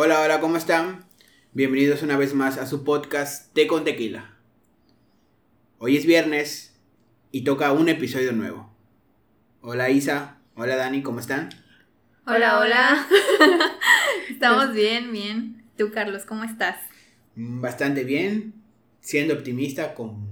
Hola, 0.00 0.20
hola, 0.20 0.38
¿cómo 0.38 0.56
están? 0.56 1.04
Bienvenidos 1.54 2.04
una 2.04 2.16
vez 2.16 2.32
más 2.32 2.56
a 2.56 2.66
su 2.66 2.84
podcast 2.84 3.52
Té 3.52 3.66
con 3.66 3.82
Tequila. 3.82 4.30
Hoy 5.78 5.96
es 5.96 6.06
viernes 6.06 6.78
y 7.32 7.42
toca 7.42 7.72
un 7.72 7.88
episodio 7.88 8.30
nuevo. 8.30 8.72
Hola 9.60 9.90
Isa, 9.90 10.38
hola 10.54 10.76
Dani, 10.76 11.02
¿cómo 11.02 11.18
están? 11.18 11.48
Hola, 12.28 12.60
hola. 12.60 13.06
Estamos 14.30 14.72
bien, 14.72 15.10
bien. 15.10 15.64
Tú, 15.76 15.90
Carlos, 15.90 16.24
¿cómo 16.26 16.44
estás? 16.44 16.76
Mm, 17.34 17.60
Bastante 17.60 18.04
bien, 18.04 18.54
siendo 19.00 19.34
optimista 19.34 19.94
con 19.94 20.28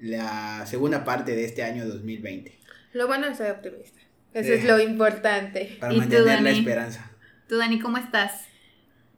la 0.00 0.66
segunda 0.66 1.04
parte 1.04 1.36
de 1.36 1.44
este 1.44 1.62
año 1.62 1.86
2020. 1.86 2.58
Lo 2.92 3.06
bueno 3.06 3.28
es 3.28 3.36
ser 3.38 3.52
optimista. 3.52 4.00
Eso 4.32 4.50
Eh. 4.50 4.56
es 4.56 4.64
lo 4.64 4.80
importante. 4.80 5.76
Para 5.78 5.92
¿Y 5.92 5.96
tú, 5.96 6.00
mantener 6.00 6.42
la 6.42 6.50
esperanza. 6.50 7.12
Tú, 7.48 7.56
Dani, 7.58 7.78
¿cómo 7.78 7.98
estás? 7.98 8.32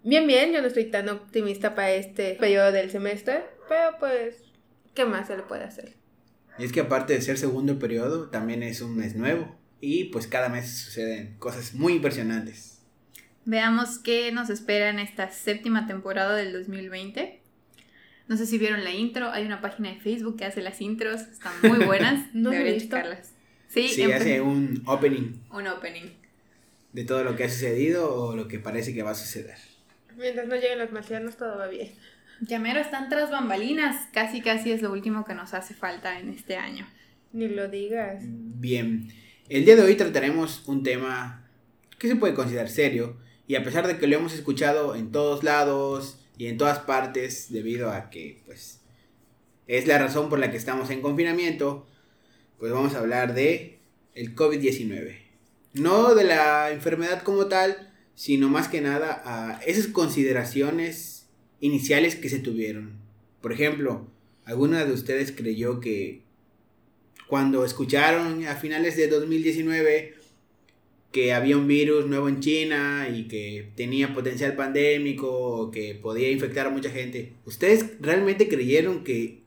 Bien, 0.07 0.25
bien, 0.25 0.53
yo 0.53 0.63
no 0.63 0.69
estoy 0.69 0.85
tan 0.85 1.09
optimista 1.09 1.75
para 1.75 1.91
este 1.91 2.35
periodo 2.35 2.71
del 2.71 2.93
semestre, 2.93 3.43
pero 3.69 3.99
pues, 3.99 4.37
¿qué 4.95 5.05
más 5.05 5.27
se 5.27 5.37
le 5.37 5.43
puede 5.43 5.65
hacer? 5.65 5.95
Y 6.61 6.65
es 6.65 6.71
que 6.71 6.79
aparte 6.79 7.13
de 7.13 7.21
ser 7.21 7.37
segundo 7.39 7.81
periodo, 7.81 8.31
también 8.31 8.63
es 8.63 8.81
un 8.81 8.97
mes 8.97 9.17
nuevo. 9.17 9.59
Y 9.81 10.05
pues 10.05 10.29
cada 10.29 10.49
mes 10.49 10.79
suceden 10.79 11.35
cosas 11.41 11.75
muy 11.75 11.95
impresionantes. 11.95 12.83
Veamos 13.47 13.99
qué 13.99 14.31
nos 14.31 14.49
espera 14.49 14.91
en 14.91 15.01
esta 15.01 15.33
séptima 15.33 15.89
temporada 15.89 16.37
del 16.37 16.53
2020. 16.53 17.41
No 18.29 18.37
sé 18.37 18.47
si 18.47 18.59
vieron 18.59 18.85
la 18.85 18.93
intro, 18.93 19.33
hay 19.33 19.45
una 19.45 19.61
página 19.61 19.89
de 19.89 19.97
Facebook 19.99 20.37
que 20.37 20.45
hace 20.45 20.63
las 20.63 20.81
intros, 20.81 21.23
están 21.23 21.53
muy 21.65 21.85
buenas, 21.85 22.33
No 22.33 22.51
deberían 22.51 22.79
checarlas. 22.79 23.33
Sí, 23.67 23.89
Sí, 23.89 24.05
hace 24.05 24.41
un 24.41 24.85
opening 24.87 25.33
un 25.51 25.67
opening. 25.67 26.11
de 26.93 27.05
todo 27.05 27.25
lo 27.25 27.35
que 27.35 27.43
ha 27.43 27.49
sucedido 27.49 28.15
o 28.15 28.37
lo 28.37 28.47
que 28.47 28.61
parece 28.61 28.95
que 28.95 29.03
va 29.03 29.11
a 29.11 29.15
suceder. 29.17 29.57
Mientras 30.17 30.49
no 30.49 30.55
lleguen 30.57 30.79
los 30.79 30.93
marcianos, 30.93 31.37
todo 31.37 31.59
va 31.59 31.67
bien. 31.67 31.93
Llamero 32.41 32.81
están 32.81 33.09
tras 33.09 33.31
bambalinas, 33.31 34.09
casi 34.13 34.41
casi 34.41 34.73
es 34.73 34.83
lo 34.83 34.93
último 34.93 35.25
que 35.25 35.35
nos 35.35 35.55
hace 35.55 35.75
falta 35.75 36.19
en 36.19 36.31
este 36.31 36.57
año. 36.57 36.87
Ni 37.33 37.49
lo 37.49 37.69
digas. 37.69 38.23
Bien, 38.23 39.09
el 39.49 39.65
día 39.65 39.77
de 39.77 39.83
hoy 39.83 39.95
trataremos 39.95 40.67
un 40.67 40.83
tema 40.83 41.49
que 41.99 42.09
se 42.09 42.17
puede 42.17 42.35
considerar 42.35 42.69
serio 42.69 43.17
y 43.47 43.57
a 43.57 43.63
pesar 43.63 43.87
de 43.87 43.99
que 43.99 44.07
lo 44.07 44.17
hemos 44.17 44.35
escuchado 44.35 44.95
en 44.95 45.13
todos 45.13 45.45
lados 45.45 46.25
y 46.39 46.47
en 46.47 46.59
todas 46.59 46.79
partes 46.81 47.53
debido 47.53 47.91
a 47.91 48.11
que 48.11 48.43
pues 48.45 48.83
es 49.67 49.87
la 49.87 49.99
razón 49.99 50.29
por 50.29 50.39
la 50.39 50.51
que 50.51 50.57
estamos 50.57 50.91
en 50.91 51.03
confinamiento, 51.03 51.87
pues 52.59 52.73
vamos 52.73 52.95
a 52.95 52.99
hablar 52.99 53.35
de 53.35 53.81
el 54.15 54.35
COVID-19. 54.35 55.19
No 55.75 56.15
de 56.15 56.25
la 56.25 56.71
enfermedad 56.71 57.23
como 57.23 57.47
tal, 57.47 57.86
sino 58.17 58.49
más 58.49 58.67
que 58.67 58.81
nada 58.81 59.23
a 59.25 59.63
esas 59.63 59.87
consideraciones 59.87 61.29
iniciales 61.61 62.17
que 62.17 62.29
se 62.29 62.41
tuvieron. 62.41 62.99
Por 63.41 63.53
ejemplo, 63.53 64.11
¿alguna 64.45 64.85
de 64.85 64.93
ustedes 64.93 65.31
creyó 65.31 65.79
que 65.79 66.23
cuando 67.29 67.65
escucharon 67.65 68.45
a 68.47 68.57
finales 68.57 68.97
de 68.97 69.09
2019 69.09 70.15
que 71.13 71.33
había 71.33 71.57
un 71.57 71.67
virus 71.67 72.07
nuevo 72.07 72.29
en 72.29 72.41
China 72.41 73.09
y 73.15 73.29
que 73.29 73.71
tenía 73.77 74.15
potencial 74.15 74.57
pandémico 74.57 75.29
o 75.31 75.71
que 75.71 75.95
podía 75.95 76.31
infectar 76.31 76.67
a 76.67 76.71
mucha 76.71 76.91
gente, 76.91 77.35
¿ustedes 77.45 78.01
realmente 78.01 78.49
creyeron 78.49 79.05
que 79.05 79.43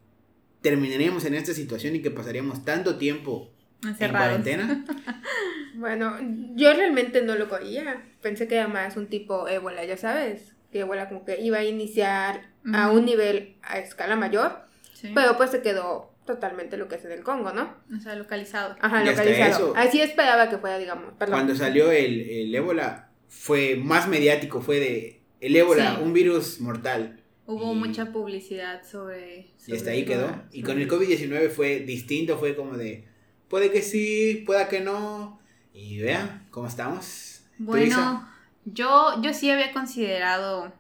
terminaríamos 0.61 1.26
en 1.26 1.36
esta 1.36 1.54
situación 1.54 1.95
y 1.95 2.02
que 2.02 2.11
pasaríamos 2.11 2.66
tanto 2.66 2.98
tiempo 2.98 3.52
en 3.83 4.11
cuarentena? 4.11 4.86
Bueno, 5.75 6.17
yo 6.56 6.73
realmente 6.73 7.22
no 7.22 7.36
lo 7.36 7.50
creía. 7.50 8.03
Pensé 8.22 8.48
que 8.48 8.56
era 8.56 8.67
más 8.67 8.98
un 8.98 9.08
tipo 9.08 9.48
ébola, 9.48 9.86
ya 9.86 9.98
sabes. 9.98 10.56
Que 10.72 10.80
ébola 10.81 11.09
como 11.09 11.26
que 11.26 11.39
iba 11.42 11.58
a 11.59 11.64
iniciar 11.66 12.50
a 12.73 12.92
un 12.92 13.06
nivel 13.06 13.56
a 13.64 13.80
escala 13.80 14.16
mayor, 14.16 14.59
Sí. 14.94 15.11
pero 15.16 15.38
pues 15.38 15.52
se 15.52 15.61
quedó 15.61 16.14
totalmente 16.26 16.78
lo 16.78 16.88
que 16.88 16.95
es 16.95 17.06
en 17.06 17.11
el 17.11 17.23
Congo, 17.23 17.52
¿no? 17.53 17.73
O 17.95 17.99
sea, 17.99 18.16
localizado. 18.16 18.76
Ajá, 18.82 19.04
localizado. 19.04 19.70
eso- 19.70 19.73
Así 19.76 19.99
esperaba 20.02 20.49
que 20.49 20.58
fuera, 20.60 20.77
digamos. 20.77 21.14
Perdón. 21.17 21.33
Cuando 21.36 21.55
salió 21.55 21.92
el, 21.92 22.21
el 22.21 22.54
ébola 22.54 23.10
fue 23.27 23.76
más 23.77 24.08
mediático, 24.08 24.61
fue 24.61 24.80
de 24.80 25.21
el 25.42 25.55
ébola, 25.55 25.95
Sí. 25.95 26.04
un 26.04 26.14
virus 26.14 26.60
mortal. 26.60 27.21
Hubo 27.48 27.71
Y- 27.73 27.76
mucha 27.77 28.11
publicidad 28.11 28.83
sobre... 28.86 29.48
Y 29.65 29.71
hasta 29.71 29.77
sobre 29.86 29.92
ahí 29.92 30.05
quedó. 30.05 30.44
Y 30.52 30.61
con 30.61 30.80
el 30.80 30.88
COVID-19 30.88 31.49
fue 31.49 31.80
distinto, 31.80 32.38
fue 32.38 32.55
como 32.55 32.77
de, 32.77 33.05
puede 33.48 33.71
que 33.71 33.82
sí, 33.82 34.44
pueda 34.45 34.67
que 34.70 34.82
no. 34.82 35.39
Y 35.82 36.00
vean 36.00 36.45
cómo 36.52 36.67
estamos. 36.67 37.42
Bueno, 37.58 38.28
yo, 38.66 39.22
yo 39.22 39.34
sí 39.34 39.50
había 39.50 39.72
considerado 39.72 40.73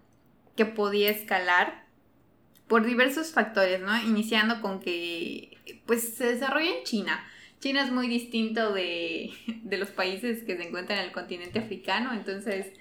que 0.55 0.65
podía 0.65 1.09
escalar 1.09 1.85
por 2.67 2.85
diversos 2.85 3.31
factores, 3.31 3.79
¿no? 3.79 3.95
Iniciando 4.03 4.61
con 4.61 4.79
que 4.79 5.57
pues 5.85 6.15
se 6.15 6.25
desarrolla 6.25 6.77
en 6.77 6.83
China. 6.83 7.25
China 7.59 7.83
es 7.83 7.91
muy 7.91 8.07
distinto 8.07 8.73
de, 8.73 9.31
de 9.63 9.77
los 9.77 9.89
países 9.89 10.43
que 10.43 10.57
se 10.57 10.67
encuentran 10.67 10.99
en 10.99 11.05
el 11.05 11.11
continente 11.11 11.59
africano, 11.59 12.13
entonces 12.13 12.73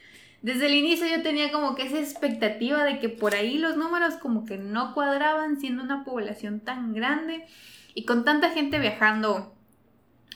desde 0.43 0.67
el 0.67 0.75
inicio 0.75 1.07
yo 1.09 1.23
tenía 1.23 1.51
como 1.51 1.75
que 1.75 1.83
esa 1.83 1.99
expectativa 1.99 2.85
de 2.85 3.01
que 3.01 3.09
por 3.09 3.35
ahí 3.35 3.59
los 3.59 3.77
números 3.77 4.15
como 4.15 4.45
que 4.45 4.57
no 4.57 4.95
cuadraban 4.95 5.59
siendo 5.59 5.83
una 5.83 6.05
población 6.05 6.61
tan 6.61 6.95
grande 6.95 7.45
y 7.95 8.05
con 8.05 8.25
tanta 8.25 8.51
gente 8.51 8.79
viajando 8.79 9.58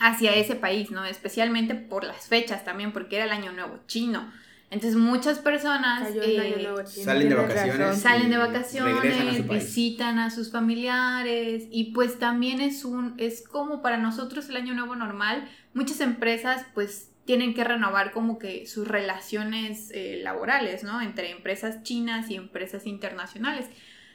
hacia 0.03 0.35
ese 0.35 0.57
país, 0.57 0.91
¿no? 0.91 1.05
Especialmente 1.05 1.77
por 1.77 2.03
las 2.03 2.27
fechas 2.27 2.65
también, 2.65 2.93
porque 2.93 3.17
era 3.17 3.25
el 3.27 3.31
año 3.31 3.53
nuevo 3.53 3.79
chino. 3.87 4.31
Entonces 4.69 4.99
muchas 4.99 5.39
personas 5.39 6.11
eh, 6.11 6.37
salen 6.85 7.29
de 7.29 7.37
vacaciones. 7.37 8.01
salen 8.01 8.31
de 8.31 8.37
a 8.37 8.39
vacaciones, 8.39 9.43
país. 9.43 9.67
visitan 9.67 10.19
a 10.19 10.31
sus 10.31 10.51
familiares 10.51 11.69
y 11.71 11.93
pues 11.93 12.19
también 12.19 12.61
es 12.61 12.85
un 12.85 13.15
es 13.19 13.47
como 13.47 13.83
para 13.83 13.99
nosotros 13.99 14.49
el 14.49 14.57
año 14.57 14.75
nuevo 14.75 14.97
normal. 14.97 15.49
Muchas 15.73 16.01
empresas 16.01 16.65
pues 16.75 17.11
tienen 17.25 17.55
que 17.55 17.63
renovar 17.63 18.11
como 18.11 18.39
que 18.39 18.67
sus 18.67 18.89
relaciones 18.89 19.91
eh, 19.93 20.19
laborales, 20.23 20.83
¿no? 20.83 21.01
Entre 21.01 21.31
empresas 21.31 21.83
chinas 21.85 22.29
y 22.31 22.35
empresas 22.35 22.87
internacionales. 22.87 23.67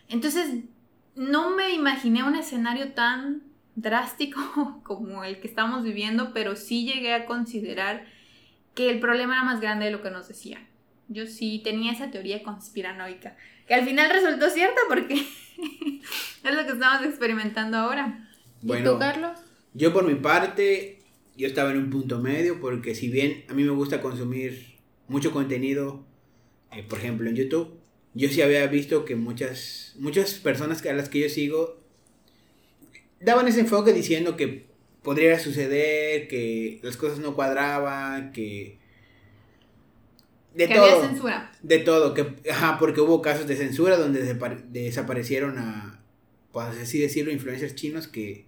Entonces 0.10 0.66
no 1.16 1.52
me 1.52 1.72
imaginé 1.72 2.24
un 2.24 2.36
escenario 2.36 2.94
tan 2.94 3.47
drástico 3.78 4.82
como 4.84 5.24
el 5.24 5.40
que 5.40 5.48
estamos 5.48 5.84
viviendo, 5.84 6.34
pero 6.34 6.58
sí 6.58 6.86
llegué 6.86 7.14
a 7.14 7.26
considerar 7.26 8.06
que 8.76 8.90
el 8.90 9.00
problema 9.00 9.36
era 9.36 9.44
más 9.44 9.62
grande 9.62 9.86
de 9.86 9.92
lo 9.92 10.02
que 10.02 10.12
nos 10.12 10.28
decían. 10.28 10.68
Yo 11.08 11.26
sí 11.26 11.62
tenía 11.64 11.94
esa 11.94 12.12
teoría 12.12 12.44
conspiranoica, 12.44 13.38
que 13.66 13.74
al 13.74 13.86
final 13.86 14.10
resultó 14.12 14.50
cierta 14.50 14.82
porque 14.90 15.14
es 16.44 16.56
lo 16.56 16.66
que 16.66 16.74
estamos 16.74 17.06
experimentando 17.06 17.78
ahora. 17.78 18.28
¿Y 18.62 18.68
Bueno, 18.68 18.92
tú, 18.94 19.00
Carlos? 19.00 19.40
yo 19.74 19.94
por 19.94 20.06
mi 20.06 20.16
parte, 20.16 21.00
yo 21.38 21.48
estaba 21.48 21.72
en 21.72 21.78
un 21.78 21.90
punto 21.90 22.20
medio 22.20 22.60
porque 22.60 22.96
si 22.96 23.10
bien 23.10 23.46
a 23.48 23.54
mí 23.54 23.64
me 23.64 23.72
gusta 23.72 24.02
consumir 24.02 24.76
mucho 25.08 25.32
contenido, 25.32 26.04
eh, 26.72 26.84
por 26.84 26.98
ejemplo 26.98 27.30
en 27.30 27.36
YouTube, 27.36 27.80
yo 28.14 28.28
sí 28.30 28.42
había 28.42 28.66
visto 28.68 29.06
que 29.06 29.16
muchas, 29.16 29.96
muchas 30.00 30.34
personas 30.34 30.84
a 30.86 30.94
las 30.94 31.10
que 31.10 31.20
yo 31.22 31.30
sigo 31.30 31.87
daban 33.20 33.48
ese 33.48 33.62
enfoque 33.62 33.94
diciendo 33.94 34.36
que 34.38 34.68
podría 35.04 35.40
suceder, 35.40 36.28
que 36.28 36.80
las 36.84 36.98
cosas 36.98 37.20
no 37.20 37.36
cuadraban, 37.36 38.32
que... 38.32 38.78
De 40.54 40.68
que 40.68 40.74
todo. 40.74 40.84
había 40.86 41.08
censura. 41.08 41.52
De 41.62 41.80
todo, 41.80 42.14
que, 42.14 42.36
ajá, 42.50 42.78
porque 42.80 43.02
hubo 43.02 43.22
casos 43.22 43.48
de 43.48 43.56
censura 43.56 43.96
donde 43.98 44.24
desapa- 44.24 44.64
desaparecieron 44.70 45.58
a, 45.60 46.02
pues 46.52 46.68
así 46.82 46.98
decirlo, 47.00 47.32
influencers 47.32 47.76
chinos 47.76 48.08
que, 48.08 48.46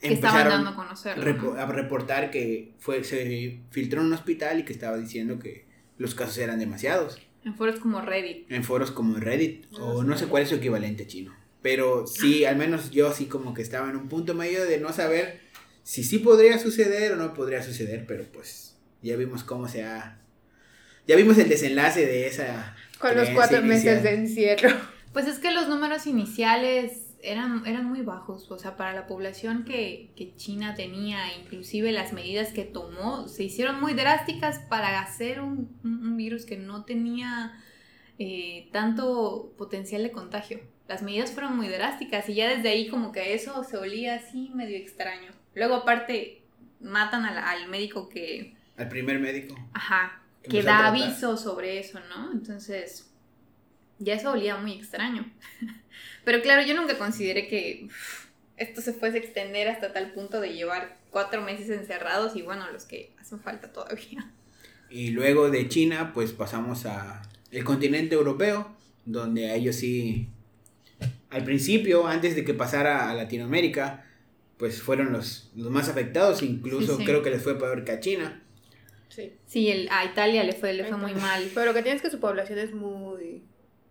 empezaron 0.00 0.52
dando 0.52 0.70
a 0.70 0.74
conocerlo. 0.76 1.22
repo- 1.24 1.54
¿no? 1.54 1.60
a 1.60 1.66
reportar 1.66 2.30
que 2.30 2.72
fue, 2.78 3.04
se 3.04 3.60
filtró 3.70 4.00
en 4.00 4.08
un 4.08 4.12
hospital 4.14 4.58
y 4.60 4.64
que 4.64 4.72
estaba 4.72 4.96
diciendo 4.98 5.38
que 5.38 5.64
los 5.96 6.14
casos 6.14 6.36
eran 6.38 6.58
demasiados. 6.58 7.18
En 7.44 7.54
foros 7.54 7.78
como 7.78 8.00
Reddit. 8.00 8.50
En 8.50 8.64
foros 8.64 8.90
como 8.90 9.16
Reddit, 9.16 9.66
No 9.70 9.86
o 9.86 10.02
no 10.02 10.18
sé 10.18 10.26
cuál 10.26 10.42
es 10.42 10.48
su 10.48 10.56
equivalente 10.56 11.06
chino. 11.06 11.34
Pero 11.64 12.06
sí, 12.06 12.44
al 12.44 12.56
menos 12.56 12.90
yo 12.90 13.08
así 13.08 13.24
como 13.24 13.54
que 13.54 13.62
estaba 13.62 13.88
en 13.88 13.96
un 13.96 14.08
punto 14.10 14.34
medio 14.34 14.62
de 14.66 14.78
no 14.78 14.92
saber 14.92 15.40
si 15.82 16.04
sí 16.04 16.18
podría 16.18 16.58
suceder 16.58 17.12
o 17.12 17.16
no 17.16 17.32
podría 17.32 17.62
suceder, 17.62 18.04
pero 18.06 18.24
pues 18.30 18.76
ya 19.00 19.16
vimos 19.16 19.44
cómo 19.44 19.66
se 19.66 19.82
ha... 19.82 20.20
Ya 21.06 21.16
vimos 21.16 21.38
el 21.38 21.48
desenlace 21.48 22.04
de 22.04 22.26
esa... 22.26 22.76
Con 22.98 23.16
los 23.16 23.30
cuatro 23.30 23.60
inicial. 23.60 23.96
meses 23.96 24.02
de 24.02 24.10
encierro. 24.14 24.68
Pues 25.14 25.28
es 25.28 25.38
que 25.38 25.52
los 25.52 25.68
números 25.68 26.06
iniciales 26.08 27.14
eran, 27.22 27.64
eran 27.66 27.84
muy 27.86 28.02
bajos, 28.02 28.50
o 28.50 28.58
sea, 28.58 28.76
para 28.76 28.92
la 28.92 29.06
población 29.06 29.64
que, 29.64 30.10
que 30.16 30.34
China 30.34 30.74
tenía, 30.74 31.18
inclusive 31.40 31.92
las 31.92 32.12
medidas 32.12 32.52
que 32.52 32.64
tomó, 32.64 33.28
se 33.28 33.44
hicieron 33.44 33.80
muy 33.80 33.94
drásticas 33.94 34.58
para 34.68 35.00
hacer 35.00 35.40
un, 35.40 35.70
un- 35.84 36.04
un 36.08 36.16
virus 36.16 36.44
que 36.44 36.56
no 36.56 36.84
tenía 36.84 37.52
eh, 38.18 38.68
tanto 38.72 39.54
potencial 39.56 40.02
de 40.02 40.10
contagio. 40.10 40.58
Las 40.88 41.02
medidas 41.02 41.32
fueron 41.32 41.56
muy 41.56 41.68
drásticas 41.68 42.28
y 42.28 42.34
ya 42.34 42.48
desde 42.48 42.68
ahí 42.68 42.88
como 42.88 43.10
que 43.12 43.34
eso 43.34 43.64
se 43.64 43.76
olía 43.76 44.16
así 44.16 44.50
medio 44.54 44.76
extraño. 44.76 45.32
Luego 45.54 45.76
aparte 45.76 46.42
matan 46.80 47.24
al, 47.24 47.38
al 47.38 47.68
médico 47.68 48.08
que, 48.08 48.54
Al 48.76 48.88
primer 48.88 49.18
médico. 49.18 49.56
ajá, 49.72 50.20
que 50.42 50.62
da 50.62 50.88
aviso 50.88 51.36
sobre 51.36 51.78
eso, 51.78 52.00
¿no? 52.10 52.32
Entonces, 52.32 53.10
ya 53.98 54.14
eso 54.14 54.32
olía 54.32 54.56
muy 54.56 54.72
extraño. 54.72 55.30
Pero 56.24 56.42
claro, 56.42 56.62
yo 56.66 56.74
nunca 56.74 56.98
consideré 56.98 57.48
que 57.48 57.88
esto 58.56 58.80
se 58.80 58.92
fuese 58.92 59.18
a 59.18 59.20
extender 59.20 59.68
hasta 59.68 59.92
tal 59.92 60.12
punto 60.12 60.40
de 60.40 60.52
llevar 60.54 60.98
cuatro 61.10 61.42
meses 61.42 61.70
encerrados 61.70 62.36
y 62.36 62.42
bueno, 62.42 62.70
los 62.70 62.84
que 62.84 63.12
hacen 63.18 63.40
falta 63.40 63.72
todavía. 63.72 64.30
Y 64.90 65.10
luego 65.10 65.50
de 65.50 65.68
China, 65.68 66.12
pues 66.12 66.32
pasamos 66.32 66.86
a 66.86 67.22
el 67.50 67.64
continente 67.64 68.14
europeo, 68.14 68.76
donde 69.06 69.50
a 69.50 69.54
ellos 69.54 69.76
sí, 69.76 70.28
al 71.34 71.44
principio, 71.44 72.06
antes 72.06 72.34
de 72.36 72.44
que 72.44 72.54
pasara 72.54 73.10
a 73.10 73.14
Latinoamérica, 73.14 74.04
pues 74.56 74.80
fueron 74.80 75.12
los, 75.12 75.50
los 75.56 75.70
más 75.70 75.88
afectados, 75.88 76.42
incluso 76.42 76.92
Sí, 76.94 76.98
sí. 77.00 77.04
creo 77.04 77.22
que 77.22 77.30
les 77.30 77.42
fue 77.42 77.58
peor 77.58 77.84
que 77.84 77.92
a 77.92 78.00
China. 78.00 78.42
Sí. 79.08 79.32
Sí, 79.46 79.68
el, 79.70 79.88
a 79.90 80.04
Italia 80.04 80.42
le 80.44 80.52
fue, 80.52 80.72
le 80.72 80.84
fue 80.84 80.96
muy 80.96 81.14
mal. 81.14 81.48
Pero 81.54 81.66
lo 81.66 81.74
que 81.74 81.82
tienes 81.82 82.00
es 82.02 82.02
que 82.08 82.10
su 82.16 82.20
población 82.20 82.58
es 82.58 82.72
muy... 82.74 83.42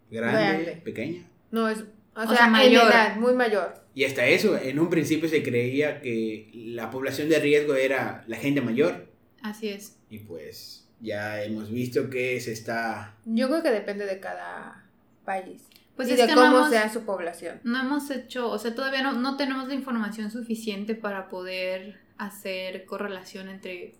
Grande, 0.09 0.41
Grande. 0.41 0.81
pequeña. 0.83 1.23
No, 1.51 1.67
es... 1.69 1.83
O, 2.15 2.21
O 2.21 2.27
sea, 2.35 2.47
mayor. 2.47 2.83
edad, 2.91 3.15
muy 3.17 3.33
mayor. 3.33 3.73
Y 3.95 4.03
hasta 4.03 4.25
eso, 4.27 4.57
en 4.57 4.77
un 4.79 4.89
principio 4.89 5.27
se 5.27 5.41
creía 5.41 5.99
que 6.01 6.49
la 6.53 6.89
población 6.91 7.27
de 7.29 7.39
riesgo 7.39 7.73
era 7.75 8.23
la 8.27 8.37
gente 8.37 8.61
mayor. 8.61 9.07
Así 9.41 9.69
es. 9.69 9.97
Y 10.09 10.19
pues 10.19 10.87
ya 10.99 11.43
hemos 11.43 11.71
visto 11.71 12.09
que 12.09 12.39
se 12.39 12.51
está... 12.51 13.15
Yo 13.25 13.47
creo 13.49 13.63
que 13.63 13.71
depende 13.71 14.05
de 14.05 14.19
cada 14.19 14.85
país. 15.25 15.63
Pues 15.95 16.09
y 16.09 16.11
es 16.13 16.17
de 16.17 16.27
que 16.27 16.33
cómo 16.33 16.47
no 16.47 16.57
hemos, 16.57 16.69
sea 16.69 16.91
su 16.91 17.03
población. 17.03 17.59
no 17.63 17.79
hemos 17.79 18.09
hecho, 18.09 18.49
o 18.49 18.57
sea, 18.57 18.73
todavía 18.73 19.03
no, 19.03 19.13
no 19.13 19.37
tenemos 19.37 19.67
la 19.67 19.75
información 19.75 20.31
suficiente 20.31 20.95
para 20.95 21.29
poder 21.29 21.99
hacer 22.17 22.85
correlación 22.85 23.49
entre 23.49 23.95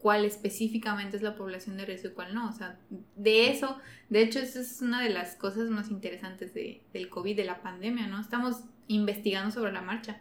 cuál 0.00 0.24
específicamente 0.24 1.16
es 1.16 1.22
la 1.22 1.36
población 1.36 1.76
de 1.76 1.84
riesgo 1.84 2.08
y 2.08 2.12
cuál 2.12 2.34
no. 2.34 2.48
O 2.48 2.52
sea, 2.52 2.78
de 3.16 3.50
eso, 3.50 3.76
de 4.08 4.22
hecho, 4.22 4.38
esa 4.38 4.60
es 4.60 4.80
una 4.80 5.02
de 5.02 5.10
las 5.10 5.36
cosas 5.36 5.68
más 5.68 5.90
interesantes 5.90 6.54
de, 6.54 6.82
del 6.92 7.08
COVID, 7.08 7.36
de 7.36 7.44
la 7.44 7.62
pandemia, 7.62 8.06
¿no? 8.06 8.20
Estamos 8.20 8.64
investigando 8.88 9.50
sobre 9.50 9.72
la 9.72 9.82
marcha. 9.82 10.20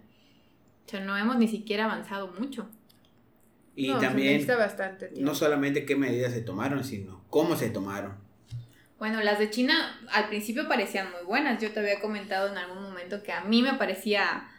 O 0.86 0.90
sea, 0.90 1.00
no 1.00 1.18
hemos 1.18 1.38
ni 1.38 1.48
siquiera 1.48 1.86
avanzado 1.86 2.34
mucho. 2.40 2.70
Y 3.76 3.88
No, 3.88 4.00
también 4.00 4.34
necesita 4.34 4.58
bastante 4.58 5.08
tiempo. 5.08 5.30
no 5.30 5.36
solamente 5.36 5.86
qué 5.86 5.96
medidas 5.96 6.34
se 6.34 6.42
tomaron, 6.42 6.84
sino 6.84 7.24
cómo 7.30 7.56
se 7.56 7.70
tomaron. 7.70 8.16
Bueno, 9.00 9.22
las 9.22 9.40
de 9.40 9.50
China 9.50 9.98
al 10.12 10.28
principio 10.28 10.68
parecían 10.68 11.10
muy 11.12 11.24
buenas. 11.26 11.62
Yo 11.62 11.72
te 11.72 11.80
había 11.80 12.02
comentado 12.02 12.50
en 12.50 12.58
algún 12.58 12.84
momento 12.84 13.24
que 13.24 13.32
a 13.32 13.42
mí 13.46 13.62
me 13.62 13.76
parecía 13.76 14.50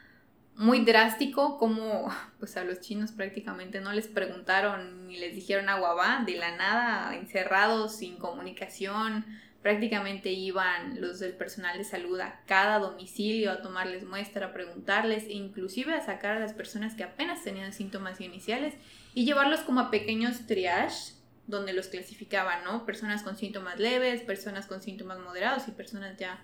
muy 0.56 0.82
drástico 0.82 1.58
como 1.58 2.08
pues 2.38 2.56
a 2.56 2.64
los 2.64 2.81
chinos 2.81 3.12
prácticamente 3.12 3.82
no 3.82 3.92
les 3.92 4.08
preguntaron 4.08 5.06
ni 5.06 5.19
les 5.19 5.34
dijeron 5.34 5.69
agua 5.69 5.92
va 5.92 6.25
de 6.25 6.37
la 6.37 6.56
nada, 6.56 7.14
encerrados, 7.16 7.96
sin 7.96 8.16
comunicación. 8.16 9.26
Prácticamente 9.60 10.32
iban 10.32 11.02
los 11.02 11.19
del 11.19 11.34
personal 11.34 11.76
de 11.76 11.84
salud 11.84 12.19
a 12.19 12.40
cada 12.46 12.78
domicilio 12.78 13.52
a 13.52 13.60
tomarles 13.60 14.04
muestra, 14.04 14.46
a 14.46 14.52
preguntarles 14.54 15.25
e 15.25 15.32
inclusive 15.32 15.92
a 15.92 16.00
sacar 16.00 16.38
a 16.38 16.40
las 16.40 16.54
personas 16.54 16.94
que 16.94 17.04
apenas 17.04 17.44
tenían 17.44 17.75
síntomas 17.75 18.22
iniciales 18.22 18.72
y 19.12 19.26
llevarlos 19.26 19.60
como 19.60 19.81
a 19.81 19.90
pequeños 19.90 20.46
triage 20.46 21.19
donde 21.50 21.73
los 21.73 21.88
clasificaban, 21.88 22.64
¿no? 22.64 22.87
Personas 22.87 23.23
con 23.23 23.37
síntomas 23.37 23.79
leves, 23.79 24.23
personas 24.23 24.67
con 24.67 24.81
síntomas 24.81 25.19
moderados 25.19 25.69
y 25.69 25.73
personas 25.73 26.17
ya 26.17 26.43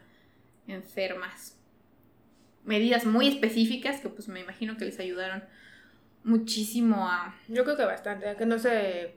enfermas. 0.66 1.56
Medidas 2.64 3.06
muy 3.06 3.28
específicas 3.28 4.00
que 4.00 4.08
pues 4.08 4.28
me 4.28 4.40
imagino 4.40 4.76
que 4.76 4.84
les 4.84 4.98
ayudaron 4.98 5.44
muchísimo 6.24 7.08
a... 7.08 7.34
Yo 7.48 7.64
creo 7.64 7.76
que 7.76 7.84
bastante, 7.84 8.28
a 8.28 8.36
que 8.36 8.46
no 8.46 8.58
se 8.58 9.14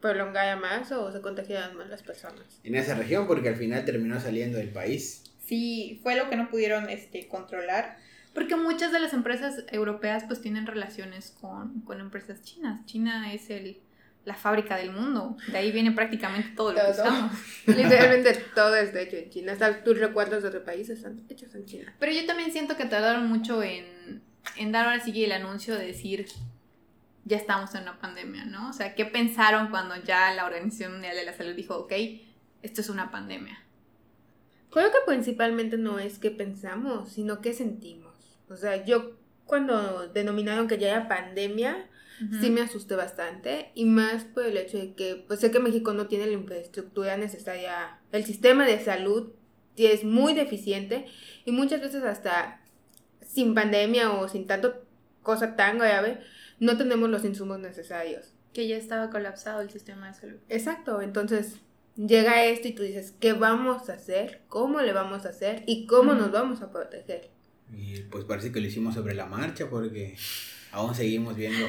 prolongara 0.00 0.56
más 0.56 0.92
o 0.92 1.10
se 1.12 1.20
contagiaran 1.20 1.76
más 1.76 1.88
las 1.88 2.02
personas. 2.02 2.60
En 2.62 2.76
esa 2.76 2.94
región, 2.94 3.26
porque 3.26 3.48
al 3.48 3.56
final 3.56 3.84
terminó 3.84 4.20
saliendo 4.20 4.58
del 4.58 4.70
país. 4.70 5.24
Sí, 5.44 5.98
fue 6.02 6.14
lo 6.14 6.30
que 6.30 6.36
no 6.36 6.48
pudieron 6.48 6.88
este, 6.88 7.26
controlar. 7.26 7.96
Porque 8.32 8.54
muchas 8.54 8.92
de 8.92 9.00
las 9.00 9.12
empresas 9.12 9.64
europeas 9.72 10.22
pues 10.28 10.40
tienen 10.40 10.66
relaciones 10.66 11.36
con, 11.40 11.80
con 11.80 12.00
empresas 12.00 12.42
chinas. 12.42 12.86
China 12.86 13.32
es 13.34 13.50
el, 13.50 13.80
la 14.24 14.34
fábrica 14.34 14.76
del 14.76 14.92
mundo. 14.92 15.36
De 15.48 15.58
ahí 15.58 15.72
viene 15.72 15.92
prácticamente 15.92 16.50
todo 16.56 16.72
lo 16.72 16.80
que 16.80 16.90
usamos. 16.90 17.32
Literalmente 17.66 18.34
todo 18.54 18.76
es 18.76 18.94
hecho 18.94 19.16
en 19.16 19.30
China. 19.30 19.52
Hasta 19.52 19.82
tus 19.82 19.98
recuerdos 19.98 20.42
de 20.42 20.48
otro 20.48 20.64
país 20.64 20.88
están 20.90 21.22
hechos 21.28 21.54
en 21.54 21.64
China. 21.66 21.94
Pero 21.98 22.12
yo 22.12 22.26
también 22.26 22.52
siento 22.52 22.76
que 22.76 22.84
tardaron 22.84 23.26
mucho 23.28 23.62
en, 23.62 24.22
en 24.56 24.72
dar 24.72 24.86
ahora 24.86 25.00
sí 25.00 25.24
el 25.24 25.32
anuncio 25.32 25.74
de 25.74 25.86
decir 25.86 26.26
ya 27.24 27.36
estamos 27.36 27.74
en 27.74 27.82
una 27.82 27.98
pandemia, 27.98 28.44
¿no? 28.44 28.70
O 28.70 28.72
sea, 28.72 28.94
¿qué 28.94 29.04
pensaron 29.04 29.68
cuando 29.70 29.96
ya 29.96 30.34
la 30.34 30.46
Organización 30.46 30.92
Mundial 30.92 31.16
de 31.16 31.24
la 31.24 31.32
Salud 31.32 31.54
dijo, 31.54 31.76
ok, 31.76 31.92
esto 32.62 32.80
es 32.80 32.88
una 32.88 33.10
pandemia? 33.10 33.62
Creo 34.70 34.90
que 34.90 34.98
principalmente 35.06 35.76
no 35.76 35.98
es 35.98 36.18
qué 36.18 36.30
pensamos, 36.30 37.10
sino 37.10 37.40
qué 37.40 37.52
sentimos. 37.52 38.14
O 38.48 38.56
sea, 38.56 38.84
yo 38.84 39.16
cuando 39.44 40.08
denominaron 40.08 40.68
que 40.68 40.78
ya 40.78 40.90
era 40.90 41.08
pandemia, 41.08 41.89
sí 42.40 42.50
me 42.50 42.60
asusté 42.60 42.96
bastante. 42.96 43.70
Y 43.74 43.84
más 43.84 44.24
por 44.24 44.44
el 44.44 44.56
hecho 44.56 44.78
de 44.78 44.94
que, 44.94 45.24
pues 45.26 45.40
sé 45.40 45.50
que 45.50 45.58
México 45.58 45.94
no 45.94 46.06
tiene 46.06 46.26
la 46.26 46.32
infraestructura 46.32 47.16
necesaria. 47.16 47.98
El 48.12 48.24
sistema 48.24 48.66
de 48.66 48.82
salud 48.82 49.32
es 49.76 50.04
muy 50.04 50.34
deficiente 50.34 51.06
y 51.44 51.52
muchas 51.52 51.80
veces 51.80 52.04
hasta 52.04 52.60
sin 53.22 53.54
pandemia 53.54 54.12
o 54.12 54.28
sin 54.28 54.46
tanto 54.46 54.84
cosa 55.22 55.56
tan 55.56 55.78
grave, 55.78 56.20
no 56.58 56.76
tenemos 56.76 57.08
los 57.10 57.24
insumos 57.24 57.58
necesarios. 57.60 58.32
Que 58.52 58.66
ya 58.66 58.76
estaba 58.76 59.10
colapsado 59.10 59.60
el 59.60 59.70
sistema 59.70 60.08
de 60.08 60.14
salud. 60.14 60.38
Exacto, 60.48 61.02
entonces 61.02 61.56
llega 61.96 62.44
esto 62.44 62.68
y 62.68 62.72
tú 62.72 62.82
dices, 62.82 63.14
¿qué 63.20 63.32
vamos 63.32 63.88
a 63.88 63.94
hacer? 63.94 64.42
¿Cómo 64.48 64.80
le 64.80 64.92
vamos 64.92 65.26
a 65.26 65.30
hacer? 65.30 65.62
¿Y 65.66 65.86
cómo 65.86 66.14
nos 66.14 66.32
vamos 66.32 66.62
a 66.62 66.72
proteger? 66.72 67.30
Y 67.72 68.00
pues 68.02 68.24
parece 68.24 68.50
que 68.50 68.60
lo 68.60 68.66
hicimos 68.66 68.94
sobre 68.94 69.14
la 69.14 69.26
marcha 69.26 69.70
porque 69.70 70.16
aún 70.72 70.94
seguimos 70.94 71.36
viendo 71.36 71.66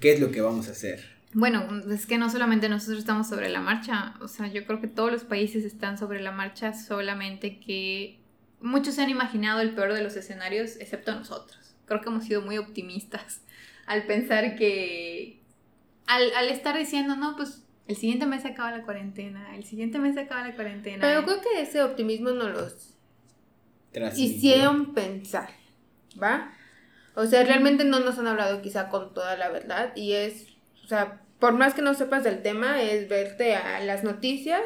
qué 0.00 0.12
es 0.12 0.20
lo 0.20 0.30
que 0.30 0.40
vamos 0.40 0.68
a 0.68 0.72
hacer. 0.72 1.18
Bueno, 1.34 1.68
es 1.90 2.06
que 2.06 2.16
no 2.16 2.30
solamente 2.30 2.68
nosotros 2.68 2.98
estamos 3.00 3.28
sobre 3.28 3.48
la 3.50 3.60
marcha, 3.60 4.14
o 4.20 4.28
sea, 4.28 4.46
yo 4.48 4.64
creo 4.64 4.80
que 4.80 4.88
todos 4.88 5.12
los 5.12 5.24
países 5.24 5.64
están 5.64 5.98
sobre 5.98 6.22
la 6.22 6.32
marcha, 6.32 6.72
solamente 6.72 7.60
que 7.60 8.18
muchos 8.60 8.94
se 8.94 9.02
han 9.02 9.10
imaginado 9.10 9.60
el 9.60 9.74
peor 9.74 9.92
de 9.92 10.02
los 10.02 10.16
escenarios, 10.16 10.76
excepto 10.80 11.14
nosotros. 11.14 11.74
Creo 11.84 12.00
que 12.00 12.08
hemos 12.08 12.24
sido 12.24 12.40
muy 12.42 12.56
optimistas 12.58 13.42
al 13.86 14.04
pensar 14.06 14.56
que, 14.56 15.42
al, 16.06 16.32
al 16.34 16.48
estar 16.48 16.76
diciendo, 16.78 17.14
no, 17.16 17.36
pues 17.36 17.62
el 17.86 17.96
siguiente 17.96 18.26
mes 18.26 18.42
se 18.42 18.48
acaba 18.48 18.70
la 18.70 18.82
cuarentena, 18.84 19.54
el 19.54 19.64
siguiente 19.64 19.98
mes 19.98 20.14
se 20.14 20.20
acaba 20.20 20.46
la 20.46 20.54
cuarentena. 20.54 20.98
Pero 21.00 21.24
creo 21.24 21.40
que 21.40 21.60
ese 21.62 21.82
optimismo 21.82 22.30
nos 22.30 22.52
los 22.52 22.94
Transmitió. 23.92 24.36
hicieron 24.36 24.94
pensar, 24.94 25.50
¿va? 26.22 26.52
O 27.18 27.26
sea, 27.26 27.42
realmente 27.42 27.84
no 27.84 27.98
nos 28.00 28.16
han 28.18 28.28
hablado 28.28 28.62
quizá 28.62 28.88
con 28.88 29.12
toda 29.12 29.36
la 29.36 29.48
verdad 29.48 29.92
y 29.96 30.12
es, 30.12 30.46
o 30.84 30.86
sea, 30.86 31.20
por 31.40 31.52
más 31.52 31.74
que 31.74 31.82
no 31.82 31.94
sepas 31.94 32.22
del 32.22 32.42
tema, 32.42 32.80
es 32.80 33.08
verte 33.08 33.56
a 33.56 33.80
las 33.80 34.04
noticias, 34.04 34.62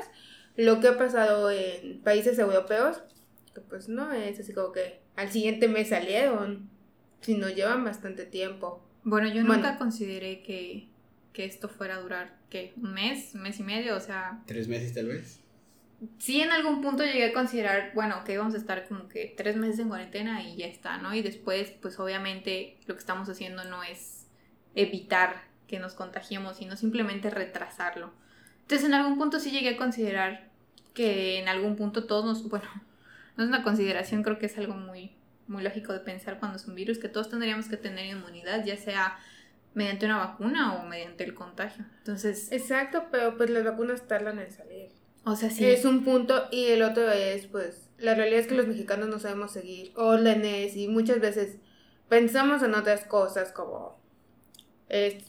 lo 0.56 0.78
que 0.80 0.88
ha 0.88 0.98
pasado 0.98 1.50
en 1.50 2.02
países 2.02 2.38
europeos, 2.38 3.02
que 3.54 3.62
pues 3.62 3.88
no 3.88 4.12
es 4.12 4.38
así 4.38 4.52
como 4.52 4.70
que 4.72 5.00
al 5.16 5.30
siguiente 5.30 5.66
mes 5.68 5.88
salieron, 5.88 6.68
sino 7.22 7.48
llevan 7.48 7.84
bastante 7.84 8.26
tiempo. 8.26 8.86
Bueno, 9.02 9.28
yo 9.28 9.36
Bueno. 9.44 9.54
nunca 9.54 9.78
consideré 9.78 10.42
que, 10.42 10.88
que 11.32 11.46
esto 11.46 11.70
fuera 11.70 11.96
a 11.96 12.00
durar, 12.00 12.36
¿qué? 12.50 12.74
¿Un 12.76 12.92
mes? 12.92 13.34
¿Un 13.34 13.42
mes 13.42 13.58
y 13.60 13.62
medio? 13.62 13.96
O 13.96 14.00
sea, 14.00 14.42
Tres 14.46 14.68
meses 14.68 14.92
tal 14.92 15.06
vez. 15.06 15.40
Sí 16.18 16.40
en 16.40 16.50
algún 16.50 16.80
punto 16.80 17.04
llegué 17.04 17.26
a 17.26 17.32
considerar, 17.32 17.92
bueno, 17.94 18.24
que 18.24 18.32
íbamos 18.32 18.54
a 18.54 18.58
estar 18.58 18.86
como 18.88 19.08
que 19.08 19.34
tres 19.36 19.56
meses 19.56 19.78
en 19.80 19.88
cuarentena 19.88 20.42
y 20.42 20.56
ya 20.56 20.66
está, 20.66 20.98
¿no? 20.98 21.14
Y 21.14 21.22
después, 21.22 21.70
pues 21.80 21.98
obviamente 21.98 22.78
lo 22.86 22.94
que 22.94 23.00
estamos 23.00 23.28
haciendo 23.28 23.64
no 23.64 23.82
es 23.82 24.26
evitar 24.74 25.44
que 25.66 25.78
nos 25.78 25.94
contagiemos, 25.94 26.58
sino 26.58 26.76
simplemente 26.76 27.30
retrasarlo. 27.30 28.12
Entonces 28.62 28.86
en 28.86 28.94
algún 28.94 29.18
punto 29.18 29.40
sí 29.40 29.50
llegué 29.50 29.70
a 29.70 29.76
considerar 29.76 30.48
que 30.94 31.38
en 31.38 31.48
algún 31.48 31.76
punto 31.76 32.04
todos 32.04 32.24
nos, 32.24 32.48
bueno, 32.48 32.68
no 33.36 33.44
es 33.44 33.48
una 33.48 33.62
consideración, 33.62 34.22
creo 34.22 34.38
que 34.38 34.46
es 34.46 34.58
algo 34.58 34.74
muy, 34.74 35.12
muy 35.46 35.62
lógico 35.62 35.92
de 35.92 36.00
pensar 36.00 36.38
cuando 36.38 36.56
es 36.56 36.66
un 36.66 36.74
virus, 36.74 36.98
que 36.98 37.08
todos 37.08 37.28
tendríamos 37.28 37.66
que 37.68 37.76
tener 37.76 38.06
inmunidad, 38.06 38.64
ya 38.64 38.76
sea 38.76 39.18
mediante 39.74 40.06
una 40.06 40.18
vacuna 40.18 40.74
o 40.74 40.86
mediante 40.86 41.24
el 41.24 41.34
contagio. 41.34 41.84
Entonces, 41.98 42.52
Exacto, 42.52 43.06
pero 43.10 43.36
pues 43.36 43.50
las 43.50 43.64
vacunas 43.64 44.06
tardan 44.06 44.38
en 44.38 44.50
salir. 44.50 45.01
O 45.24 45.36
sea, 45.36 45.50
sí. 45.50 45.64
Es 45.64 45.84
un 45.84 46.04
punto 46.04 46.48
y 46.50 46.66
el 46.66 46.82
otro 46.82 47.10
es, 47.10 47.46
pues, 47.46 47.88
la 47.98 48.14
realidad 48.14 48.40
es 48.40 48.46
que 48.46 48.54
los 48.54 48.66
mexicanos 48.66 49.08
no 49.08 49.18
sabemos 49.18 49.52
seguir 49.52 49.92
órdenes 49.94 50.76
y 50.76 50.88
muchas 50.88 51.20
veces 51.20 51.56
pensamos 52.08 52.62
en 52.62 52.74
otras 52.74 53.04
cosas 53.04 53.52
como 53.52 54.00
es 54.88 55.24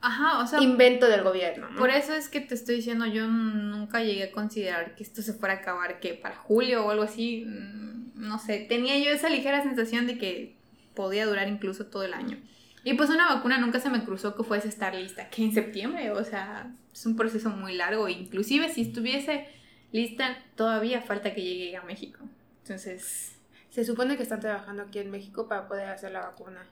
Ajá, 0.00 0.40
o 0.40 0.46
sea, 0.46 0.60
invento 0.60 1.08
del 1.08 1.22
gobierno. 1.22 1.70
¿no? 1.70 1.78
Por 1.78 1.88
eso 1.88 2.12
es 2.12 2.28
que 2.28 2.40
te 2.40 2.54
estoy 2.54 2.76
diciendo, 2.76 3.06
yo 3.06 3.26
nunca 3.26 4.02
llegué 4.02 4.24
a 4.24 4.32
considerar 4.32 4.94
que 4.94 5.02
esto 5.02 5.22
se 5.22 5.32
fuera 5.32 5.54
a 5.54 5.58
acabar, 5.58 5.98
que 5.98 6.12
para 6.12 6.36
julio 6.36 6.84
o 6.84 6.90
algo 6.90 7.04
así, 7.04 7.46
mm, 7.46 8.12
no 8.14 8.38
sé, 8.38 8.66
tenía 8.68 8.98
yo 8.98 9.10
esa 9.10 9.30
ligera 9.30 9.62
sensación 9.62 10.06
de 10.06 10.18
que 10.18 10.56
podía 10.94 11.24
durar 11.24 11.48
incluso 11.48 11.86
todo 11.86 12.02
el 12.02 12.12
año. 12.12 12.36
Y 12.84 12.94
pues 12.94 13.08
una 13.10 13.34
vacuna 13.34 13.58
nunca 13.58 13.80
se 13.80 13.88
me 13.90 14.04
cruzó 14.04 14.36
que 14.36 14.44
fuese 14.44 14.68
estar 14.68 14.94
lista, 14.94 15.30
que 15.30 15.42
en 15.42 15.52
septiembre, 15.52 16.10
o 16.12 16.22
sea, 16.24 16.70
es 16.92 17.06
un 17.06 17.16
proceso 17.16 17.48
muy 17.50 17.74
largo. 17.74 18.08
Inclusive 18.08 18.68
si 18.72 18.82
estuviese 18.82 19.46
lista, 19.90 20.36
todavía 20.54 21.00
falta 21.02 21.34
que 21.34 21.42
llegue 21.42 21.76
a 21.76 21.82
México. 21.82 22.20
Entonces... 22.62 23.30
Se 23.70 23.84
supone 23.84 24.16
que 24.16 24.22
están 24.22 24.38
trabajando 24.38 24.84
aquí 24.84 25.00
en 25.00 25.10
México 25.10 25.48
para 25.48 25.66
poder 25.66 25.88
hacer 25.88 26.12
la 26.12 26.20
vacuna. 26.20 26.64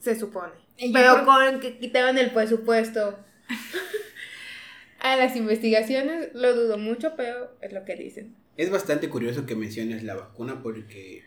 Se 0.00 0.18
supone. 0.18 0.54
Yo 0.76 0.90
Pero 0.92 1.12
creo- 1.12 1.24
con 1.24 1.60
que 1.60 1.78
quitaron 1.78 2.18
el 2.18 2.32
presupuesto 2.32 3.16
a 5.00 5.14
las 5.16 5.36
investigaciones, 5.36 6.30
lo 6.34 6.52
dudo 6.54 6.78
mucho, 6.78 7.14
pero 7.16 7.56
es 7.60 7.72
lo 7.72 7.84
que 7.84 7.94
dicen. 7.94 8.34
Es 8.56 8.70
bastante 8.70 9.08
curioso 9.08 9.46
que 9.46 9.54
menciones 9.54 10.02
la 10.02 10.16
vacuna 10.16 10.62
porque 10.64 11.22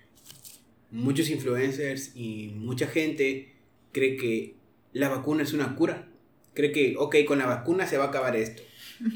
muchos 0.92 1.30
influencers 1.30 2.12
y 2.16 2.50
mucha 2.58 2.88
gente 2.88 3.56
cree 3.92 4.16
que 4.18 4.56
la 4.94 5.10
vacuna 5.10 5.44
es 5.44 5.54
una 5.54 5.76
cura. 5.76 6.08
Cree 6.54 6.72
que, 6.72 6.96
ok, 6.98 7.16
con 7.28 7.40
la 7.40 7.46
vacuna 7.46 7.88
se 7.88 7.98
va 7.98 8.06
a 8.06 8.08
acabar 8.08 8.36
esto. 8.36 8.62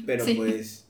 Pero 0.06 0.24
Sí. 0.24 0.34
pues 0.34 0.86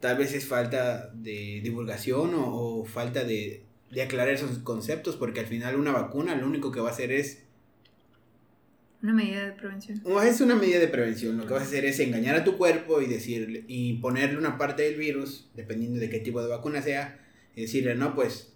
tal 0.00 0.16
vez 0.18 0.32
es 0.34 0.46
falta 0.46 1.10
de 1.14 1.60
divulgación 1.62 2.34
o, 2.34 2.78
o 2.80 2.84
falta 2.84 3.24
de, 3.24 3.62
de 3.90 4.02
aclarar 4.02 4.30
esos 4.34 4.58
conceptos 4.58 5.16
porque 5.16 5.40
al 5.40 5.46
final 5.46 5.76
una 5.76 5.92
vacuna 5.92 6.34
lo 6.34 6.46
único 6.46 6.72
que 6.72 6.80
va 6.80 6.88
a 6.88 6.92
hacer 6.92 7.12
es 7.12 7.42
Una 9.02 9.12
medida 9.12 9.44
de 9.46 9.52
prevención. 9.52 10.00
o 10.04 10.22
es 10.22 10.40
una 10.40 10.54
medida 10.54 10.78
de 10.78 10.88
prevención. 10.88 11.36
Lo 11.36 11.46
que 11.46 11.52
vas 11.54 11.62
a 11.64 11.66
hacer 11.66 11.84
es 11.84 11.98
engañar 12.00 12.36
a 12.36 12.44
tu 12.44 12.56
cuerpo 12.56 13.02
y 13.02 13.06
decirle 13.06 13.64
y 13.68 13.94
ponerle 13.94 14.38
una 14.38 14.56
parte 14.58 14.82
del 14.84 14.94
virus, 14.96 15.48
dependiendo 15.54 15.98
de 16.00 16.08
qué 16.08 16.20
tipo 16.20 16.40
de 16.42 16.48
vacuna 16.48 16.80
sea, 16.82 17.20
y 17.56 17.62
decirle, 17.62 17.94
no, 17.96 18.14
pues 18.14 18.51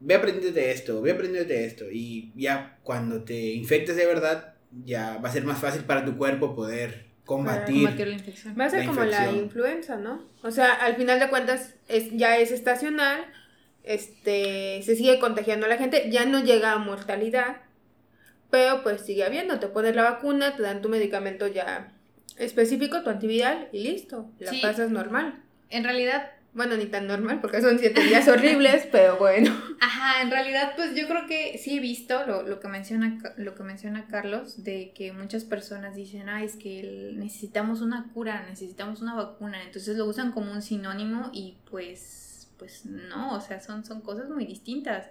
ve 0.00 0.14
aprendiéndote 0.14 0.70
esto, 0.70 1.00
ve 1.02 1.12
aprendiéndote 1.12 1.64
esto. 1.64 1.84
Y 1.90 2.32
ya 2.36 2.78
cuando 2.82 3.22
te 3.24 3.34
infectes 3.52 3.96
de 3.96 4.06
verdad, 4.06 4.54
ya 4.84 5.18
va 5.18 5.28
a 5.28 5.32
ser 5.32 5.44
más 5.44 5.58
fácil 5.60 5.82
para 5.84 6.04
tu 6.04 6.16
cuerpo 6.16 6.54
poder 6.54 7.06
combatir. 7.24 7.82
Combatir 7.84 8.06
la 8.08 8.14
infección. 8.14 8.54
Va 8.58 8.64
a 8.66 8.70
ser 8.70 8.80
La 8.80 8.86
como 8.86 9.00
la 9.00 9.06
infección. 9.06 9.36
influenza, 9.36 9.96
¿no? 9.96 10.24
O 10.42 10.50
sea, 10.50 10.72
al 10.74 10.96
final 10.96 11.18
de 11.20 11.28
cuentas 11.28 11.74
es, 11.88 12.10
ya 12.12 12.38
es 12.38 12.50
estacional, 12.52 13.26
este, 13.84 14.82
se 14.82 14.96
sigue 14.96 15.18
contagiando 15.18 15.66
a 15.66 15.68
la 15.68 15.76
gente, 15.78 16.08
ya 16.10 16.24
no 16.26 16.42
llega 16.42 16.72
a 16.72 16.78
mortalidad, 16.78 17.58
pero 18.50 18.82
pues 18.82 19.02
sigue 19.02 19.24
habiendo, 19.24 19.58
te 19.58 19.68
pones 19.68 19.94
la 19.96 20.02
vacuna, 20.04 20.56
te 20.56 20.62
dan 20.62 20.82
tu 20.82 20.88
medicamento 20.88 21.46
ya 21.46 21.92
específico, 22.36 23.02
tu 23.02 23.10
antiviral 23.10 23.68
y 23.72 23.82
listo, 23.84 24.30
la 24.38 24.50
Sí. 24.52 24.60
pasas 24.62 24.90
normal. 24.90 25.42
En 25.70 25.84
realidad, 25.84 26.30
Bueno, 26.58 26.76
ni 26.76 26.86
tan 26.86 27.06
normal 27.06 27.40
porque 27.40 27.62
son 27.62 27.78
siete 27.78 28.02
días 28.02 28.26
horribles, 28.26 28.88
pero 28.92 29.16
bueno. 29.16 29.56
Ajá, 29.80 30.22
en 30.22 30.30
realidad, 30.32 30.72
pues 30.74 30.92
yo 30.96 31.06
creo 31.06 31.24
que 31.28 31.56
sí 31.56 31.76
he 31.76 31.80
visto 31.80 32.26
lo, 32.26 32.42
lo 32.42 32.58
que 32.58 32.66
menciona 32.66 33.16
lo 33.36 33.54
que 33.54 33.62
menciona 33.62 34.08
Carlos, 34.08 34.64
de 34.64 34.90
que 34.92 35.12
muchas 35.12 35.44
personas 35.44 35.94
dicen, 35.94 36.28
ay, 36.28 36.46
es 36.46 36.56
que 36.56 37.12
necesitamos 37.14 37.80
una 37.80 38.10
cura, 38.12 38.44
necesitamos 38.48 39.00
una 39.02 39.14
vacuna, 39.14 39.62
entonces 39.62 39.96
lo 39.96 40.06
usan 40.06 40.32
como 40.32 40.50
un 40.50 40.60
sinónimo 40.60 41.30
y 41.32 41.58
pues, 41.70 42.50
pues 42.58 42.86
no, 42.86 43.36
o 43.36 43.40
sea, 43.40 43.60
son, 43.60 43.84
son 43.84 44.00
cosas 44.00 44.28
muy 44.28 44.44
distintas. 44.44 45.06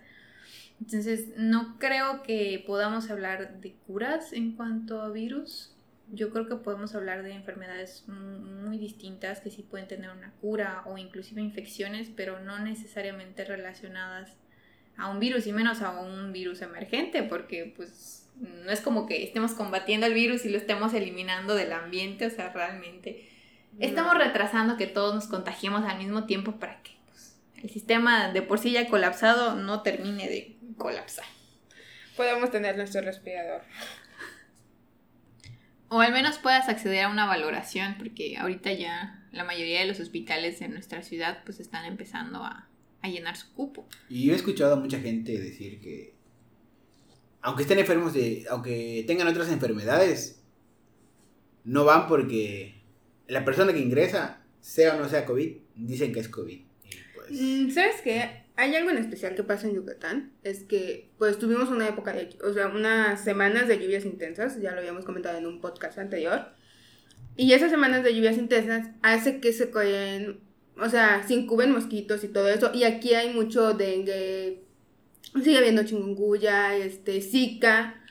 Entonces, 0.81 1.29
no 1.37 1.77
creo 1.79 2.23
que 2.23 2.61
podamos 2.67 3.09
hablar 3.09 3.61
de 3.61 3.73
curas 3.87 4.33
en 4.33 4.51
cuanto 4.51 5.01
a 5.01 5.11
virus. 5.11 5.71
Yo 6.09 6.29
creo 6.31 6.47
que 6.47 6.55
podemos 6.55 6.95
hablar 6.95 7.21
de 7.23 7.33
enfermedades 7.33 8.05
mu- 8.07 8.39
muy 8.39 8.77
distintas 8.77 9.41
que 9.41 9.49
sí 9.51 9.61
pueden 9.63 9.87
tener 9.87 10.09
una 10.09 10.31
cura 10.41 10.83
o 10.85 10.97
inclusive 10.97 11.41
infecciones, 11.41 12.09
pero 12.15 12.39
no 12.39 12.59
necesariamente 12.59 13.43
relacionadas 13.43 14.31
a 14.95 15.09
un 15.09 15.19
virus 15.19 15.45
y 15.47 15.51
menos 15.53 15.81
a 15.81 15.99
un 15.99 16.31
virus 16.31 16.61
emergente, 16.61 17.23
porque 17.23 17.73
pues 17.75 18.29
no 18.37 18.71
es 18.71 18.81
como 18.81 19.05
que 19.05 19.23
estemos 19.23 19.51
combatiendo 19.53 20.05
el 20.07 20.13
virus 20.13 20.45
y 20.45 20.49
lo 20.49 20.57
estemos 20.57 20.93
eliminando 20.93 21.55
del 21.55 21.71
ambiente, 21.73 22.25
o 22.27 22.29
sea, 22.29 22.51
realmente 22.53 23.29
estamos 23.79 24.17
retrasando 24.17 24.77
que 24.77 24.87
todos 24.87 25.13
nos 25.13 25.27
contagiemos 25.27 25.83
al 25.83 25.97
mismo 25.97 26.25
tiempo 26.25 26.53
para 26.53 26.81
que 26.83 26.91
pues, 27.07 27.37
el 27.61 27.69
sistema 27.69 28.31
de 28.31 28.41
por 28.41 28.59
sí 28.59 28.71
ya 28.71 28.87
colapsado 28.89 29.55
no 29.55 29.81
termine 29.83 30.29
de 30.29 30.57
colapsar. 30.77 31.25
Podemos 32.15 32.49
tener 32.49 32.77
nuestro 32.77 33.01
respirador. 33.01 33.61
O 35.89 36.01
al 36.01 36.11
menos 36.11 36.37
puedas 36.37 36.67
acceder 36.69 37.05
a 37.05 37.09
una 37.09 37.25
valoración, 37.25 37.95
porque 37.97 38.37
ahorita 38.37 38.73
ya 38.73 39.25
la 39.31 39.43
mayoría 39.43 39.79
de 39.79 39.85
los 39.85 39.99
hospitales 39.99 40.61
en 40.61 40.71
nuestra 40.73 41.01
ciudad 41.03 41.43
pues 41.45 41.59
están 41.59 41.85
empezando 41.85 42.43
a, 42.43 42.67
a 43.01 43.07
llenar 43.07 43.37
su 43.37 43.53
cupo. 43.53 43.87
Y 44.09 44.25
yo 44.25 44.33
he 44.33 44.35
escuchado 44.35 44.73
a 44.73 44.79
mucha 44.79 44.99
gente 44.99 45.37
decir 45.39 45.79
que, 45.79 46.13
aunque 47.41 47.63
estén 47.63 47.79
enfermos 47.79 48.13
de, 48.13 48.45
aunque 48.49 49.03
tengan 49.07 49.27
otras 49.27 49.49
enfermedades, 49.49 50.43
no 51.63 51.85
van 51.85 52.07
porque 52.07 52.81
la 53.27 53.45
persona 53.45 53.73
que 53.73 53.79
ingresa, 53.79 54.41
sea 54.59 54.95
o 54.95 54.99
no 54.99 55.07
sea 55.07 55.25
COVID, 55.25 55.57
dicen 55.75 56.11
que 56.13 56.19
es 56.19 56.29
COVID. 56.29 56.59
Y 56.59 56.65
pues, 57.13 57.27
Mm, 57.31 57.69
¿Sabes 57.71 58.01
qué? 58.03 58.46
Hay 58.57 58.75
algo 58.75 58.89
en 58.89 58.97
especial 58.97 59.35
que 59.35 59.43
pasa 59.43 59.67
en 59.67 59.75
Yucatán, 59.75 60.33
es 60.43 60.63
que 60.63 61.11
pues 61.19 61.37
tuvimos 61.37 61.69
una 61.69 61.87
época 61.87 62.11
de, 62.11 62.35
o 62.43 62.51
sea, 62.53 62.67
unas 62.67 63.23
semanas 63.23 63.67
de 63.67 63.77
lluvias 63.77 64.03
intensas, 64.03 64.59
ya 64.59 64.71
lo 64.71 64.79
habíamos 64.79 65.05
comentado 65.05 65.37
en 65.37 65.45
un 65.45 65.61
podcast 65.61 65.99
anterior, 65.99 66.47
y 67.35 67.53
esas 67.53 67.69
semanas 67.69 68.03
de 68.03 68.15
lluvias 68.15 68.35
intensas 68.35 68.89
hace 69.03 69.39
que 69.39 69.53
se 69.53 69.69
coyen, 69.69 70.39
o 70.75 70.89
sea, 70.89 71.23
se 71.27 71.35
incuben 71.35 71.71
mosquitos 71.71 72.23
y 72.23 72.29
todo 72.29 72.49
eso, 72.49 72.71
y 72.73 72.83
aquí 72.83 73.13
hay 73.13 73.31
mucho 73.31 73.73
dengue, 73.73 74.63
sigue 75.35 75.59
habiendo 75.59 75.83
chingunguya, 75.83 76.75
este, 76.75 77.21
zika, 77.21 78.01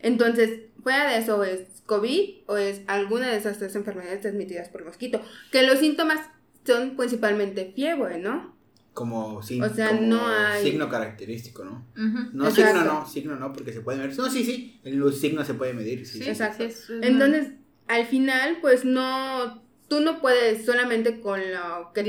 entonces, 0.00 0.60
fuera 0.82 1.10
de 1.10 1.16
eso 1.16 1.42
es 1.44 1.80
COVID 1.86 2.42
o 2.46 2.58
es 2.58 2.82
alguna 2.88 3.30
de 3.30 3.38
esas 3.38 3.58
tres 3.58 3.74
enfermedades 3.74 4.20
transmitidas 4.20 4.68
por 4.68 4.84
mosquito, 4.84 5.22
que 5.50 5.62
los 5.62 5.78
síntomas 5.78 6.20
son 6.66 6.94
principalmente 6.98 7.72
fiebre, 7.74 8.18
¿no? 8.18 8.54
Como, 8.94 9.42
sin- 9.42 9.62
o 9.62 9.68
sea, 9.68 9.88
como 9.88 10.00
no 10.02 10.26
hay- 10.28 10.62
signo 10.64 10.88
característico, 10.88 11.64
¿no? 11.64 11.86
No, 12.32 12.48
Exacto. 12.48 12.70
signo 12.72 12.84
no, 12.84 13.06
signo 13.08 13.36
no, 13.36 13.52
porque 13.52 13.72
se 13.72 13.80
puede 13.80 13.98
medir. 13.98 14.16
No, 14.16 14.30
sí, 14.30 14.44
sí, 14.44 14.80
los 14.84 15.20
signos 15.20 15.46
se 15.46 15.54
puede 15.54 15.74
medir. 15.74 16.06
Sí, 16.06 16.18
Sí, 16.18 16.24
sí. 16.24 16.30
exacto. 16.30 16.64
es- 16.64 16.88
Entonces, 17.02 17.48
al 17.88 18.06
final, 18.06 18.58
pues 18.62 18.84
no, 18.84 19.62
tú 19.88 20.00
no 20.00 20.20
puedes 20.20 20.64
solamente 20.64 21.20
con 21.20 21.40
lo 21.52 21.92
que 21.92 22.02
te 22.04 22.08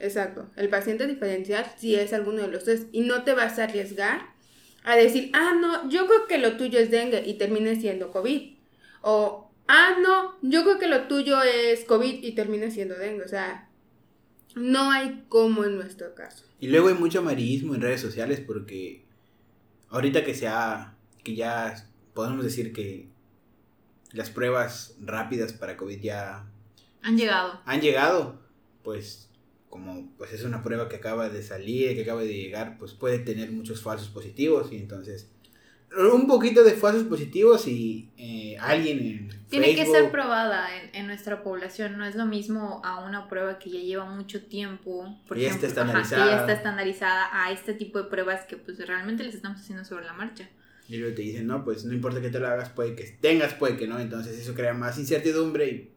exacto, 0.00 0.50
el 0.56 0.68
paciente 0.68 1.06
diferenciar 1.06 1.72
si 1.78 1.94
es 1.94 2.12
alguno 2.12 2.42
de 2.42 2.48
los 2.48 2.64
tres 2.64 2.86
y 2.90 3.02
no 3.02 3.22
te 3.22 3.34
vas 3.34 3.58
a 3.58 3.64
arriesgar 3.64 4.32
a 4.84 4.96
decir, 4.96 5.30
ah, 5.34 5.52
no, 5.60 5.88
yo 5.88 6.06
creo 6.06 6.26
que 6.26 6.38
lo 6.38 6.56
tuyo 6.56 6.78
es 6.80 6.90
dengue 6.90 7.22
y 7.24 7.34
termine 7.34 7.76
siendo 7.80 8.10
COVID. 8.10 8.54
O, 9.02 9.50
ah, 9.68 9.96
no, 10.02 10.36
yo 10.42 10.64
creo 10.64 10.78
que 10.78 10.88
lo 10.88 11.02
tuyo 11.06 11.40
es 11.42 11.84
COVID 11.84 12.24
y 12.24 12.32
termine 12.32 12.70
siendo 12.72 12.96
dengue. 12.96 13.22
O 13.24 13.28
sea, 13.28 13.68
no 14.54 14.90
hay 14.90 15.24
como 15.28 15.64
en 15.64 15.76
nuestro 15.76 16.14
caso. 16.14 16.44
Y 16.60 16.68
luego 16.68 16.88
hay 16.88 16.94
mucho 16.94 17.20
amarillismo 17.20 17.74
en 17.74 17.80
redes 17.80 18.00
sociales 18.00 18.40
porque 18.40 19.04
ahorita 19.88 20.24
que 20.24 20.34
se 20.34 20.46
ha, 20.48 20.94
que 21.24 21.34
ya 21.34 21.88
podemos 22.14 22.44
decir 22.44 22.72
que 22.72 23.08
las 24.12 24.30
pruebas 24.30 24.94
rápidas 25.00 25.52
para 25.52 25.76
COVID 25.76 26.00
ya 26.00 26.46
Han 27.02 27.16
llegado. 27.16 27.60
han 27.64 27.80
llegado, 27.80 28.40
pues 28.82 29.28
como 29.70 30.12
pues 30.18 30.34
es 30.34 30.44
una 30.44 30.62
prueba 30.62 30.88
que 30.90 30.96
acaba 30.96 31.30
de 31.30 31.42
salir, 31.42 31.94
que 31.94 32.02
acaba 32.02 32.20
de 32.20 32.34
llegar, 32.34 32.76
pues 32.78 32.92
puede 32.92 33.18
tener 33.18 33.50
muchos 33.50 33.80
falsos 33.80 34.08
positivos 34.10 34.70
y 34.70 34.76
entonces 34.76 35.30
un 36.12 36.26
poquito 36.26 36.64
de 36.64 36.72
falsos 36.72 37.04
positivos 37.04 37.66
y 37.68 38.10
eh, 38.16 38.56
alguien 38.60 38.98
en 39.00 39.28
Tiene 39.48 39.74
que 39.74 39.82
Facebook- 39.82 39.92
ser 39.96 40.10
probada 40.10 40.68
en, 40.80 40.94
en 40.94 41.06
nuestra 41.06 41.42
población, 41.42 41.98
no 41.98 42.04
es 42.06 42.14
lo 42.14 42.24
mismo 42.26 42.80
a 42.84 43.04
una 43.04 43.28
prueba 43.28 43.58
que 43.58 43.70
ya 43.70 43.80
lleva 43.80 44.04
mucho 44.06 44.42
tiempo, 44.44 45.18
por 45.28 45.36
Y 45.38 45.42
ya 45.42 45.48
está 45.50 45.66
ejemplo, 45.66 45.82
ajá, 45.84 45.92
que 45.92 46.00
estandarizada. 46.02 46.30
ya 46.34 46.40
está 46.40 46.52
estandarizada 46.52 47.28
a 47.44 47.52
este 47.52 47.74
tipo 47.74 47.98
de 48.02 48.08
pruebas 48.08 48.46
que 48.46 48.56
pues 48.56 48.78
realmente 48.86 49.22
les 49.24 49.34
estamos 49.34 49.60
haciendo 49.60 49.84
sobre 49.84 50.04
la 50.06 50.12
marcha. 50.14 50.48
Y 50.88 50.96
luego 50.96 51.14
te 51.14 51.22
dicen, 51.22 51.46
no, 51.46 51.64
pues 51.64 51.84
no 51.84 51.92
importa 51.94 52.20
que 52.20 52.28
te 52.30 52.38
lo 52.40 52.48
hagas, 52.48 52.68
puede 52.70 52.94
que 52.94 53.04
tengas, 53.20 53.54
puede 53.54 53.76
que 53.76 53.86
no. 53.86 53.98
Entonces 53.98 54.38
eso 54.38 54.54
crea 54.54 54.74
más 54.74 54.98
incertidumbre 54.98 55.68
y 55.68 55.90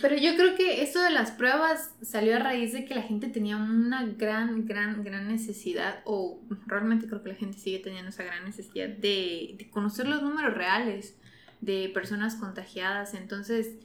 Pero 0.00 0.16
yo 0.16 0.34
creo 0.36 0.56
que 0.56 0.82
esto 0.82 1.00
de 1.00 1.10
las 1.10 1.30
pruebas 1.30 1.94
salió 2.02 2.36
a 2.36 2.40
raíz 2.40 2.72
de 2.72 2.84
que 2.84 2.94
la 2.94 3.02
gente 3.02 3.28
tenía 3.28 3.56
una 3.56 4.04
gran, 4.04 4.66
gran, 4.66 5.04
gran 5.04 5.28
necesidad, 5.28 6.00
o 6.04 6.40
realmente 6.66 7.06
creo 7.06 7.22
que 7.22 7.30
la 7.30 7.34
gente 7.36 7.58
sigue 7.58 7.78
teniendo 7.78 8.10
esa 8.10 8.24
gran 8.24 8.44
necesidad 8.44 8.88
de, 8.88 9.54
de 9.56 9.70
conocer 9.70 10.08
los 10.08 10.22
números 10.22 10.54
reales 10.54 11.16
de 11.60 11.90
personas 11.94 12.34
contagiadas. 12.34 13.14
Entonces, 13.14 13.76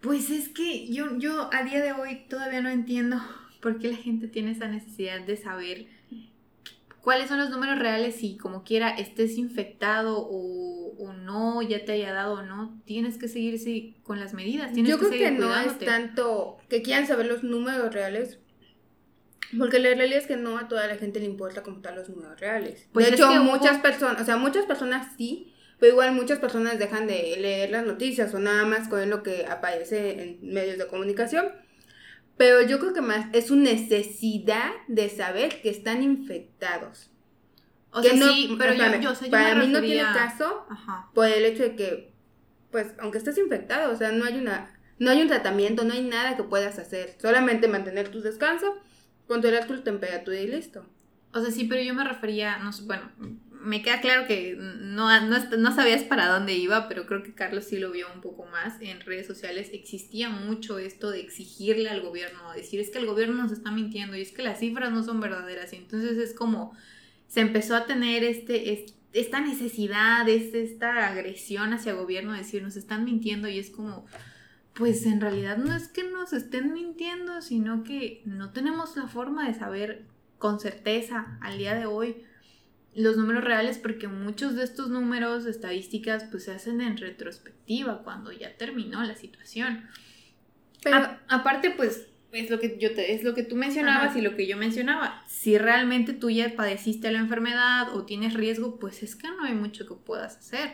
pues 0.00 0.30
es 0.30 0.48
que 0.48 0.88
yo, 0.92 1.18
yo 1.18 1.50
a 1.52 1.62
día 1.64 1.82
de 1.82 1.92
hoy 1.92 2.26
todavía 2.28 2.60
no 2.60 2.70
entiendo 2.70 3.20
por 3.60 3.78
qué 3.78 3.90
la 3.92 3.96
gente 3.96 4.28
tiene 4.28 4.52
esa 4.52 4.68
necesidad 4.68 5.20
de 5.20 5.36
saber 5.36 5.86
cuáles 7.02 7.28
son 7.28 7.38
los 7.38 7.50
números 7.50 7.78
reales 7.78 8.16
si 8.16 8.36
como 8.36 8.62
quiera 8.64 8.90
estés 8.90 9.36
infectado 9.38 10.18
o, 10.18 10.94
o 10.98 11.12
no, 11.12 11.62
ya 11.62 11.84
te 11.84 11.92
haya 11.92 12.12
dado 12.12 12.34
o 12.34 12.42
no, 12.42 12.80
tienes 12.84 13.18
que 13.18 13.28
seguirse 13.28 13.94
con 14.02 14.20
las 14.20 14.34
medidas. 14.34 14.72
Tienes 14.72 14.90
Yo 14.90 14.98
que 14.98 15.06
creo 15.08 15.18
que 15.18 15.30
no 15.38 15.54
es 15.56 15.78
tanto 15.78 16.58
que 16.68 16.82
quieran 16.82 17.06
saber 17.06 17.26
los 17.26 17.42
números 17.42 17.92
reales, 17.94 18.40
Porque 19.58 19.78
la 19.78 19.88
realidad 19.94 20.18
es 20.18 20.26
que 20.26 20.36
no 20.36 20.58
a 20.58 20.68
toda 20.68 20.86
la 20.86 20.96
gente 20.96 21.20
le 21.20 21.26
importa 21.26 21.62
como 21.62 21.80
tal 21.80 21.94
los 21.96 22.08
números 22.10 22.38
reales. 22.38 22.86
Pues 22.92 23.08
de 23.08 23.14
hecho, 23.14 23.30
hubo- 23.30 23.42
muchas 23.44 23.78
personas, 23.78 24.20
o 24.20 24.24
sea, 24.24 24.36
muchas 24.36 24.66
personas 24.66 25.14
sí, 25.16 25.54
pero 25.78 25.92
igual 25.92 26.12
muchas 26.12 26.38
personas 26.38 26.78
dejan 26.78 27.06
de 27.06 27.36
leer 27.40 27.70
las 27.70 27.86
noticias 27.86 28.34
o 28.34 28.38
nada 28.40 28.66
más 28.66 28.88
con 28.88 29.08
lo 29.08 29.22
que 29.22 29.46
aparece 29.46 30.22
en 30.22 30.52
medios 30.52 30.76
de 30.76 30.86
comunicación. 30.86 31.46
Pero 32.38 32.62
yo 32.62 32.78
creo 32.78 32.94
que 32.94 33.00
más 33.02 33.26
es 33.34 33.48
su 33.48 33.56
necesidad 33.56 34.70
de 34.86 35.08
saber 35.10 35.60
que 35.60 35.70
están 35.70 36.02
infectados. 36.02 37.10
O 37.90 38.00
Que 38.00 38.10
sea, 38.10 38.18
no- 38.18 38.32
sí, 38.32 38.54
pero 38.58 38.74
yo, 38.74 38.82
espérame, 38.84 39.02
yo, 39.02 39.10
o 39.10 39.14
sea, 39.14 39.26
yo 39.26 39.30
para 39.32 39.54
me 39.54 39.66
mí 39.66 39.72
no 39.72 39.80
tiene 39.80 40.02
caso 40.02 40.66
Ajá. 40.70 41.10
por 41.14 41.26
el 41.26 41.44
hecho 41.44 41.62
de 41.64 41.74
que, 41.74 42.12
pues, 42.70 42.88
aunque 43.00 43.18
estés 43.18 43.38
infectado, 43.38 43.92
o 43.92 43.96
sea, 43.96 44.12
no 44.12 44.24
hay 44.24 44.38
una, 44.38 44.78
no 44.98 45.10
hay 45.10 45.20
un 45.22 45.28
tratamiento, 45.28 45.84
no 45.84 45.94
hay 45.94 46.02
nada 46.04 46.36
que 46.36 46.42
puedas 46.44 46.78
hacer. 46.78 47.16
Solamente 47.20 47.66
mantener 47.66 48.08
tu 48.10 48.20
descanso, 48.20 48.76
controlar 49.26 49.66
tu 49.66 49.80
temperatura 49.82 50.38
y 50.38 50.46
listo. 50.46 50.86
O 51.32 51.40
sea, 51.40 51.50
sí, 51.50 51.64
pero 51.64 51.82
yo 51.82 51.94
me 51.94 52.04
refería, 52.04 52.58
no 52.58 52.72
sé, 52.72 52.84
bueno, 52.84 53.10
me 53.60 53.82
queda 53.82 54.00
claro 54.00 54.26
que 54.26 54.56
no, 54.58 55.20
no, 55.26 55.38
no 55.58 55.74
sabías 55.74 56.02
para 56.04 56.28
dónde 56.28 56.54
iba, 56.54 56.88
pero 56.88 57.06
creo 57.06 57.22
que 57.22 57.34
Carlos 57.34 57.64
sí 57.64 57.78
lo 57.78 57.90
vio 57.90 58.06
un 58.14 58.20
poco 58.20 58.46
más 58.46 58.80
en 58.80 59.00
redes 59.00 59.26
sociales. 59.26 59.70
Existía 59.72 60.28
mucho 60.30 60.78
esto 60.78 61.10
de 61.10 61.20
exigirle 61.20 61.88
al 61.88 62.00
gobierno, 62.00 62.52
decir 62.54 62.80
es 62.80 62.90
que 62.90 62.98
el 62.98 63.06
gobierno 63.06 63.34
nos 63.42 63.52
está 63.52 63.70
mintiendo 63.70 64.16
y 64.16 64.22
es 64.22 64.32
que 64.32 64.42
las 64.42 64.60
cifras 64.60 64.92
no 64.92 65.02
son 65.02 65.20
verdaderas. 65.20 65.72
Y 65.72 65.76
entonces 65.76 66.18
es 66.18 66.34
como 66.34 66.72
se 67.26 67.40
empezó 67.40 67.74
a 67.76 67.86
tener 67.86 68.24
este, 68.24 68.72
es- 68.72 68.94
esta 69.12 69.40
necesidad, 69.40 70.28
es- 70.28 70.54
esta 70.54 71.08
agresión 71.08 71.72
hacia 71.72 71.92
el 71.92 71.98
gobierno, 71.98 72.32
de 72.32 72.38
decir 72.38 72.62
nos 72.62 72.76
están 72.76 73.04
mintiendo 73.04 73.48
y 73.48 73.58
es 73.58 73.70
como, 73.70 74.06
pues 74.74 75.04
en 75.06 75.20
realidad 75.20 75.56
no 75.58 75.74
es 75.74 75.88
que 75.88 76.04
nos 76.04 76.32
estén 76.32 76.72
mintiendo, 76.72 77.42
sino 77.42 77.82
que 77.82 78.22
no 78.24 78.50
tenemos 78.52 78.96
la 78.96 79.08
forma 79.08 79.48
de 79.48 79.54
saber 79.54 80.04
con 80.38 80.60
certeza 80.60 81.38
al 81.40 81.58
día 81.58 81.74
de 81.74 81.86
hoy 81.86 82.22
los 82.94 83.16
números 83.16 83.44
reales 83.44 83.78
porque 83.78 84.08
muchos 84.08 84.54
de 84.56 84.64
estos 84.64 84.88
números, 84.90 85.46
estadísticas, 85.46 86.24
pues 86.30 86.44
se 86.44 86.52
hacen 86.52 86.80
en 86.80 86.96
retrospectiva 86.96 88.02
cuando 88.02 88.32
ya 88.32 88.56
terminó 88.56 89.02
la 89.04 89.14
situación. 89.14 89.84
Pero, 90.82 90.96
A- 90.96 91.20
aparte, 91.28 91.70
pues 91.70 92.06
es 92.32 92.50
lo 92.50 92.58
que 92.60 92.76
yo 92.80 92.94
te, 92.94 93.14
es 93.14 93.24
lo 93.24 93.34
que 93.34 93.42
tú 93.42 93.56
mencionabas 93.56 94.10
Ajá. 94.10 94.18
y 94.18 94.22
lo 94.22 94.36
que 94.36 94.46
yo 94.46 94.56
mencionaba. 94.56 95.22
Si 95.28 95.56
realmente 95.58 96.12
tú 96.12 96.28
ya 96.30 96.54
padeciste 96.56 97.10
la 97.10 97.18
enfermedad 97.20 97.94
o 97.94 98.04
tienes 98.04 98.34
riesgo, 98.34 98.78
pues 98.78 99.02
es 99.02 99.16
que 99.16 99.28
no 99.28 99.44
hay 99.44 99.54
mucho 99.54 99.86
que 99.86 99.94
puedas 99.94 100.36
hacer. 100.36 100.72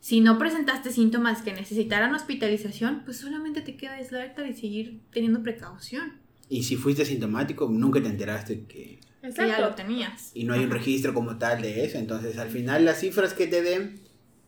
Si 0.00 0.20
no 0.20 0.38
presentaste 0.38 0.90
síntomas 0.92 1.40
que 1.42 1.52
necesitaran 1.54 2.14
hospitalización, 2.14 3.02
pues 3.06 3.16
solamente 3.16 3.62
te 3.62 3.76
queda 3.76 3.94
aislarte 3.94 4.46
y 4.46 4.52
seguir 4.52 5.00
teniendo 5.12 5.42
precaución. 5.42 6.12
Y 6.50 6.64
si 6.64 6.76
fuiste 6.76 7.06
sintomático, 7.06 7.68
nunca 7.70 8.02
te 8.02 8.08
enteraste 8.08 8.64
que... 8.66 9.00
Que 9.32 9.46
ya 9.48 9.60
lo 9.60 9.74
tenías. 9.74 10.30
Y 10.34 10.44
no 10.44 10.54
hay 10.54 10.64
un 10.64 10.70
registro 10.70 11.14
como 11.14 11.38
tal 11.38 11.62
de 11.62 11.84
eso. 11.84 11.98
Entonces, 11.98 12.36
al 12.38 12.50
final, 12.50 12.84
las 12.84 12.98
cifras 13.00 13.32
que 13.34 13.46
te 13.46 13.62
den, 13.62 14.00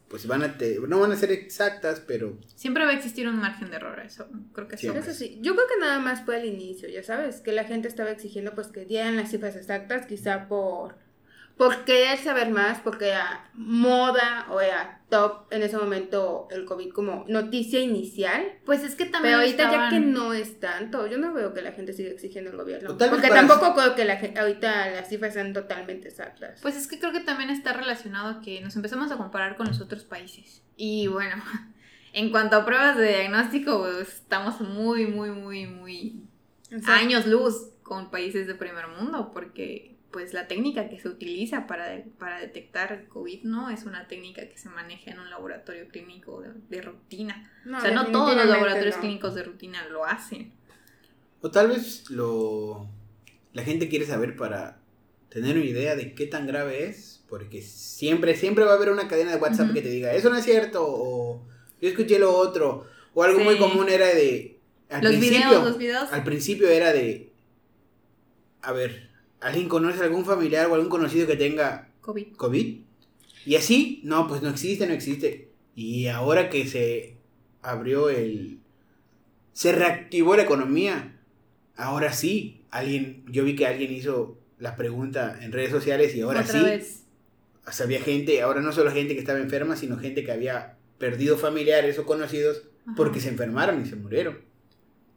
pues 0.09 0.27
van 0.27 0.43
a 0.43 0.57
te- 0.59 0.79
no 0.87 1.01
van 1.01 1.13
a 1.13 1.17
ser 1.17 1.33
exactas, 1.33 2.01
pero 2.07 2.39
Siempre 2.55 2.85
va 2.85 2.91
a 2.91 2.95
existir 2.95 3.27
un 3.27 3.37
margen 3.39 3.71
de 3.71 3.77
error, 3.77 3.99
eso 4.01 4.29
creo 4.53 4.69
que 4.69 4.77
sí. 4.77 4.83
Siempre. 4.83 5.03
Eso 5.03 5.13
sí, 5.19 5.39
yo 5.43 5.55
creo 5.55 5.67
que 5.67 5.81
nada 5.81 5.99
más 5.99 6.25
fue 6.25 6.37
al 6.37 6.45
inicio, 6.45 6.89
ya 6.89 7.03
sabes, 7.03 7.41
que 7.41 7.51
la 7.53 7.65
gente 7.65 7.89
estaba 7.89 8.11
exigiendo 8.11 8.55
pues 8.55 8.69
que 8.69 8.85
dieran 8.85 9.17
las 9.17 9.31
cifras 9.33 9.57
exactas, 9.57 10.07
quizá 10.07 10.47
por, 10.47 10.97
por 11.57 11.85
querer 11.85 12.19
saber 12.19 12.51
más, 12.51 12.81
porque 12.81 13.09
era 13.09 13.49
moda 13.55 14.47
o 14.51 14.61
era 14.61 15.01
top 15.09 15.51
en 15.51 15.63
ese 15.63 15.79
momento 15.79 16.49
el 16.51 16.67
COVID 16.67 16.93
como 16.93 17.25
noticia 17.29 17.81
inicial. 17.81 18.59
Pues 18.67 18.83
es 18.83 18.95
que 18.95 19.07
también 19.07 19.37
Pero 19.37 19.39
ahorita 19.39 19.73
ya 19.73 19.89
que 19.89 20.01
no 20.01 20.35
es 20.35 20.61
tanto, 20.61 21.07
yo 21.07 21.17
no 21.17 21.33
veo 21.33 21.55
que 21.55 21.63
la 21.63 21.73
gente 21.73 21.95
siga 21.95 22.11
exigiendo 22.11 22.51
al 22.51 22.59
gobierno. 22.59 22.97
Porque 22.99 23.29
tampoco 23.29 23.75
creo 23.75 23.95
que 23.95 24.05
la 24.05 24.17
gente, 24.17 24.39
ahorita 24.39 24.91
las 24.91 25.09
cifras 25.09 25.33
sean 25.33 25.55
totalmente 25.55 26.09
exactas. 26.09 26.61
Pues 26.61 26.77
es 26.77 26.87
que 26.87 26.99
creo 26.99 27.13
que 27.13 27.21
también 27.21 27.49
está 27.49 27.73
relacionado 27.73 28.43
que 28.43 28.61
nos 28.61 28.77
empezamos 28.77 29.11
a 29.11 29.17
comparar 29.17 29.57
con 29.57 29.67
los 29.67 29.81
otros 29.81 30.05
países. 30.05 30.63
Y 30.77 31.07
bueno, 31.07 31.37
en 32.13 32.31
cuanto 32.31 32.57
a 32.57 32.67
pruebas 32.67 32.99
de 32.99 33.09
diagnóstico, 33.09 33.79
pues, 33.79 34.09
estamos 34.09 34.61
muy, 34.61 35.07
muy, 35.07 35.31
muy, 35.31 35.67
muy 35.67 36.23
años 36.87 37.27
luz 37.27 37.71
con 37.83 38.11
países 38.11 38.47
de 38.47 38.55
primer 38.55 38.89
mundo, 38.89 39.31
porque 39.33 39.96
pues 40.17 40.33
la 40.33 40.49
técnica 40.49 40.89
que 40.89 40.99
se 40.99 41.09
utiliza 41.09 41.67
para, 41.67 42.03
para 42.19 42.41
detectar 42.41 43.07
COVID 43.09 43.43
no 43.43 43.69
es 43.69 43.85
una 43.85 44.09
técnica 44.09 44.49
que 44.49 44.57
se 44.57 44.71
maneja 44.71 45.11
en 45.11 45.21
un 45.21 45.29
laboratorio 45.29 45.89
clínico 45.89 46.41
de, 46.41 46.53
de 46.71 46.81
rutina. 46.81 47.53
No, 47.67 47.77
o 47.77 47.81
sea, 47.83 47.91
no 47.91 48.07
todos 48.07 48.35
los 48.35 48.47
laboratorios 48.47 48.95
no. 48.95 49.01
clínicos 49.03 49.35
de 49.35 49.43
rutina 49.43 49.87
lo 49.91 50.07
hacen. 50.07 50.55
O 51.43 51.51
tal 51.51 51.69
vez 51.69 52.09
lo 52.09 52.89
la 53.53 53.63
gente 53.63 53.91
quiere 53.91 54.07
saber 54.07 54.37
para 54.37 54.79
tener 55.29 55.57
una 55.57 55.67
idea 55.67 55.97
de 55.97 56.15
qué 56.15 56.27
tan 56.27 56.47
grave 56.47 56.87
es, 56.87 57.23
porque 57.29 57.61
siempre 57.61 58.35
siempre 58.37 58.65
va 58.65 58.73
a 58.73 58.77
haber 58.77 58.89
una 58.89 59.09
cadena 59.09 59.33
de 59.33 59.37
WhatsApp 59.37 59.75
que 59.75 59.83
te 59.83 59.91
diga, 59.91 60.15
eso 60.15 60.31
no 60.31 60.37
es 60.39 60.47
cierto 60.47 60.83
o 60.83 61.47
yo 61.83 61.89
escuché 61.91 62.19
lo 62.19 62.35
otro 62.35 62.87
o 63.13 63.23
algo 63.23 63.41
Sí. 63.41 63.45
muy 63.45 63.59
común 63.59 63.91
era 63.91 64.07
de 64.07 64.59
al 64.89 65.03
Los 65.05 65.11
principio 65.13 65.47
videos, 65.49 65.65
los 65.67 65.77
videos. 65.79 66.11
al 66.11 66.25
principio 66.25 66.69
era 66.71 66.95
de 66.95 67.35
a 68.63 68.73
ver, 68.73 69.11
¿alguien 69.41 69.69
conoce 69.69 70.03
algún 70.03 70.25
familiar 70.25 70.67
o 70.69 70.75
algún 70.75 70.89
conocido 70.89 71.27
que 71.27 71.37
tenga 71.37 71.91
COVID. 72.01 72.35
COVID? 72.37 72.81
Y 73.45 73.55
así, 73.55 74.01
no, 74.05 74.27
pues 74.27 74.43
no 74.43 74.49
existe, 74.51 74.87
no 74.87 74.93
existe. 74.93 75.51
Y 75.75 76.07
ahora 76.09 76.51
que 76.51 76.67
se 76.67 77.17
abrió 77.63 78.11
el... 78.11 78.61
Se 79.53 79.73
reactivó 79.73 80.37
la 80.37 80.43
economía, 80.43 81.19
ahora 81.77 82.13
sí, 82.13 82.65
alguien, 82.71 83.25
yo 83.29 83.45
vi 83.45 83.57
que 83.57 83.67
alguien 83.67 83.93
hizo 83.93 84.39
la 84.59 84.77
pregunta 84.77 85.39
en 85.41 85.53
redes 85.53 85.71
sociales 85.71 86.15
y 86.15 86.23
ahora 86.23 86.41
Otra 86.41 86.53
sí, 86.53 86.65
vez. 86.65 87.05
o 87.67 87.73
sea, 87.73 87.87
había 87.87 88.01
gente, 88.01 88.43
ahora 88.43 88.61
no 88.61 88.73
solo 88.73 88.91
gente 88.91 89.15
que 89.15 89.21
estaba 89.21 89.39
enferma, 89.39 89.77
sino 89.77 89.97
gente 89.99 90.25
que 90.25 90.33
había 90.33 90.77
perdido 90.99 91.39
familiares 91.39 91.99
o 91.99 92.05
conocidos 92.05 92.63
Ajá. 92.87 92.95
porque 92.97 93.21
se 93.21 93.29
enfermaron 93.29 93.83
y 93.83 93.87
se 93.87 93.97
murieron. 93.97 94.39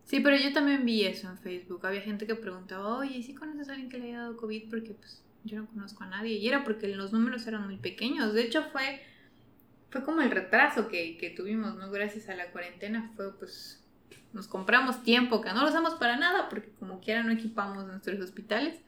Sí, 0.10 0.22
pero 0.22 0.36
yo 0.36 0.52
también 0.52 0.86
vi 0.86 1.06
eso 1.06 1.30
en 1.30 1.38
Facebook. 1.38 1.86
Había 1.86 2.02
gente 2.02 2.26
que 2.26 2.34
preguntaba, 2.34 2.98
oye, 2.98 3.18
¿y 3.18 3.22
si 3.22 3.36
conoces 3.36 3.70
a 3.70 3.74
alguien 3.74 3.92
que 3.92 4.00
le 4.00 4.06
haya 4.06 4.22
dado 4.22 4.38
COVID? 4.38 4.68
Porque 4.68 4.96
pues 4.96 5.24
yo 5.44 5.58
no 5.58 5.68
conozco 5.68 6.04
a 6.04 6.08
nadie. 6.08 6.34
Y 6.34 6.48
era 6.48 6.64
porque 6.64 6.88
los 6.88 7.14
números 7.14 7.46
eran 7.46 7.68
muy 7.68 7.78
pequeños. 7.78 8.34
De 8.34 8.42
hecho, 8.42 8.64
fue, 8.72 9.04
fue 9.92 10.04
como 10.04 10.22
el 10.22 10.32
retraso 10.32 10.88
que, 10.88 11.16
que 11.20 11.30
tuvimos, 11.30 11.76
¿no? 11.76 11.92
Gracias 11.92 12.28
a 12.28 12.34
la 12.34 12.50
cuarentena. 12.50 13.12
Fue 13.16 13.38
pues, 13.38 13.84
nos 14.34 14.48
compramos 14.48 15.04
tiempo, 15.04 15.42
que 15.42 15.54
no 15.54 15.62
lo 15.62 15.70
usamos 15.70 15.94
para 15.94 16.18
nada, 16.18 16.50
porque 16.50 16.72
como 16.80 17.02
quiera 17.02 17.22
no 17.22 17.32
equipamos 17.32 17.86
nuestros 17.86 18.20
hospitales. 18.20 18.80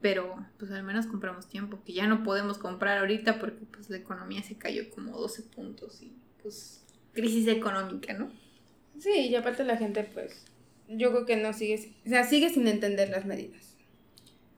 Pero 0.00 0.36
pues 0.56 0.70
al 0.70 0.84
menos 0.84 1.06
compramos 1.06 1.48
tiempo, 1.48 1.82
que 1.84 1.94
ya 1.94 2.06
no 2.06 2.22
podemos 2.22 2.58
comprar 2.58 2.98
ahorita 2.98 3.40
porque 3.40 3.66
pues 3.66 3.90
la 3.90 3.96
economía 3.96 4.44
se 4.44 4.56
cayó 4.56 4.88
como 4.90 5.18
12 5.18 5.42
puntos 5.42 6.00
y 6.00 6.12
pues 6.40 6.84
crisis 7.12 7.48
económica, 7.48 8.14
¿no? 8.14 8.30
Sí, 8.98 9.28
y 9.28 9.34
aparte 9.34 9.64
la 9.64 9.76
gente, 9.76 10.04
pues, 10.04 10.44
yo 10.88 11.10
creo 11.10 11.26
que 11.26 11.36
no 11.36 11.52
sigue, 11.52 11.92
o 12.04 12.08
sea, 12.08 12.24
sigue 12.24 12.50
sin 12.50 12.68
entender 12.68 13.10
las 13.10 13.24
medidas. 13.24 13.76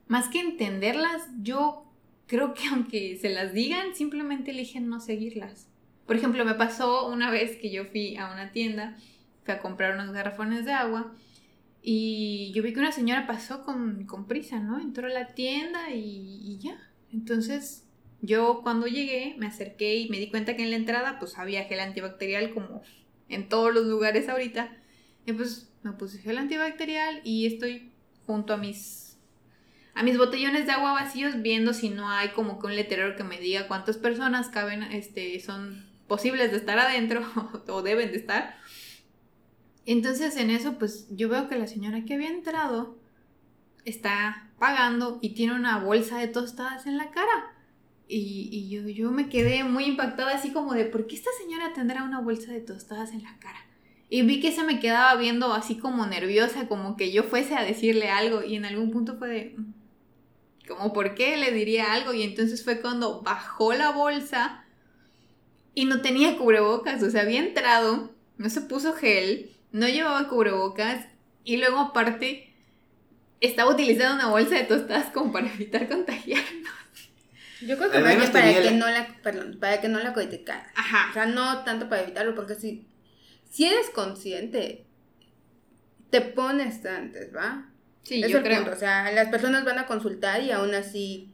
Más 0.09 0.29
que 0.29 0.41
entenderlas, 0.41 1.23
yo 1.43 1.85
creo 2.27 2.55
que 2.55 2.67
aunque 2.69 3.17
se 3.17 3.31
las 3.31 3.53
digan, 3.53 3.95
simplemente 3.95 4.51
eligen 4.51 4.89
no 4.89 5.01
seguirlas. 5.01 5.69
Por 6.07 6.17
ejemplo, 6.17 6.45
me 6.45 6.55
pasó 6.55 7.09
una 7.09 7.31
vez 7.31 7.57
que 7.57 7.71
yo 7.71 7.87
fui 7.87 8.17
a 8.17 8.33
una 8.33 8.53
tienda, 8.53 8.97
fui 9.45 9.55
a 9.55 9.61
comprar 9.61 9.95
unos 9.95 10.13
garrafones 10.13 10.65
de 10.65 10.73
agua 10.73 11.15
y 11.83 12.53
yo 12.55 12.63
vi 12.63 12.73
que 12.73 12.81
una 12.81 12.93
señora 12.93 13.27
pasó 13.27 13.63
con, 13.63 14.05
con 14.05 14.27
prisa, 14.27 14.59
¿no? 14.59 14.79
Entró 14.79 15.07
a 15.07 15.11
la 15.11 15.35
tienda 15.35 15.91
y, 15.91 16.41
y 16.43 16.59
ya. 16.59 16.79
Entonces, 17.13 17.85
yo 18.21 18.61
cuando 18.63 18.87
llegué 18.87 19.35
me 19.39 19.47
acerqué 19.47 19.97
y 19.97 20.09
me 20.09 20.19
di 20.19 20.31
cuenta 20.31 20.57
que 20.57 20.63
en 20.63 20.71
la 20.71 20.77
entrada 20.77 21.19
pues 21.19 21.39
había 21.39 21.65
gel 21.65 21.81
antibacterial 21.81 22.53
como 22.53 22.83
en 23.29 23.49
todos 23.49 23.73
los 23.73 23.87
lugares 23.87 24.29
ahorita. 24.29 24.77
Y 25.27 25.33
pues 25.33 25.71
me 25.83 25.93
puse 25.93 26.19
gel 26.19 26.39
antibacterial 26.39 27.21
y 27.25 27.47
estoy 27.47 27.93
junto 28.27 28.55
a 28.55 28.57
mis 28.57 29.05
a 29.95 30.03
mis 30.03 30.19
botellones 30.19 30.67
de 30.67 30.73
agua 30.73 30.93
vacíos 30.93 31.41
viendo 31.41 31.73
si 31.73 31.89
no 31.89 32.11
hay 32.11 32.31
como 32.31 32.59
que 32.59 32.67
un 32.67 32.75
letrero 32.75 33.15
que 33.15 33.23
me 33.23 33.39
diga 33.39 33.69
cuántas 33.69 33.97
personas 33.97 34.49
caben, 34.49 34.83
este, 34.83 35.39
son 35.39 35.89
posibles 36.09 36.51
de 36.51 36.57
estar 36.57 36.79
adentro 36.79 37.23
o 37.69 37.83
deben 37.83 38.11
de 38.11 38.17
estar. 38.17 38.57
Entonces 39.87 40.37
en 40.37 40.51
eso 40.51 40.79
pues 40.79 41.07
yo 41.11 41.29
veo 41.29 41.49
que 41.49 41.57
la 41.57 41.69
señora 41.69 42.05
que 42.05 42.15
había 42.15 42.31
entrado 42.31 42.99
está 43.85 44.51
pagando 44.59 45.19
y 45.23 45.35
tiene 45.35 45.55
una 45.55 45.79
bolsa 45.79 46.19
de 46.19 46.29
tostadas 46.29 46.87
en 46.87 46.97
la 46.97 47.11
cara. 47.11 47.54
Y, 48.07 48.49
y 48.53 48.69
yo, 48.69 48.89
yo 48.89 49.11
me 49.11 49.29
quedé 49.29 49.65
muy 49.65 49.85
impactada 49.85 50.35
así 50.35 50.53
como 50.53 50.75
de, 50.75 50.85
¿por 50.85 51.07
qué 51.07 51.15
esta 51.15 51.31
señora 51.41 51.73
tendrá 51.73 52.03
una 52.05 52.21
bolsa 52.21 52.53
de 52.53 52.61
tostadas 52.61 53.13
en 53.13 53.23
la 53.23 53.39
cara? 53.39 53.59
Y 54.11 54.23
vi 54.23 54.41
que 54.41 54.53
se 54.53 54.63
me 54.63 54.79
quedaba 54.79 55.15
viendo 55.17 55.53
así 55.53 55.77
como 55.79 56.07
nerviosa, 56.07 56.69
como 56.69 56.97
que 56.97 57.11
yo 57.13 57.23
fuese 57.25 57.55
a 57.57 57.65
decirle 57.65 58.11
algo 58.11 58.43
y 58.43 58.57
en 58.57 58.65
algún 58.67 58.91
punto 58.91 59.17
fue 59.17 59.29
de, 59.29 59.55
"Mm, 59.57 59.73
como, 60.69 60.93
¿por 60.93 61.15
qué 61.15 61.37
le 61.37 61.51
diría 61.53 61.93
algo? 61.93 62.13
Y 62.13 62.23
entonces 62.23 62.63
fue 62.65 62.81
cuando 62.81 63.23
bajó 63.23 63.73
la 63.75 63.91
bolsa 63.91 64.65
y 65.75 65.87
no 65.87 66.01
tenía 66.01 66.37
cubrebocas, 66.37 67.03
o 67.03 67.11
sea, 67.11 67.23
había 67.23 67.41
entrado, 67.41 68.15
no 68.37 68.51
se 68.51 68.61
puso 68.61 68.93
gel, 68.93 69.51
no 69.73 69.89
llevaba 69.89 70.29
cubrebocas 70.29 71.07
y 71.43 71.57
luego 71.57 71.79
aparte 71.79 72.51
estaba 73.41 73.73
utilizando 73.73 74.15
una 74.15 74.29
bolsa 74.31 74.55
de 74.55 74.65
tostadas 74.65 75.11
como 75.13 75.33
para 75.33 75.53
evitar 75.53 75.89
contagiarnos. 75.89 76.73
Yo 77.61 77.77
creo 77.79 77.91
que 77.91 77.99
más 78.01 78.31
para 78.31 78.53
que 78.53 78.65
la- 78.65 78.71
no 78.73 78.89
la, 78.91 79.07
perdón, 79.23 79.59
para 79.61 79.81
que 79.81 79.89
no 79.89 79.99
la 80.01 80.13
criticaran. 80.13 80.67
Ajá. 80.75 81.09
O 81.11 81.13
sea, 81.15 81.27
no 81.27 81.65
tanto 81.65 81.89
para 81.89 82.03
evitarlo, 82.03 82.35
porque 82.35 82.55
si, 82.55 82.87
si 83.51 83.67
eres 83.67 83.91
consciente, 83.91 84.87
te 86.11 86.21
pones 86.21 86.85
antes, 86.87 87.35
¿va? 87.35 87.71
Sí, 88.03 88.23
es 88.23 88.31
yo 88.31 88.39
el 88.39 88.45
creo. 88.45 88.59
punto. 88.61 88.73
O 88.77 88.79
sea, 88.79 89.11
las 89.13 89.29
personas 89.29 89.65
van 89.65 89.79
a 89.79 89.87
consultar 89.87 90.43
y 90.43 90.51
aún 90.51 90.75
así 90.75 91.33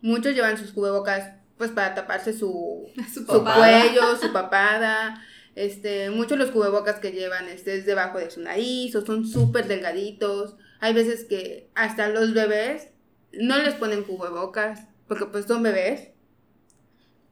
muchos 0.00 0.34
llevan 0.34 0.56
sus 0.58 0.72
cubrebocas 0.72 1.32
pues 1.58 1.70
para 1.70 1.94
taparse 1.94 2.32
su, 2.32 2.88
Su 3.14 3.24
cuello, 3.26 4.16
su 4.20 4.32
papada. 4.32 5.22
Este, 5.54 6.08
muchos 6.10 6.38
los 6.38 6.50
cubrebocas 6.50 6.98
que 6.98 7.12
llevan 7.12 7.46
este, 7.48 7.76
es 7.76 7.84
debajo 7.84 8.18
de 8.18 8.30
su 8.30 8.40
nariz 8.40 8.94
o 8.96 9.04
son 9.04 9.26
súper 9.26 9.68
delgaditos. 9.68 10.56
Hay 10.80 10.94
veces 10.94 11.24
que 11.24 11.68
hasta 11.74 12.08
los 12.08 12.32
bebés 12.34 12.88
no 13.32 13.58
les 13.58 13.74
ponen 13.74 14.02
cubrebocas 14.04 14.86
porque 15.12 15.26
pues 15.26 15.44
son 15.44 15.62
bebés. 15.62 16.08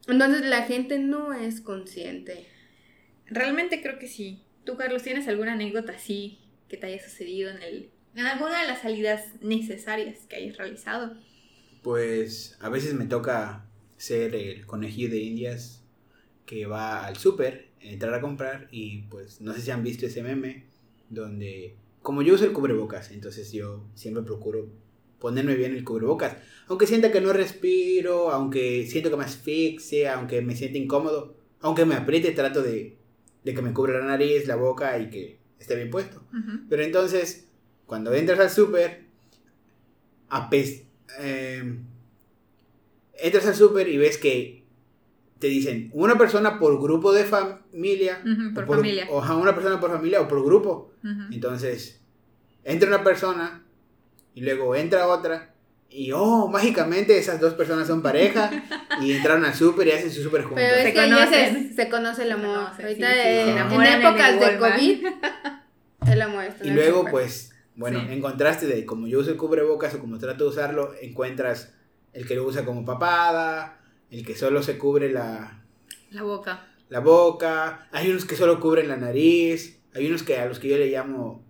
Entonces 0.07 0.43
la 0.43 0.64
gente 0.64 0.99
no 0.99 1.33
es 1.33 1.62
consciente. 1.62 2.47
Realmente 3.27 3.81
creo 3.81 3.99
que 3.99 4.07
sí. 4.07 4.43
¿Tú, 4.64 4.77
Carlos, 4.77 5.03
tienes 5.03 5.27
alguna 5.29 5.55
anécdota 5.55 5.93
así 5.93 6.40
que 6.69 6.77
te 6.77 6.87
haya 6.87 7.03
sucedido 7.03 7.51
en 7.51 7.62
el 7.62 7.90
en 8.14 8.27
alguna 8.27 8.61
de 8.61 8.66
las 8.66 8.83
salidas 8.83 9.23
necesarias 9.40 10.27
que 10.29 10.37
hayas 10.37 10.59
realizado? 10.59 11.16
Pues 11.83 12.59
a 12.61 12.69
veces 12.69 12.93
me 12.93 13.07
toca 13.07 13.64
ser 13.97 14.35
el 14.35 14.66
conejillo 14.66 15.09
de 15.09 15.19
indias 15.19 15.83
que 16.45 16.66
va 16.66 17.07
al 17.07 17.16
súper, 17.16 17.69
entrar 17.81 18.12
a 18.12 18.21
comprar 18.21 18.69
y 18.71 19.03
pues 19.03 19.40
no 19.40 19.55
sé 19.55 19.62
si 19.62 19.71
han 19.71 19.85
visto 19.85 20.05
ese 20.05 20.23
meme 20.23 20.66
donde 21.09 21.77
como 22.03 22.21
yo 22.21 22.35
uso 22.35 22.45
el 22.45 22.53
cubrebocas, 22.53 23.11
entonces 23.12 23.53
yo 23.53 23.87
siempre 23.95 24.23
procuro 24.23 24.69
ponerme 25.20 25.54
bien 25.54 25.74
el 25.74 25.85
cubrebocas, 25.85 26.37
aunque 26.66 26.87
sienta 26.87 27.12
que 27.12 27.20
no 27.20 27.33
respiro, 27.33 28.30
aunque 28.30 28.87
siento 28.87 29.11
que 29.11 29.16
me 29.16 29.24
asfixie, 29.24 30.09
aunque 30.09 30.40
me 30.40 30.56
sienta 30.56 30.78
incómodo, 30.78 31.37
aunque 31.61 31.85
me 31.85 31.94
apriete, 31.94 32.33
trato 32.33 32.62
de, 32.62 32.96
de 33.44 33.54
que 33.54 33.62
me 33.62 33.72
cubra 33.72 33.98
la 33.98 34.06
nariz, 34.06 34.46
la 34.46 34.56
boca 34.56 34.98
y 34.98 35.11
que 35.11 35.38
esté 35.59 35.76
bien 35.76 35.90
puesto. 35.90 36.22
Pero 36.68 36.83
entonces, 36.83 37.48
cuando 37.87 38.14
entras 38.14 38.40
al 38.40 38.50
súper, 38.50 39.04
eh, 41.18 41.78
entras 43.18 43.46
al 43.46 43.54
súper 43.54 43.88
y 43.88 43.98
ves 43.98 44.16
que 44.16 44.64
te 45.38 45.48
dicen 45.48 45.90
una 45.92 46.16
persona 46.16 46.59
por 46.59 46.80
grupo 46.80 47.12
de 47.12 47.24
familia. 47.24 48.22
Por 48.54 48.66
familia. 48.66 49.06
O 49.11 49.20
una 49.37 49.54
persona 49.54 49.80
por 49.80 49.90
familia 49.90 50.20
o 50.20 50.28
por 50.28 50.44
grupo. 50.44 50.92
Entonces, 51.30 52.00
entra 52.64 52.88
una 52.88 53.02
persona 53.02 53.64
y 54.35 54.40
luego 54.43 54.75
entra 54.75 55.07
otra. 55.09 55.55
Y 55.93 56.12
oh, 56.12 56.47
mágicamente 56.47 57.19
esas 57.19 57.40
dos 57.40 57.55
personas 57.55 57.88
son 57.88 58.01
pareja 58.01 58.49
y 59.01 59.11
entraron 59.12 59.45
al 59.45 59.55
súper 59.55 59.88
y 59.88 59.90
hacen 59.93 60.12
su 60.12 60.23
súper 60.23 60.43
juntos. 60.43 60.61
Pero 60.62 60.77
Se 60.77 60.88
es 60.88 60.95
que 60.95 61.01
ahí 61.01 61.11
conocen. 61.11 61.69
se, 61.71 61.75
se 61.75 61.88
conoce 61.88 62.23
el 62.23 62.33
amor. 62.33 62.55
conocen, 62.59 62.85
Ahorita 62.87 63.09
sí, 63.11 63.19
sí, 63.19 63.25
se 63.25 63.51
en 63.51 63.83
épocas 64.05 64.40
de. 64.40 64.59
COVID, 64.59 65.07
el 66.12 66.23
amor 66.23 66.45
está 66.45 66.64
Y 66.64 66.71
luego, 66.71 67.05
pues, 67.11 67.53
bueno, 67.75 68.01
Sí. 68.01 68.12
en 68.12 68.21
contraste 68.21 68.66
de 68.66 68.87
como 68.87 69.09
yo 69.09 69.19
uso 69.19 69.31
el 69.31 69.37
cubrebocas 69.37 69.95
o 69.95 69.99
como 69.99 70.19
trato 70.19 70.45
de 70.45 70.51
usarlo, 70.51 70.93
encuentras 71.01 71.75
el 72.12 72.27
que 72.27 72.37
lo 72.37 72.45
usa 72.45 72.64
como 72.64 72.85
papada, 72.85 73.81
el 74.12 74.25
que 74.25 74.37
solo 74.37 74.62
se 74.62 74.79
cubre 74.79 75.11
la, 75.11 75.64
La 76.11 76.23
boca. 76.23 76.66
la 76.88 77.01
boca, 77.01 77.88
hay 77.90 78.11
unos 78.11 78.25
que 78.27 78.37
solo 78.37 78.61
cubren 78.61 78.88
la 78.88 78.97
nariz, 78.97 79.81
hay 79.95 80.07
unos 80.07 80.23
que 80.23 80.38
a 80.38 80.47
los 80.47 80.59
que 80.61 80.69
yo 80.69 80.77
le 80.77 80.87
llamo 80.88 81.45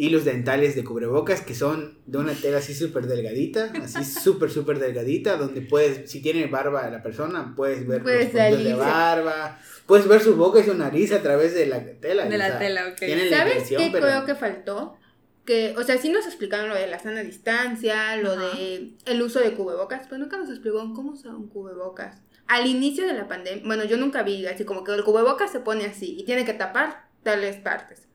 hilos 0.00 0.24
dentales 0.24 0.74
de 0.74 0.82
cubrebocas 0.82 1.42
que 1.42 1.54
son 1.54 1.98
de 2.06 2.16
una 2.16 2.32
tela 2.32 2.58
así 2.58 2.74
súper 2.74 3.06
delgadita, 3.06 3.70
así 3.84 4.02
súper, 4.20 4.50
súper 4.50 4.78
delgadita, 4.78 5.36
donde 5.36 5.60
puedes, 5.60 6.10
si 6.10 6.22
tiene 6.22 6.46
barba 6.46 6.88
la 6.88 7.02
persona, 7.02 7.52
puedes 7.54 7.86
ver 7.86 8.02
Puedes 8.02 8.32
los 8.32 8.42
puntos 8.42 8.64
de 8.64 8.74
barba, 8.74 9.58
puedes 9.84 10.08
ver 10.08 10.22
su 10.22 10.36
boca 10.36 10.60
y 10.60 10.64
su 10.64 10.72
nariz 10.74 11.12
a 11.12 11.20
través 11.22 11.54
de 11.54 11.66
la 11.66 11.84
tela. 12.00 12.24
De 12.24 12.38
la 12.38 12.48
sea, 12.48 12.58
tela, 12.58 12.88
ok. 12.88 12.98
¿Sabes 13.30 13.68
qué 13.68 13.90
pero- 13.92 14.06
creo 14.06 14.24
que 14.24 14.34
faltó? 14.34 14.96
Que, 15.44 15.74
o 15.76 15.82
sea, 15.82 15.98
sí 15.98 16.08
nos 16.08 16.26
explicaron 16.26 16.68
lo 16.68 16.74
de 16.74 16.86
la 16.86 16.98
sana 16.98 17.22
distancia, 17.22 18.16
lo 18.16 18.36
de 18.36 18.92
el 19.04 19.22
uso 19.22 19.40
de 19.40 19.52
cubrebocas, 19.52 20.06
pero 20.08 20.18
nunca 20.18 20.38
nos 20.38 20.48
explicaron 20.48 20.94
cómo 20.94 21.12
usar 21.12 21.34
un 21.34 21.48
cubrebocas. 21.48 22.22
Al 22.46 22.66
inicio 22.66 23.06
de 23.06 23.12
la 23.12 23.28
pandemia, 23.28 23.62
bueno, 23.66 23.84
yo 23.84 23.96
nunca 23.96 24.22
vi 24.22 24.46
así 24.46 24.64
como 24.64 24.82
que 24.82 24.92
el 24.94 25.04
cubrebocas 25.04 25.52
se 25.52 25.60
pone 25.60 25.84
así 25.84 26.16
y 26.18 26.24
tiene 26.24 26.44
que 26.44 26.54
tapar 26.54 27.08
tales 27.22 27.56
partes. 27.56 28.09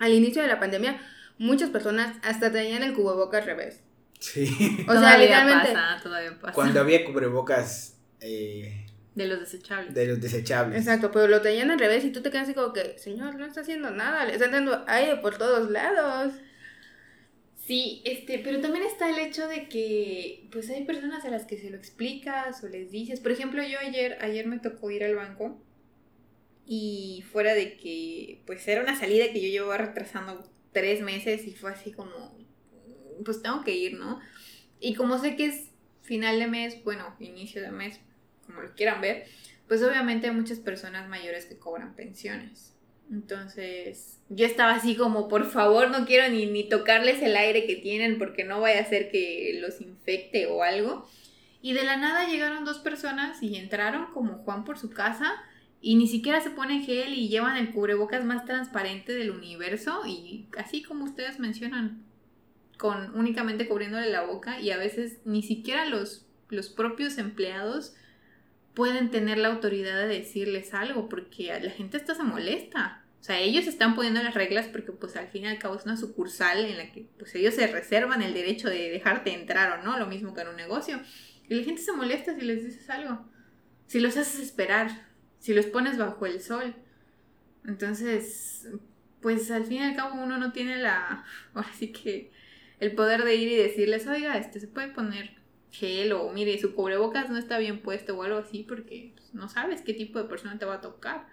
Al 0.00 0.12
inicio 0.12 0.42
de 0.42 0.48
la 0.48 0.58
pandemia, 0.58 1.00
muchas 1.38 1.70
personas 1.70 2.16
hasta 2.22 2.50
traían 2.50 2.82
el 2.82 2.92
cubrebocas 2.94 3.42
al 3.42 3.46
revés. 3.46 3.80
Sí. 4.18 4.48
O 4.88 4.92
sea, 4.92 5.00
todavía 5.00 5.18
literalmente. 5.18 5.72
pasa, 5.72 6.02
todavía 6.02 6.38
pasa. 6.40 6.52
Cuando 6.54 6.80
había 6.80 7.04
cubrebocas 7.04 7.96
eh, 8.20 8.84
De 9.14 9.26
los 9.26 9.40
desechables. 9.40 9.94
de 9.94 10.06
los 10.06 10.20
desechables. 10.20 10.78
Exacto, 10.80 11.10
pero 11.12 11.26
lo 11.28 11.40
traían 11.40 11.70
al 11.70 11.78
revés 11.78 12.04
y 12.04 12.10
tú 12.10 12.20
te 12.20 12.30
quedas 12.30 12.44
así 12.44 12.54
como 12.54 12.72
que, 12.72 12.98
señor, 12.98 13.36
no 13.36 13.46
está 13.46 13.60
haciendo 13.62 13.90
nada, 13.90 14.24
le 14.26 14.32
está 14.34 14.48
dando 14.48 14.84
aire 14.88 15.16
por 15.16 15.38
todos 15.38 15.70
lados. 15.70 16.34
Sí, 17.66 18.02
este, 18.04 18.40
pero 18.40 18.60
también 18.60 18.84
está 18.84 19.08
el 19.08 19.18
hecho 19.18 19.46
de 19.46 19.68
que 19.68 20.48
pues 20.50 20.68
hay 20.70 20.84
personas 20.84 21.24
a 21.24 21.30
las 21.30 21.44
que 21.46 21.56
se 21.56 21.70
lo 21.70 21.76
explicas 21.76 22.64
o 22.64 22.68
les 22.68 22.90
dices. 22.90 23.20
Por 23.20 23.30
ejemplo, 23.32 23.62
yo 23.62 23.78
ayer, 23.78 24.18
ayer 24.20 24.46
me 24.46 24.58
tocó 24.58 24.90
ir 24.90 25.04
al 25.04 25.14
banco 25.14 25.62
y 26.72 27.24
fuera 27.32 27.52
de 27.54 27.76
que 27.76 28.42
pues 28.46 28.68
era 28.68 28.80
una 28.80 28.94
salida 28.94 29.32
que 29.32 29.40
yo 29.40 29.48
llevaba 29.48 29.76
retrasando 29.76 30.48
tres 30.70 31.00
meses 31.00 31.44
y 31.48 31.52
fue 31.52 31.72
así 31.72 31.90
como, 31.90 32.38
pues 33.24 33.42
tengo 33.42 33.64
que 33.64 33.74
ir, 33.74 33.98
¿no? 33.98 34.20
Y 34.78 34.94
como 34.94 35.18
sé 35.18 35.34
que 35.34 35.46
es 35.46 35.70
final 36.02 36.38
de 36.38 36.46
mes, 36.46 36.84
bueno, 36.84 37.16
inicio 37.18 37.60
de 37.60 37.72
mes, 37.72 37.98
como 38.46 38.60
lo 38.60 38.72
quieran 38.76 39.00
ver, 39.00 39.26
pues 39.66 39.82
obviamente 39.82 40.28
hay 40.28 40.32
muchas 40.32 40.60
personas 40.60 41.08
mayores 41.08 41.44
que 41.46 41.58
cobran 41.58 41.96
pensiones. 41.96 42.76
Entonces, 43.10 44.20
yo 44.28 44.46
estaba 44.46 44.76
así 44.76 44.94
como, 44.94 45.26
por 45.26 45.50
favor, 45.50 45.90
no 45.90 46.06
quiero 46.06 46.28
ni, 46.28 46.46
ni 46.46 46.68
tocarles 46.68 47.20
el 47.20 47.34
aire 47.34 47.66
que 47.66 47.74
tienen 47.74 48.16
porque 48.16 48.44
no 48.44 48.60
vaya 48.60 48.82
a 48.82 48.88
ser 48.88 49.10
que 49.10 49.58
los 49.60 49.80
infecte 49.80 50.46
o 50.46 50.62
algo. 50.62 51.04
Y 51.62 51.72
de 51.72 51.82
la 51.82 51.96
nada 51.96 52.28
llegaron 52.28 52.64
dos 52.64 52.78
personas 52.78 53.42
y 53.42 53.56
entraron 53.56 54.12
como 54.12 54.34
Juan 54.44 54.62
por 54.64 54.78
su 54.78 54.90
casa 54.90 55.34
y 55.80 55.94
ni 55.94 56.06
siquiera 56.06 56.40
se 56.40 56.50
ponen 56.50 56.82
gel 56.82 57.14
y 57.14 57.28
llevan 57.28 57.56
el 57.56 57.72
cubrebocas 57.72 58.24
más 58.24 58.44
transparente 58.44 59.14
del 59.14 59.30
universo 59.30 60.02
y 60.06 60.46
así 60.58 60.82
como 60.82 61.04
ustedes 61.04 61.38
mencionan, 61.38 62.02
con 62.76 63.14
únicamente 63.16 63.68
cubriéndole 63.68 64.10
la 64.10 64.22
boca 64.22 64.60
y 64.60 64.70
a 64.70 64.76
veces 64.76 65.18
ni 65.24 65.42
siquiera 65.42 65.86
los, 65.86 66.26
los 66.48 66.68
propios 66.68 67.18
empleados 67.18 67.94
pueden 68.74 69.10
tener 69.10 69.38
la 69.38 69.48
autoridad 69.48 69.96
de 69.96 70.18
decirles 70.18 70.74
algo 70.74 71.08
porque 71.08 71.58
la 71.60 71.70
gente 71.70 71.96
hasta 71.96 72.14
se 72.14 72.22
molesta. 72.22 73.04
O 73.20 73.22
sea, 73.22 73.38
ellos 73.38 73.66
están 73.66 73.94
poniendo 73.94 74.22
las 74.22 74.34
reglas 74.34 74.66
porque 74.66 74.92
pues 74.92 75.16
al 75.16 75.28
fin 75.28 75.44
y 75.44 75.48
al 75.48 75.58
cabo 75.58 75.76
es 75.76 75.84
una 75.84 75.98
sucursal 75.98 76.64
en 76.64 76.78
la 76.78 76.90
que 76.90 77.06
pues 77.18 77.34
ellos 77.34 77.54
se 77.54 77.66
reservan 77.66 78.22
el 78.22 78.32
derecho 78.32 78.68
de 78.68 78.90
dejarte 78.90 79.34
entrar 79.34 79.78
o 79.78 79.82
no, 79.82 79.98
lo 79.98 80.06
mismo 80.06 80.32
que 80.32 80.40
en 80.40 80.48
un 80.48 80.56
negocio. 80.56 81.00
Y 81.48 81.54
la 81.54 81.64
gente 81.64 81.82
se 81.82 81.92
molesta 81.92 82.34
si 82.34 82.42
les 82.42 82.64
dices 82.64 82.88
algo. 82.88 83.26
Si 83.86 84.00
los 84.00 84.16
haces 84.16 84.40
esperar, 84.40 85.09
si 85.40 85.52
los 85.54 85.66
pones 85.66 85.98
bajo 85.98 86.24
el 86.26 86.40
sol. 86.40 86.74
Entonces, 87.66 88.68
pues 89.20 89.50
al 89.50 89.64
fin 89.64 89.78
y 89.78 89.82
al 89.84 89.96
cabo 89.96 90.22
uno 90.22 90.38
no 90.38 90.52
tiene 90.52 90.76
la, 90.78 91.24
ahora 91.54 91.68
sí 91.76 91.92
que 91.92 92.30
el 92.78 92.94
poder 92.94 93.24
de 93.24 93.34
ir 93.34 93.48
y 93.48 93.56
decirles, 93.56 94.06
oiga, 94.06 94.38
este 94.38 94.60
se 94.60 94.68
puede 94.68 94.88
poner 94.88 95.32
gel 95.70 96.12
o 96.12 96.32
mire, 96.32 96.58
su 96.58 96.74
cubrebocas 96.74 97.28
no 97.30 97.36
está 97.38 97.58
bien 97.58 97.80
puesto 97.82 98.16
o 98.16 98.22
algo 98.22 98.38
así 98.38 98.64
porque 98.66 99.12
pues, 99.16 99.34
no 99.34 99.48
sabes 99.48 99.82
qué 99.82 99.92
tipo 99.94 100.18
de 100.18 100.28
persona 100.28 100.58
te 100.58 100.64
va 100.64 100.76
a 100.76 100.80
tocar. 100.80 101.26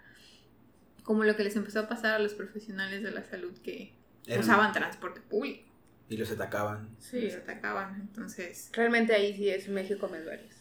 Como 1.02 1.24
lo 1.24 1.34
que 1.36 1.44
les 1.44 1.56
empezó 1.56 1.80
a 1.80 1.88
pasar 1.88 2.14
a 2.14 2.18
los 2.18 2.34
profesionales 2.34 3.02
de 3.02 3.10
la 3.10 3.24
salud 3.24 3.56
que 3.62 3.94
Eran- 4.26 4.40
usaban 4.40 4.72
transporte 4.72 5.20
público. 5.22 5.64
Y 6.10 6.16
los 6.18 6.30
atacaban. 6.30 6.90
Sí. 6.98 7.22
Los 7.22 7.34
atacaban. 7.34 7.98
Entonces, 8.00 8.70
Realmente 8.74 9.14
ahí 9.14 9.34
sí 9.34 9.48
es 9.48 9.68
México 9.70 10.08
me 10.08 10.20
dueles. 10.20 10.54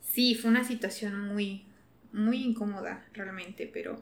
sí, 0.00 0.34
fue 0.36 0.50
una 0.50 0.62
situación 0.64 1.20
muy, 1.20 1.66
muy 2.14 2.42
incómoda 2.44 3.04
realmente, 3.12 3.68
pero 3.72 4.00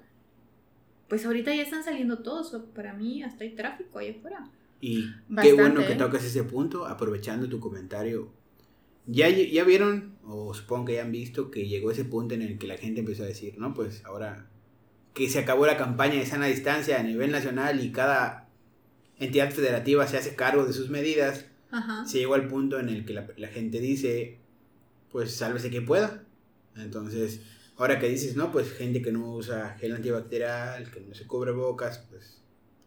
pues 1.09 1.27
ahorita 1.27 1.55
ya 1.55 1.63
están 1.63 1.83
saliendo 1.83 2.19
todos. 2.23 2.55
Para 2.75 2.93
mí 2.93 3.23
hasta 3.23 3.45
hay 3.45 3.55
tráfico 3.55 3.99
ahí 3.99 4.11
afuera. 4.11 4.49
Y 4.81 5.07
qué 5.41 5.53
bueno 5.55 5.85
que 5.87 5.95
¿eh? 5.95 5.97
tocas 5.97 6.25
ese 6.25 6.45
punto, 6.45 6.87
aprovechando 6.87 7.49
tu 7.49 7.59
comentario. 7.59 8.33
Ya, 9.07 9.29
ya 9.29 9.65
vieron, 9.65 10.17
o 10.25 10.55
supongo 10.55 10.87
que 10.87 10.95
ya 10.95 11.03
han 11.03 11.13
visto, 11.13 11.51
que 11.51 11.67
llegó 11.67 11.91
ese 11.91 12.05
punto 12.05 12.35
en 12.35 12.43
el 12.43 12.59
que 12.59 12.67
la 12.67 12.77
gente 12.77 13.01
empezó 13.01 13.25
a 13.25 13.27
decir, 13.27 13.59
no, 13.59 13.75
pues 13.75 14.05
ahora 14.05 14.49
que 15.15 15.29
se 15.29 15.39
acabó 15.39 15.67
la 15.67 15.77
campaña 15.77 16.15
de 16.15 16.27
sana 16.27 16.47
distancia 16.47 17.01
a 17.01 17.03
nivel 17.03 17.33
nacional 17.33 17.85
y 17.85 17.93
cada 17.93 18.49
entidad 19.19 19.51
federativa 19.51 20.07
se 20.07 20.19
hace 20.19 20.35
cargo 20.35 20.65
de 20.65 20.73
sus 20.73 20.89
medidas, 20.89 21.47
Ajá. 21.71 22.05
se 22.07 22.19
llegó 22.19 22.35
al 22.35 22.49
punto 22.49 22.79
en 22.79 22.89
el 22.89 23.05
que 23.05 23.13
la, 23.13 23.27
la 23.37 23.49
gente 23.49 23.81
dice, 23.81 24.39
pues 25.11 25.35
sálvese 25.35 25.71
que 25.71 25.83
pueda. 25.83 26.25
Entonces, 26.77 27.43
ahora 27.77 27.99
que 27.99 28.09
dices, 28.09 28.37
no, 28.37 28.53
pues 28.53 28.73
gente 28.73 29.03
que 29.03 29.13
no 29.13 29.35
usa 29.35 29.77
gel 29.79 29.95
antibacterial, 29.95 30.91
que 30.91 31.01
no 31.01 31.15
se 31.15 31.27
cubre 31.27 31.53
bocas, 31.53 32.07
pues 32.11 32.43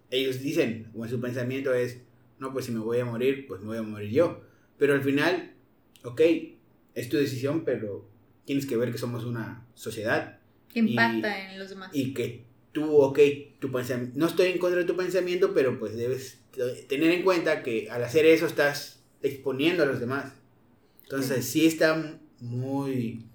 ellos 0.10 0.42
dicen, 0.42 0.92
o 0.96 1.04
en 1.04 1.12
su 1.12 1.20
pensamiento 1.20 1.74
es, 1.74 2.02
no, 2.40 2.54
pues 2.54 2.66
si 2.66 2.72
me 2.72 2.80
voy 2.80 3.00
a 3.00 3.06
morir, 3.06 3.46
pues 3.48 3.62
me 3.62 3.68
voy 3.68 3.78
a 3.78 3.82
morir 3.82 4.12
yo. 4.12 4.42
Pero 4.78 4.94
al 4.94 5.02
final, 5.02 5.54
ok, 6.04 6.22
es 6.94 7.10
tu 7.10 7.18
decisión, 7.18 7.64
pero 7.66 8.08
tienes 8.46 8.66
que 8.66 8.78
ver 8.78 8.92
que 8.92 8.98
somos 8.98 9.26
una 9.26 9.66
sociedad. 9.74 10.40
Que 10.72 10.80
impacta 10.80 11.52
en 11.52 11.60
los 11.60 11.70
demás. 11.70 11.90
Y 11.94 12.14
que 12.14 12.46
tú, 12.72 12.98
ok, 12.98 13.20
tu 13.60 13.72
pensamiento, 13.72 14.20
no 14.20 14.28
estoy 14.28 14.48
en 14.48 14.58
contra 14.58 14.82
de 14.82 14.86
tu 14.86 14.96
pensamiento, 14.96 15.54
pero 15.54 15.80
pues 15.80 15.96
debes 15.96 16.42
tener 16.88 17.12
en 17.12 17.24
cuenta 17.24 17.64
que 17.64 17.90
al 17.90 18.04
hacer 18.04 18.26
eso 18.26 18.46
estás 18.46 19.04
exponiendo 19.22 19.84
a 19.84 19.86
los 19.86 20.00
demás. 20.00 20.34
Entonces 21.04 21.46
sí, 21.46 21.66
está 21.66 22.20
muy 22.40 23.26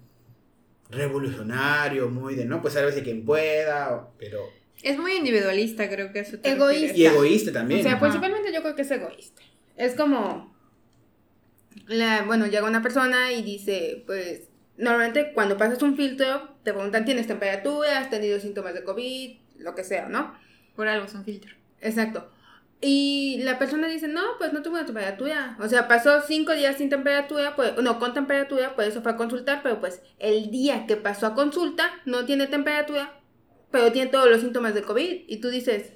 revolucionario, 0.91 2.09
muy 2.09 2.35
de, 2.35 2.45
no, 2.45 2.61
pues 2.61 2.73
de 2.73 3.03
quien 3.03 3.25
pueda, 3.25 4.09
pero... 4.17 4.41
Es 4.83 4.97
muy 4.97 5.13
individualista, 5.13 5.89
creo 5.89 6.11
que 6.11 6.19
eso. 6.19 6.37
egoísta. 6.43 6.97
Y 6.97 7.05
egoísta 7.05 7.51
también. 7.51 7.81
O 7.81 7.83
sea, 7.83 7.99
principalmente 7.99 8.51
yo 8.53 8.61
creo 8.61 8.75
que 8.75 8.81
es 8.81 8.91
egoísta. 8.91 9.41
Es 9.77 9.95
como, 9.95 10.55
la, 11.87 12.23
bueno, 12.23 12.47
llega 12.47 12.67
una 12.67 12.81
persona 12.81 13.31
y 13.31 13.43
dice, 13.43 14.03
pues, 14.05 14.49
normalmente 14.77 15.33
cuando 15.33 15.57
pasas 15.57 15.81
un 15.83 15.95
filtro, 15.95 16.55
te 16.63 16.73
preguntan, 16.73 17.05
¿tienes 17.05 17.27
temperatura? 17.27 17.99
¿Has 17.99 18.09
tenido 18.09 18.39
síntomas 18.39 18.73
de 18.73 18.83
COVID? 18.83 19.37
Lo 19.59 19.75
que 19.75 19.83
sea, 19.83 20.09
¿no? 20.09 20.33
Por 20.75 20.87
algo 20.87 21.05
es 21.05 21.13
un 21.13 21.23
filtro. 21.23 21.55
Exacto. 21.79 22.31
Y 22.83 23.37
la 23.43 23.59
persona 23.59 23.87
dice, 23.87 24.07
no, 24.07 24.21
pues 24.39 24.53
no 24.53 24.63
tuvo 24.63 24.73
una 24.73 24.85
temperatura. 24.85 25.55
O 25.59 25.67
sea, 25.67 25.87
pasó 25.87 26.21
cinco 26.27 26.53
días 26.53 26.77
sin 26.77 26.89
temperatura, 26.89 27.55
pues, 27.55 27.77
no, 27.77 27.99
con 27.99 28.15
temperatura, 28.15 28.73
pues 28.75 28.87
eso 28.87 29.03
fue 29.03 29.11
a 29.11 29.17
consultar, 29.17 29.61
pero 29.61 29.79
pues 29.79 30.01
el 30.17 30.49
día 30.49 30.87
que 30.87 30.97
pasó 30.97 31.27
a 31.27 31.35
consulta 31.35 31.91
no 32.05 32.25
tiene 32.25 32.47
temperatura, 32.47 33.19
pero 33.69 33.91
tiene 33.91 34.09
todos 34.09 34.29
los 34.29 34.41
síntomas 34.41 34.73
de 34.73 34.81
COVID. 34.81 35.25
Y 35.27 35.37
tú 35.37 35.49
dices, 35.49 35.93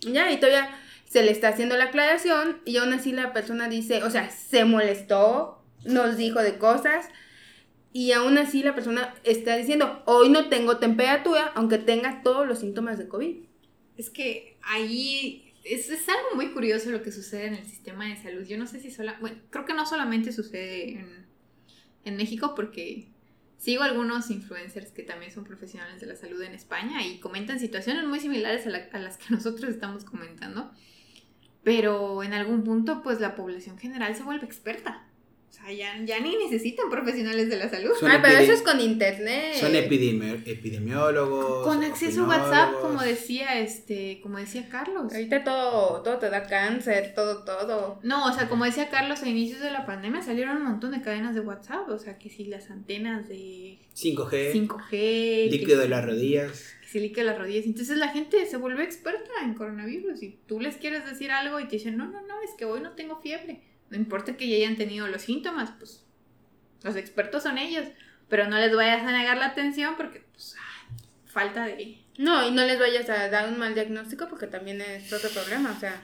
ya, 0.00 0.32
y 0.32 0.38
todavía 0.38 0.70
se 1.04 1.22
le 1.22 1.30
está 1.30 1.48
haciendo 1.48 1.76
la 1.76 1.84
aclaración 1.84 2.60
y 2.64 2.78
aún 2.78 2.92
así 2.94 3.12
la 3.12 3.34
persona 3.34 3.68
dice, 3.68 4.02
o 4.04 4.10
sea, 4.10 4.30
se 4.30 4.64
molestó, 4.64 5.62
nos 5.84 6.16
dijo 6.16 6.40
de 6.40 6.56
cosas 6.56 7.08
y 7.92 8.12
aún 8.12 8.38
así 8.38 8.62
la 8.62 8.74
persona 8.74 9.14
está 9.22 9.54
diciendo, 9.54 10.02
hoy 10.06 10.30
no 10.30 10.48
tengo 10.48 10.78
temperatura, 10.78 11.52
aunque 11.54 11.78
tenga 11.78 12.22
todos 12.22 12.46
los 12.48 12.58
síntomas 12.58 12.98
de 12.98 13.06
COVID. 13.06 13.44
Es 13.96 14.10
que 14.10 14.58
ahí 14.62 15.43
es, 15.64 15.88
es, 15.90 16.08
algo 16.08 16.36
muy 16.36 16.52
curioso 16.52 16.90
lo 16.90 17.02
que 17.02 17.10
sucede 17.10 17.46
en 17.46 17.54
el 17.54 17.66
sistema 17.66 18.06
de 18.06 18.16
salud. 18.16 18.44
Yo 18.46 18.58
no 18.58 18.66
sé 18.66 18.80
si 18.80 18.90
sola, 18.90 19.16
bueno, 19.20 19.38
creo 19.50 19.64
que 19.64 19.74
no 19.74 19.86
solamente 19.86 20.32
sucede 20.32 20.92
en, 20.92 21.26
en 22.04 22.16
México 22.16 22.54
porque 22.54 23.08
sigo 23.56 23.82
algunos 23.82 24.30
influencers 24.30 24.90
que 24.90 25.02
también 25.02 25.32
son 25.32 25.44
profesionales 25.44 26.00
de 26.00 26.06
la 26.06 26.16
salud 26.16 26.42
en 26.42 26.52
España 26.52 27.06
y 27.06 27.18
comentan 27.18 27.58
situaciones 27.58 28.04
muy 28.04 28.20
similares 28.20 28.66
a, 28.66 28.96
a 28.96 29.00
las 29.00 29.16
que 29.16 29.26
nosotros 29.30 29.70
estamos 29.70 30.04
comentando. 30.04 30.70
Pero 31.62 32.22
en 32.22 32.34
algún 32.34 32.62
punto, 32.62 33.02
pues 33.02 33.20
la 33.20 33.34
población 33.34 33.78
general 33.78 34.14
se 34.14 34.22
vuelve 34.22 34.44
experta. 34.44 35.08
O 35.54 35.56
sea, 35.56 35.72
ya, 35.72 36.20
ni 36.20 36.36
necesitan 36.36 36.90
profesionales 36.90 37.48
de 37.48 37.56
la 37.56 37.68
salud. 37.68 37.92
ah, 38.02 38.18
pero 38.20 38.38
eso 38.38 38.52
es 38.52 38.62
con 38.62 38.80
internet. 38.80 39.54
Son 39.54 39.76
epidemiólogos. 39.76 41.64
Con 41.64 41.84
acceso 41.84 42.24
a 42.24 42.28
WhatsApp, 42.28 42.80
como 42.80 43.00
decía 43.00 43.60
este, 43.60 44.18
como 44.20 44.38
decía 44.38 44.68
Carlos. 44.68 45.12
Ahorita 45.12 45.44
todo, 45.44 46.02
todo 46.02 46.18
te 46.18 46.28
da 46.28 46.42
cáncer, 46.42 47.12
todo, 47.14 47.44
todo. 47.44 48.00
No, 48.02 48.26
o 48.26 48.32
sea, 48.32 48.48
como 48.48 48.64
decía 48.64 48.88
Carlos, 48.88 49.22
a 49.22 49.28
inicios 49.28 49.60
de 49.60 49.70
la 49.70 49.86
pandemia 49.86 50.22
salieron 50.22 50.56
un 50.56 50.64
montón 50.64 50.90
de 50.90 51.02
cadenas 51.02 51.36
de 51.36 51.42
WhatsApp. 51.42 51.88
O 51.88 51.98
sea, 51.98 52.18
que 52.18 52.30
si 52.30 52.46
las 52.46 52.70
antenas 52.70 53.28
de 53.28 53.78
5G. 53.94 54.52
5G. 54.52 55.50
Líquido 55.50 55.78
de 55.78 55.88
las 55.88 56.04
rodillas. 56.04 56.74
Que 56.80 56.88
si 56.88 56.98
líquido 56.98 57.26
de 57.26 57.30
las 57.30 57.38
rodillas. 57.38 57.66
Entonces 57.66 57.96
la 57.96 58.08
gente 58.08 58.44
se 58.46 58.56
vuelve 58.56 58.82
experta 58.82 59.30
en 59.44 59.54
coronavirus. 59.54 60.20
Y 60.24 60.36
tú 60.48 60.58
les 60.58 60.78
quieres 60.78 61.04
decir 61.04 61.30
algo 61.30 61.60
y 61.60 61.68
te 61.68 61.76
dicen, 61.76 61.96
no, 61.96 62.06
no, 62.06 62.22
no, 62.22 62.42
es 62.42 62.50
que 62.58 62.64
hoy 62.64 62.80
no 62.80 62.90
tengo 62.94 63.20
fiebre 63.20 63.60
no 63.94 64.00
importa 64.00 64.36
que 64.36 64.48
ya 64.48 64.56
hayan 64.56 64.76
tenido 64.76 65.06
los 65.06 65.22
síntomas, 65.22 65.70
pues 65.78 66.04
los 66.82 66.96
expertos 66.96 67.44
son 67.44 67.58
ellos. 67.58 67.86
Pero 68.28 68.48
no 68.48 68.58
les 68.58 68.74
vayas 68.74 69.06
a 69.06 69.12
negar 69.12 69.38
la 69.38 69.46
atención 69.46 69.94
porque, 69.96 70.24
pues, 70.32 70.56
falta 71.26 71.66
de... 71.66 71.98
No, 72.18 72.46
y 72.46 72.50
no 72.50 72.64
les 72.64 72.78
vayas 72.78 73.08
a 73.08 73.28
dar 73.28 73.48
un 73.48 73.58
mal 73.58 73.74
diagnóstico 73.74 74.28
porque 74.28 74.46
también 74.46 74.80
es 74.80 75.12
otro 75.12 75.30
problema, 75.30 75.72
o 75.76 75.80
sea... 75.80 76.02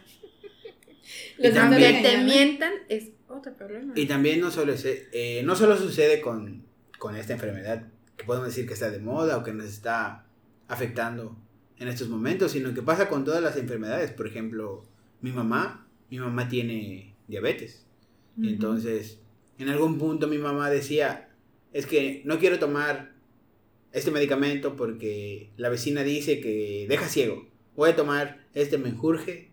los 1.39 1.53
que 1.53 2.01
te 2.03 2.19
mientan 2.19 2.73
es 2.89 3.11
otro 3.27 3.55
problema. 3.55 3.93
Y 3.97 4.07
también 4.07 4.41
no 4.41 4.51
solo, 4.51 4.75
eh, 4.85 5.43
no 5.45 5.57
solo 5.57 5.77
sucede 5.77 6.21
con, 6.21 6.65
con 6.99 7.17
esta 7.17 7.33
enfermedad, 7.33 7.89
que 8.17 8.25
podemos 8.25 8.49
decir 8.49 8.67
que 8.67 8.75
está 8.75 8.91
de 8.91 9.01
moda 9.01 9.37
o 9.39 9.43
que 9.43 9.53
nos 9.53 9.67
está 9.67 10.27
afectando 10.69 11.37
en 11.79 11.89
estos 11.89 12.09
momentos, 12.09 12.53
sino 12.53 12.73
que 12.75 12.83
pasa 12.83 13.09
con 13.09 13.25
todas 13.25 13.43
las 13.43 13.57
enfermedades. 13.57 14.13
Por 14.13 14.29
ejemplo, 14.29 14.85
mi 15.21 15.33
mamá, 15.33 15.89
mi 16.11 16.19
mamá 16.19 16.49
tiene 16.49 17.10
diabetes. 17.31 17.87
Entonces, 18.43 19.21
en 19.59 19.69
algún 19.69 19.99
punto 19.99 20.27
mi 20.27 20.39
mamá 20.39 20.71
decía, 20.71 21.31
es 21.73 21.87
que 21.87 22.23
no 22.25 22.39
quiero 22.39 22.59
tomar 22.59 23.13
este 23.93 24.11
medicamento 24.11 24.77
porque 24.77 25.51
la 25.57 25.69
vecina 25.69 26.03
dice 26.03 26.41
que 26.41 26.87
deja 26.89 27.09
ciego. 27.09 27.49
Voy 27.77 27.91
a 27.91 27.97
tomar 27.97 28.47
este 28.55 28.79
menjurje 28.79 29.51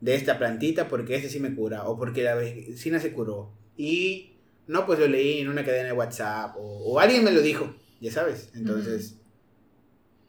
de 0.00 0.14
esta 0.14 0.38
plantita 0.38 0.88
porque 0.88 1.16
este 1.16 1.28
sí 1.28 1.40
me 1.40 1.54
cura 1.54 1.88
o 1.88 1.96
porque 1.96 2.22
la 2.22 2.34
vecina 2.34 3.00
se 3.00 3.12
curó. 3.12 3.52
Y 3.76 4.36
no, 4.66 4.86
pues 4.86 4.98
lo 4.98 5.06
leí 5.06 5.40
en 5.40 5.48
una 5.48 5.64
cadena 5.64 5.88
de 5.88 5.92
WhatsApp 5.92 6.56
o, 6.58 6.98
alguien 7.00 7.24
me 7.24 7.32
lo 7.32 7.40
dijo, 7.42 7.74
ya 8.00 8.12
sabes. 8.12 8.50
Entonces, 8.54 9.18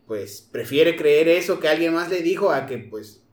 pues 0.07 0.47
prefiere 0.51 0.95
creer 0.95 1.27
eso 1.27 1.59
que 1.59 1.67
alguien 1.67 1.93
más 1.93 2.09
le 2.09 2.21
dijo 2.21 2.51
a 2.51 2.65
que 2.65 2.77
pues 2.77 3.23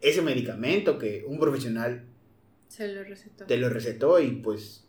ese 0.00 0.22
medicamento 0.22 0.98
que 0.98 1.24
un 1.26 1.38
profesional 1.38 2.04
se 2.68 2.88
lo 2.88 3.04
recetó. 3.04 3.46
Te 3.46 3.56
lo 3.56 3.68
recetó 3.68 4.20
y 4.20 4.32
pues 4.32 4.84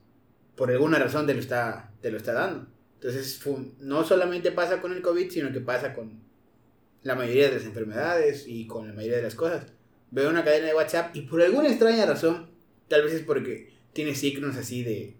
por 0.56 0.72
alguna 0.72 1.00
razón 1.00 1.28
te 1.28 1.34
lo 1.34 1.40
está, 1.40 1.94
te 2.02 2.12
lo 2.12 2.18
está 2.18 2.34
dando. 2.34 2.68
Entonces 2.96 3.40
no 3.80 4.04
solamente 4.04 4.52
pasa 4.52 4.82
con 4.82 4.92
el 4.92 5.02
COVID, 5.02 5.30
sino 5.30 5.52
que 5.54 5.62
pasa 5.62 5.94
con 5.94 6.20
la 7.04 7.16
mayoría 7.16 7.48
de 7.48 7.56
las 7.56 7.66
enfermedades 7.66 8.46
y 8.48 8.66
con 8.66 8.88
la 8.88 8.94
mayoría 8.94 9.18
de 9.18 9.24
las 9.24 9.36
cosas. 9.36 9.68
Veo 10.10 10.30
una 10.30 10.44
cadena 10.44 10.68
de 10.68 10.74
WhatsApp 10.74 11.16
y 11.16 11.22
por 11.22 11.42
alguna 11.42 11.70
extraña 11.70 12.06
razón, 12.06 12.50
tal 12.88 13.04
vez 13.04 13.14
es 13.14 13.22
porque 13.22 13.74
tiene 13.94 14.16
signos 14.16 14.56
así 14.58 14.84
de, 14.84 15.16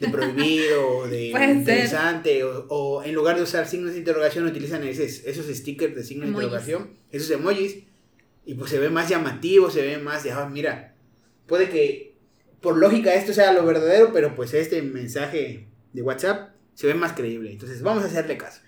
de 0.00 0.08
prohibido 0.08 0.88
o 0.88 1.08
de 1.08 1.26
interesante, 1.54 2.42
o, 2.44 3.02
en 3.04 3.14
lugar 3.14 3.36
de 3.36 3.42
usar 3.42 3.68
signos 3.68 3.92
de 3.92 3.98
interrogación 3.98 4.46
utilizan 4.46 4.82
esos, 4.84 5.24
esos 5.24 5.46
stickers 5.46 5.94
de 5.94 6.02
signos 6.02 6.26
de 6.26 6.32
interrogación, 6.32 6.90
esos 7.10 7.30
emojis, 7.30 7.84
y 8.44 8.54
pues 8.54 8.70
se 8.70 8.78
ve 8.78 8.90
más 8.90 9.08
llamativo, 9.08 9.70
se 9.70 9.82
ve 9.82 9.98
más 9.98 10.24
de, 10.24 10.32
ah, 10.32 10.48
mira, 10.50 10.91
puede 11.46 11.68
que 11.68 12.14
por 12.60 12.76
lógica 12.76 13.14
esto 13.14 13.32
sea 13.32 13.52
lo 13.52 13.66
verdadero, 13.66 14.12
pero 14.12 14.34
pues 14.34 14.54
este 14.54 14.82
mensaje 14.82 15.66
de 15.92 16.02
WhatsApp 16.02 16.54
se 16.74 16.86
ve 16.86 16.94
más 16.94 17.12
creíble. 17.12 17.50
Entonces 17.50 17.82
vamos 17.82 18.04
a 18.04 18.06
hacerle 18.06 18.36
caso. 18.36 18.60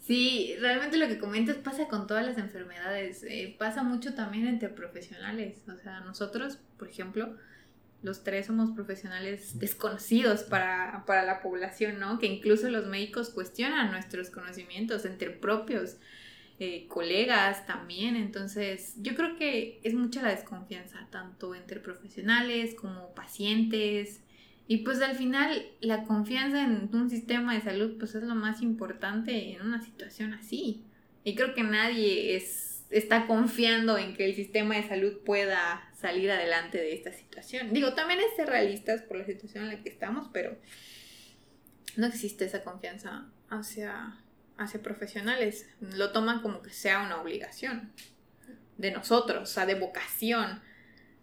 Sí, 0.00 0.56
realmente 0.60 0.96
lo 0.96 1.06
que 1.06 1.18
comentas 1.18 1.56
pasa 1.56 1.86
con 1.86 2.08
todas 2.08 2.26
las 2.26 2.36
enfermedades. 2.36 3.22
Eh, 3.22 3.54
pasa 3.56 3.84
mucho 3.84 4.14
también 4.14 4.48
entre 4.48 4.68
profesionales. 4.68 5.62
O 5.68 5.76
sea, 5.76 6.00
nosotros, 6.00 6.58
por 6.76 6.88
ejemplo, 6.88 7.36
los 8.02 8.24
tres 8.24 8.46
somos 8.46 8.72
profesionales 8.72 9.60
desconocidos 9.60 10.42
para, 10.42 11.04
para 11.06 11.22
la 11.22 11.40
población, 11.40 12.00
¿no? 12.00 12.18
Que 12.18 12.26
incluso 12.26 12.68
los 12.68 12.86
médicos 12.86 13.30
cuestionan 13.30 13.92
nuestros 13.92 14.30
conocimientos 14.30 15.04
entre 15.04 15.30
propios. 15.30 15.98
Eh, 16.64 16.86
colegas 16.86 17.66
también. 17.66 18.14
Entonces, 18.14 18.94
yo 18.98 19.16
creo 19.16 19.34
que 19.34 19.80
es 19.82 19.94
mucha 19.94 20.22
la 20.22 20.28
desconfianza, 20.28 21.08
tanto 21.10 21.56
entre 21.56 21.80
profesionales 21.80 22.76
como 22.76 23.12
pacientes. 23.16 24.22
Y 24.68 24.78
pues 24.84 25.02
al 25.02 25.16
final 25.16 25.60
la 25.80 26.04
confianza 26.04 26.62
en 26.62 26.88
un 26.92 27.10
sistema 27.10 27.52
de 27.54 27.62
salud 27.62 27.98
pues 27.98 28.14
es 28.14 28.22
lo 28.22 28.36
más 28.36 28.62
importante 28.62 29.54
en 29.54 29.62
una 29.62 29.82
situación 29.82 30.34
así. 30.34 30.84
Y 31.24 31.34
creo 31.34 31.52
que 31.52 31.64
nadie 31.64 32.36
es, 32.36 32.84
está 32.90 33.26
confiando 33.26 33.98
en 33.98 34.14
que 34.14 34.24
el 34.24 34.36
sistema 34.36 34.76
de 34.76 34.86
salud 34.86 35.18
pueda 35.24 35.90
salir 36.00 36.30
adelante 36.30 36.78
de 36.78 36.94
esta 36.94 37.12
situación. 37.12 37.72
Digo, 37.72 37.94
también 37.94 38.20
es 38.20 38.36
ser 38.36 38.48
realistas 38.48 39.02
por 39.02 39.16
la 39.16 39.26
situación 39.26 39.64
en 39.64 39.70
la 39.70 39.82
que 39.82 39.88
estamos, 39.88 40.28
pero 40.32 40.56
no 41.96 42.06
existe 42.06 42.44
esa 42.44 42.62
confianza 42.62 43.26
hacia 43.48 44.21
hacia 44.62 44.82
profesionales. 44.82 45.68
Lo 45.80 46.12
toman 46.12 46.42
como 46.42 46.62
que 46.62 46.70
sea 46.70 47.02
una 47.02 47.20
obligación 47.20 47.92
de 48.78 48.90
nosotros, 48.90 49.42
o 49.42 49.52
sea, 49.52 49.66
de 49.66 49.74
vocación, 49.74 50.60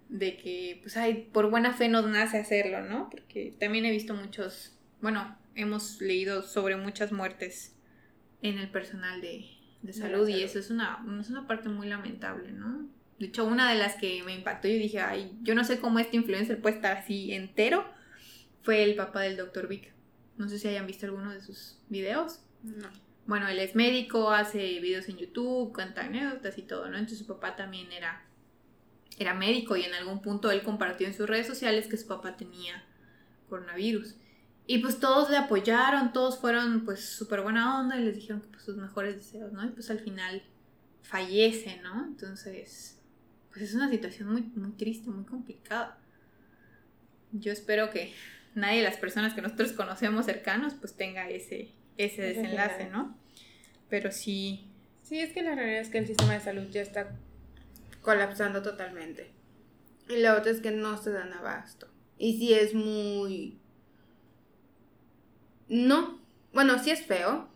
de 0.08 0.38
que, 0.38 0.80
pues, 0.82 0.97
ay, 0.97 1.30
por 1.32 1.49
buena 1.49 1.73
fe 1.73 1.89
nos 1.89 2.08
nace 2.08 2.38
hacerlo, 2.38 2.82
¿no? 2.82 3.10
Porque 3.10 3.56
también 3.60 3.86
he 3.86 3.91
visto 3.91 4.13
muchos, 4.13 4.78
bueno, 5.02 5.38
hemos 5.56 6.02
leído 6.02 6.41
sobre 6.41 6.78
muchas 6.78 7.12
muertes 7.12 7.75
en 8.41 8.58
el 8.58 8.69
personal 8.69 9.21
de, 9.21 9.45
salud, 9.91 10.28
y 10.28 10.43
eso 10.43 10.60
es 10.60 10.71
una, 10.71 11.06
es 11.19 11.30
una 11.30 11.47
parte 11.47 11.69
muy 11.69 11.88
lamentable, 11.88 12.52
¿no? 12.52 12.89
De 13.19 13.28
hecho, 13.28 13.45
una 13.45 13.69
de 13.69 13.78
las 13.78 13.95
que 13.95 14.23
me 14.23 14.34
impactó, 14.34 14.67
yo 14.67 14.75
dije, 14.75 14.99
ay, 14.99 15.38
yo 15.41 15.54
no 15.54 15.63
sé 15.63 15.80
cómo 15.80 15.99
este 15.99 16.15
influencer 16.15 16.62
puede 16.62 16.75
estar 16.75 16.97
así 16.97 17.34
entero, 17.34 17.86
fue 18.62 18.84
el 18.84 18.95
papá 18.95 19.21
del 19.21 19.38
doctor 19.38 19.67
Vic. 19.67 19.93
No 20.38 20.47
sé 20.47 20.58
si 20.58 20.67
hayan 20.69 20.88
visto 20.88 21.06
alguno 21.06 21.34
de 21.34 21.41
sus 21.41 21.78
videos. 21.89 22.41
No 22.63 22.89
bueno, 23.30 23.48
él 23.48 23.60
es 23.60 23.76
médico, 23.76 24.32
hace 24.32 24.80
videos 24.80 25.08
en 25.08 25.18
YouTube, 25.18 25.72
cuenta 25.72 26.02
anécdotas 26.02 26.58
y 26.58 26.63
todo, 26.63 26.89
¿no? 26.89 26.98
Entonces 26.98 27.20
su 27.20 27.28
papá 27.28 27.56
también 27.56 27.92
era 27.92 28.26
era 29.20 29.36
médico 29.36 29.76
y 29.78 29.84
en 29.84 29.94
algún 29.94 30.20
punto 30.24 30.50
él 30.50 30.63
compartió 30.63 31.06
en 31.06 31.13
sus 31.13 31.30
redes 31.30 31.46
sociales 31.46 31.88
que 31.88 31.98
su 31.98 32.08
papá 32.08 32.38
tenía 32.38 32.84
coronavirus. 33.48 34.15
Y 34.65 34.80
pues 34.80 35.00
todos 35.00 35.30
le 35.30 35.38
apoyaron, 35.38 36.12
todos 36.12 36.39
fueron 36.39 36.86
pues 36.86 37.06
súper 37.06 37.42
buena 37.42 37.80
onda 37.80 37.98
y 37.98 38.04
les 38.04 38.15
dijeron 38.15 38.42
que 38.42 38.48
pues 38.48 38.63
sus 38.63 38.78
mejores 38.78 39.18
deseos, 39.18 39.54
¿no? 39.54 39.63
Y 39.63 39.70
pues 39.70 39.92
al 39.92 40.00
final 40.00 40.42
fallece, 41.04 41.80
¿no? 41.84 42.06
Entonces, 42.06 43.00
pues 43.52 43.62
es 43.62 43.76
una 43.76 43.92
situación 43.92 44.32
muy, 44.32 44.42
muy 44.56 44.72
triste, 44.72 45.12
muy 45.12 45.26
complicada. 45.26 46.00
Yo 47.32 47.52
espero 47.52 47.92
que 47.92 48.12
nadie 48.56 48.80
de 48.80 48.86
las 48.86 48.98
personas 48.98 49.36
que 49.36 49.44
nosotros 49.44 49.74
conocemos 49.74 50.26
cercanos 50.26 50.74
pues 50.74 50.96
tenga 50.96 51.30
ese, 51.30 51.76
ese 51.99 52.21
desenlace, 52.21 52.89
¿no? 52.89 53.15
Pero 53.89 54.12
sí. 54.12 54.65
Sí, 55.03 55.19
es 55.19 55.33
que 55.33 55.43
la 55.43 55.53
realidad 55.53 55.81
es 55.81 55.89
que 55.89 55.97
el 55.97 56.07
sistema 56.07 56.33
de 56.33 56.39
salud 56.39 56.67
ya 56.69 56.81
está 56.81 57.12
colapsando 58.01 58.62
totalmente. 58.63 59.31
Y 60.07 60.17
la 60.17 60.35
otra 60.35 60.51
es 60.51 60.62
que 60.62 60.71
no 60.71 60.97
se 60.97 61.12
dan 61.12 61.33
abasto. 61.33 61.88
Y 62.17 62.39
sí 62.39 62.53
es 62.53 62.73
muy... 62.73 63.59
No. 65.67 66.21
Bueno, 66.53 66.79
sí 66.79 66.89
es 66.91 67.05
feo. 67.05 67.49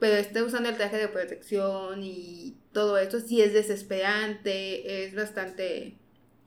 Pero 0.00 0.16
está 0.16 0.42
usando 0.42 0.70
el 0.70 0.76
traje 0.76 0.96
de 0.96 1.08
protección 1.08 2.02
y 2.02 2.56
todo 2.72 2.98
eso 2.98 3.20
sí 3.20 3.42
es 3.42 3.52
desesperante. 3.52 5.04
Es 5.04 5.14
bastante... 5.14 5.98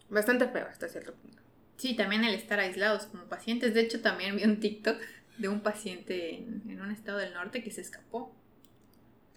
Bastante 0.09 0.47
feo 0.47 0.65
hasta 0.67 0.87
cierto 0.87 1.13
punto. 1.13 1.41
Sí, 1.77 1.95
también 1.95 2.23
el 2.23 2.33
estar 2.33 2.59
aislados 2.59 3.05
como 3.05 3.25
pacientes. 3.25 3.73
De 3.75 3.81
hecho, 3.81 4.01
también 4.01 4.35
vi 4.37 4.43
un 4.43 4.59
TikTok 4.59 4.97
de 5.38 5.50
un 5.50 5.62
paciente 5.62 6.38
en, 6.38 6.80
un 6.82 6.91
estado 6.91 7.17
del 7.17 7.34
norte 7.34 7.63
que 7.63 7.71
se 7.71 7.82
escapó. 7.82 8.36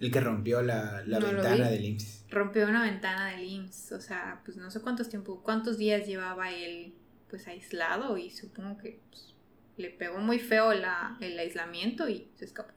El 0.01 0.13
que 0.13 0.21
rompió 0.21 0.63
la, 0.63 1.03
ventana 1.07 1.71
del 1.71 1.85
IMSS. 1.85 2.27
Rompió 2.31 2.69
una 2.69 2.83
ventana 2.83 3.31
del 3.31 3.45
IMSS. 3.45 3.93
O 3.93 4.01
sea, 4.01 4.41
pues 4.45 4.57
no 4.57 4.71
sé 4.71 4.81
cuántos 4.81 5.09
tiempo, 5.09 5.43
cuántos 5.43 5.77
días 5.79 6.07
llevaba 6.07 6.53
él 6.53 6.95
pues 7.29 7.47
aislado 7.47 8.17
y 8.17 8.31
supongo 8.31 8.79
que 8.79 9.01
pues, 9.11 9.35
le 9.77 9.91
pegó 9.91 10.19
muy 10.19 10.39
feo 10.39 10.73
la, 10.73 11.19
el 11.21 11.39
aislamiento 11.39 12.09
y 12.09 12.29
se 12.37 12.45
escapó. 12.45 12.73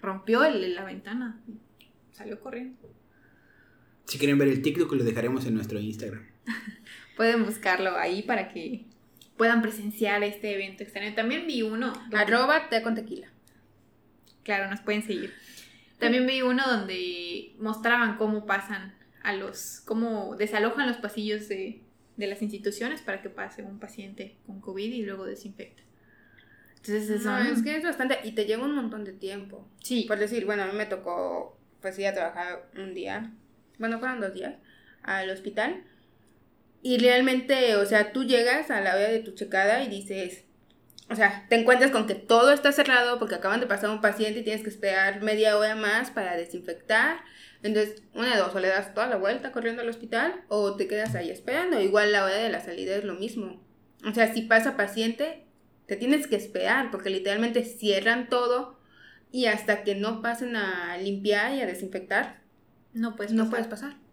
Rompió 0.00 0.44
el, 0.44 0.74
la 0.74 0.84
ventana 0.84 1.42
y 1.48 1.58
salió 2.12 2.40
corriendo. 2.40 2.78
Si 4.04 4.18
quieren 4.18 4.38
ver 4.38 4.48
el 4.48 4.62
TikTok 4.62 4.92
lo 4.92 5.04
dejaremos 5.04 5.46
en 5.46 5.54
nuestro 5.54 5.80
Instagram. 5.80 6.26
Pueden 7.16 7.44
buscarlo 7.44 7.96
ahí 7.96 8.22
para 8.22 8.52
que 8.52 8.86
puedan 9.36 9.62
presenciar 9.62 10.22
este 10.22 10.54
evento 10.54 10.82
extraño. 10.82 11.14
También 11.14 11.46
vi 11.46 11.62
uno. 11.62 11.92
Arroba 12.12 12.68
te 12.68 12.82
con 12.82 12.94
tequila. 12.94 13.28
Claro, 14.42 14.70
nos 14.70 14.80
pueden 14.80 15.02
seguir. 15.02 15.34
También 15.98 16.26
vi 16.26 16.42
uno 16.42 16.62
donde 16.66 17.54
mostraban 17.58 18.16
cómo 18.16 18.46
pasan 18.46 18.94
a 19.22 19.32
los, 19.32 19.82
cómo 19.84 20.36
desalojan 20.36 20.86
los 20.86 20.98
pasillos 20.98 21.48
de, 21.48 21.82
las 22.16 22.42
instituciones 22.42 23.02
para 23.02 23.22
que 23.22 23.30
pase 23.30 23.62
un 23.62 23.78
paciente 23.78 24.36
con 24.46 24.60
COVID 24.60 24.92
y 24.92 25.02
luego 25.02 25.24
desinfecta. 25.24 25.82
Entonces 26.76 27.10
eso... 27.10 27.36
es 27.38 27.62
que 27.62 27.76
es 27.76 27.82
bastante, 27.82 28.18
y 28.24 28.32
te 28.32 28.44
lleva 28.44 28.64
un 28.64 28.74
montón 28.74 29.04
de 29.04 29.12
tiempo. 29.12 29.68
Sí. 29.82 30.04
Por 30.06 30.18
decir, 30.18 30.44
bueno, 30.44 30.62
a 30.62 30.66
mí 30.66 30.72
me 30.74 30.86
tocó, 30.86 31.58
pues 31.80 31.98
ir 31.98 32.06
a 32.06 32.14
trabajar 32.14 32.70
un 32.76 32.94
día, 32.94 33.32
bueno, 33.78 33.98
fueron 33.98 34.20
dos 34.20 34.32
días, 34.32 34.54
al 35.02 35.28
hospital 35.30 35.82
y 36.86 36.98
realmente, 36.98 37.74
o 37.74 37.84
sea, 37.84 38.12
tú 38.12 38.22
llegas 38.22 38.70
a 38.70 38.80
la 38.80 38.94
hora 38.94 39.08
de 39.08 39.18
tu 39.18 39.32
checada 39.32 39.82
y 39.82 39.88
dices, 39.88 40.44
o 41.10 41.16
sea, 41.16 41.44
te 41.48 41.56
encuentras 41.56 41.90
con 41.90 42.06
que 42.06 42.14
todo 42.14 42.52
está 42.52 42.70
cerrado 42.70 43.18
porque 43.18 43.34
acaban 43.34 43.58
de 43.58 43.66
pasar 43.66 43.90
un 43.90 44.00
paciente 44.00 44.38
y 44.38 44.44
tienes 44.44 44.62
que 44.62 44.70
esperar 44.70 45.20
media 45.20 45.58
hora 45.58 45.74
más 45.74 46.12
para 46.12 46.36
desinfectar. 46.36 47.18
Entonces, 47.64 48.04
una 48.14 48.36
de 48.36 48.40
dos, 48.40 48.54
o 48.54 48.60
le 48.60 48.68
das 48.68 48.94
toda 48.94 49.08
la 49.08 49.16
vuelta 49.16 49.50
corriendo 49.50 49.82
al 49.82 49.88
hospital 49.88 50.44
o 50.46 50.76
te 50.76 50.86
quedas 50.86 51.16
ahí 51.16 51.28
esperando. 51.28 51.80
Igual 51.80 52.12
la 52.12 52.22
hora 52.22 52.36
de 52.36 52.50
la 52.50 52.60
salida 52.60 52.94
es 52.94 53.02
lo 53.02 53.14
mismo. 53.14 53.60
O 54.08 54.14
sea, 54.14 54.32
si 54.32 54.42
pasa 54.42 54.76
paciente, 54.76 55.44
te 55.86 55.96
tienes 55.96 56.28
que 56.28 56.36
esperar 56.36 56.92
porque 56.92 57.10
literalmente 57.10 57.64
cierran 57.64 58.28
todo 58.28 58.78
y 59.32 59.46
hasta 59.46 59.82
que 59.82 59.96
no 59.96 60.22
pasen 60.22 60.54
a 60.54 60.96
limpiar 60.98 61.52
y 61.52 61.62
a 61.62 61.66
desinfectar, 61.66 62.42
no 62.92 63.16
puedes 63.16 63.32
No 63.32 63.50
puedes 63.50 63.66
pasar. 63.66 64.05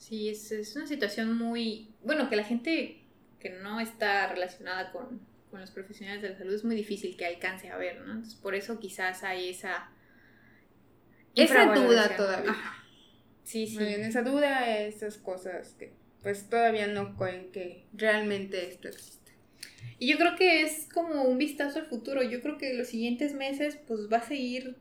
Sí, 0.00 0.30
es, 0.30 0.74
una 0.76 0.86
situación 0.86 1.36
muy... 1.36 1.92
Bueno, 2.02 2.30
que 2.30 2.36
la 2.36 2.44
gente 2.44 3.02
que 3.38 3.50
no 3.50 3.80
está 3.80 4.26
relacionada 4.28 4.92
con, 4.92 5.20
los 5.52 5.70
profesionales 5.72 6.22
de 6.22 6.30
la 6.30 6.38
salud 6.38 6.54
es 6.54 6.64
muy 6.64 6.74
difícil 6.74 7.16
que 7.18 7.26
alcance 7.26 7.68
a 7.68 7.76
ver, 7.76 8.00
¿no? 8.00 8.12
Entonces, 8.12 8.34
por 8.34 8.54
eso 8.54 8.80
quizás 8.80 9.22
hay 9.22 9.50
esa... 9.50 9.90
Esa 11.34 11.74
duda 11.74 12.16
todavía. 12.16 12.56
Sí, 13.44 13.66
sí. 13.66 13.76
en 13.78 14.04
esa 14.04 14.22
duda, 14.22 14.78
esas 14.78 15.18
cosas 15.18 15.74
que 15.78 15.92
pues 16.22 16.48
todavía 16.48 16.86
no 16.86 17.16
creen 17.16 17.50
que 17.52 17.84
realmente 17.92 18.68
esto 18.68 18.88
existe. 18.88 19.32
Y 19.98 20.08
yo 20.08 20.16
creo 20.16 20.34
que 20.36 20.62
es 20.62 20.88
como 20.92 21.24
un 21.24 21.36
vistazo 21.36 21.78
al 21.78 21.86
futuro. 21.86 22.22
Yo 22.22 22.40
creo 22.40 22.56
que 22.56 22.72
los 22.74 22.88
siguientes 22.88 23.34
meses 23.34 23.76
pues 23.86 24.10
va 24.10 24.18
a 24.18 24.26
seguir 24.26 24.76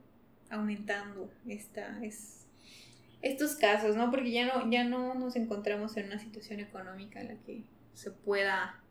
aumentando 0.50 1.32
esta, 1.48 2.04
es, 2.04 2.39
estos 3.22 3.56
casos, 3.56 3.96
¿no? 3.96 4.12
Porque 4.12 4.32
ya 4.32 4.46
no, 4.46 4.70
ya 4.72 4.84
no 4.84 5.14
nos 5.16 5.36
encontramos 5.36 5.98
en 5.98 6.08
una 6.08 6.20
situación 6.20 6.60
económica 6.60 7.20
en 7.20 7.28
la 7.28 7.36
que 7.46 7.64
se 7.94 8.12
pueda 8.12 8.82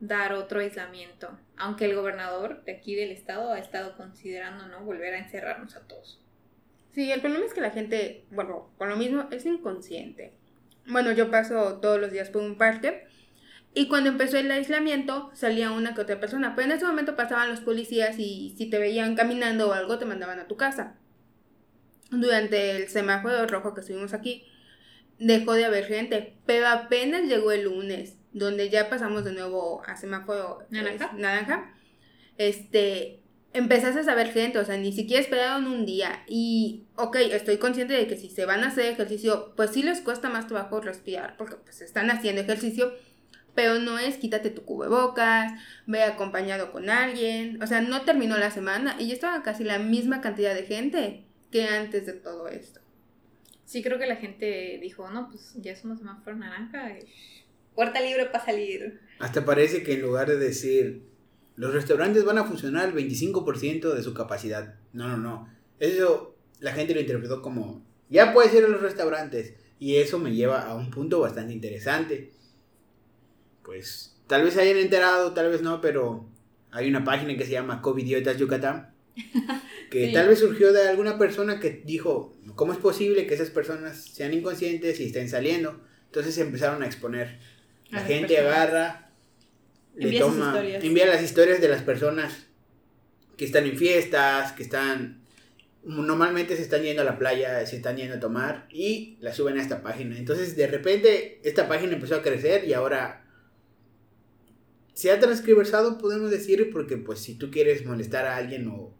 dar 0.00 0.32
otro 0.32 0.60
aislamiento, 0.60 1.38
aunque 1.56 1.84
el 1.84 1.94
gobernador 1.94 2.64
de 2.64 2.72
aquí 2.72 2.94
del 2.94 3.10
estado 3.10 3.52
ha 3.52 3.58
estado 3.58 3.96
considerando, 3.96 4.66
¿no? 4.66 4.82
Volver 4.84 5.14
a 5.14 5.18
encerrarnos 5.18 5.76
a 5.76 5.86
todos. 5.86 6.24
Sí, 6.92 7.12
el 7.12 7.20
problema 7.20 7.44
es 7.44 7.52
que 7.52 7.60
la 7.60 7.70
gente, 7.70 8.24
bueno, 8.30 8.70
con 8.78 8.88
lo 8.88 8.96
mismo, 8.96 9.28
es 9.30 9.44
inconsciente. 9.44 10.32
Bueno, 10.86 11.12
yo 11.12 11.30
paso 11.30 11.78
todos 11.80 12.00
los 12.00 12.10
días 12.10 12.30
por 12.30 12.42
un 12.42 12.56
parque 12.56 13.06
y 13.74 13.88
cuando 13.88 14.08
empezó 14.08 14.38
el 14.38 14.50
aislamiento 14.50 15.30
salía 15.34 15.70
una 15.70 15.94
que 15.94 16.00
otra 16.00 16.18
persona, 16.18 16.56
pero 16.56 16.66
en 16.66 16.76
ese 16.76 16.86
momento 16.86 17.14
pasaban 17.14 17.50
los 17.50 17.60
policías 17.60 18.18
y 18.18 18.54
si 18.56 18.70
te 18.70 18.78
veían 18.78 19.14
caminando 19.14 19.68
o 19.68 19.72
algo 19.72 19.98
te 19.98 20.06
mandaban 20.06 20.40
a 20.40 20.48
tu 20.48 20.56
casa 20.56 20.96
durante 22.10 22.76
el 22.76 22.88
semáforo 22.88 23.46
rojo 23.46 23.74
que 23.74 23.80
estuvimos 23.80 24.12
aquí, 24.12 24.44
dejó 25.18 25.52
de 25.52 25.66
haber 25.66 25.84
gente, 25.84 26.36
pero 26.46 26.66
apenas 26.66 27.22
llegó 27.22 27.52
el 27.52 27.64
lunes, 27.64 28.16
donde 28.32 28.70
ya 28.70 28.88
pasamos 28.88 29.24
de 29.24 29.32
nuevo 29.32 29.82
a 29.86 29.96
semáforo 29.96 30.60
naranja, 30.70 31.12
naranja. 31.12 31.74
Este, 32.38 33.20
empezaste 33.52 34.00
a 34.00 34.04
saber 34.04 34.32
gente, 34.32 34.58
o 34.58 34.64
sea, 34.64 34.76
ni 34.76 34.92
siquiera 34.92 35.22
esperaron 35.22 35.66
un 35.66 35.84
día. 35.84 36.24
Y, 36.26 36.86
ok, 36.96 37.16
estoy 37.16 37.58
consciente 37.58 37.94
de 37.94 38.06
que 38.06 38.16
si 38.16 38.30
se 38.30 38.46
van 38.46 38.64
a 38.64 38.68
hacer 38.68 38.86
ejercicio, 38.86 39.52
pues 39.56 39.70
sí 39.70 39.82
les 39.82 40.00
cuesta 40.00 40.30
más 40.30 40.46
trabajo 40.46 40.80
respirar, 40.80 41.36
porque 41.36 41.56
pues 41.56 41.82
están 41.82 42.10
haciendo 42.10 42.40
ejercicio, 42.40 42.92
pero 43.54 43.78
no 43.78 43.98
es 43.98 44.16
quítate 44.16 44.50
tu 44.50 44.64
cubrebocas, 44.64 45.52
ve 45.86 46.02
acompañado 46.04 46.72
con 46.72 46.88
alguien, 46.88 47.62
o 47.62 47.66
sea, 47.66 47.82
no 47.82 48.02
terminó 48.02 48.38
la 48.38 48.50
semana 48.50 48.96
y 48.98 49.08
ya 49.08 49.14
estaba 49.14 49.42
casi 49.42 49.64
la 49.64 49.78
misma 49.78 50.20
cantidad 50.20 50.54
de 50.54 50.62
gente 50.62 51.29
que 51.50 51.64
antes 51.64 52.06
de 52.06 52.12
todo 52.12 52.48
esto. 52.48 52.80
Sí, 53.64 53.82
creo 53.82 53.98
que 53.98 54.06
la 54.06 54.16
gente 54.16 54.78
dijo, 54.82 55.08
no, 55.10 55.28
pues 55.28 55.54
ya 55.56 55.76
somos 55.76 55.98
semáforo 55.98 56.36
naranja, 56.36 56.92
puerta 57.74 58.00
libre 58.00 58.26
para 58.26 58.44
salir. 58.44 59.00
Hasta 59.20 59.44
parece 59.44 59.82
que 59.82 59.94
en 59.94 60.02
lugar 60.02 60.28
de 60.28 60.38
decir, 60.38 61.02
los 61.56 61.72
restaurantes 61.72 62.24
van 62.24 62.38
a 62.38 62.44
funcionar 62.44 62.86
al 62.86 62.94
25% 62.94 63.94
de 63.94 64.02
su 64.02 64.14
capacidad. 64.14 64.74
No, 64.92 65.08
no, 65.08 65.16
no. 65.18 65.48
Eso 65.78 66.36
la 66.58 66.72
gente 66.72 66.94
lo 66.94 67.00
interpretó 67.00 67.42
como, 67.42 67.84
ya 68.08 68.32
puedes 68.32 68.52
ir 68.54 68.64
a 68.64 68.68
los 68.68 68.82
restaurantes. 68.82 69.54
Y 69.78 69.96
eso 69.96 70.18
me 70.18 70.34
lleva 70.34 70.66
a 70.66 70.74
un 70.74 70.90
punto 70.90 71.20
bastante 71.20 71.54
interesante. 71.54 72.32
Pues 73.62 74.16
tal 74.26 74.44
vez 74.44 74.56
hayan 74.58 74.76
enterado, 74.76 75.32
tal 75.32 75.48
vez 75.48 75.62
no, 75.62 75.80
pero 75.80 76.28
hay 76.70 76.88
una 76.88 77.04
página 77.04 77.36
que 77.36 77.46
se 77.46 77.52
llama 77.52 77.80
Covidiotas 77.80 78.36
Yucatán. 78.36 78.92
que 79.90 80.08
tal 80.08 80.28
vez 80.28 80.38
surgió 80.38 80.72
de 80.72 80.88
alguna 80.88 81.18
persona 81.18 81.60
que 81.60 81.82
dijo, 81.84 82.36
¿cómo 82.54 82.72
es 82.72 82.78
posible 82.78 83.26
que 83.26 83.34
esas 83.34 83.50
personas 83.50 84.04
sean 84.04 84.32
inconscientes 84.34 85.00
y 85.00 85.06
estén 85.06 85.28
saliendo? 85.28 85.80
Entonces 86.06 86.34
se 86.34 86.42
empezaron 86.42 86.82
a 86.82 86.86
exponer. 86.86 87.38
La 87.90 88.00
gente 88.00 88.38
agarra, 88.38 89.10
le 89.94 90.18
toma, 90.18 90.60
envía 90.64 91.06
las 91.06 91.22
historias 91.22 91.60
de 91.60 91.68
las 91.68 91.82
personas 91.82 92.46
que 93.36 93.44
están 93.44 93.64
en 93.66 93.76
fiestas, 93.76 94.52
que 94.52 94.62
están, 94.62 95.22
normalmente 95.82 96.56
se 96.56 96.62
están 96.62 96.82
yendo 96.82 97.02
a 97.02 97.04
la 97.04 97.18
playa, 97.18 97.64
se 97.66 97.76
están 97.76 97.96
yendo 97.96 98.16
a 98.16 98.20
tomar 98.20 98.68
y 98.70 99.16
la 99.20 99.32
suben 99.32 99.58
a 99.58 99.62
esta 99.62 99.82
página. 99.82 100.18
Entonces 100.18 100.56
de 100.56 100.66
repente 100.66 101.40
esta 101.42 101.66
página 101.66 101.94
empezó 101.94 102.16
a 102.16 102.22
crecer 102.22 102.64
y 102.66 102.74
ahora 102.74 103.24
se 104.94 105.10
ha 105.10 105.18
transcriversado, 105.18 105.96
podemos 105.96 106.30
decir, 106.30 106.70
porque 106.70 106.98
pues 106.98 107.20
si 107.20 107.34
tú 107.36 107.50
quieres 107.50 107.86
molestar 107.86 108.26
a 108.26 108.36
alguien 108.36 108.68
o 108.68 108.99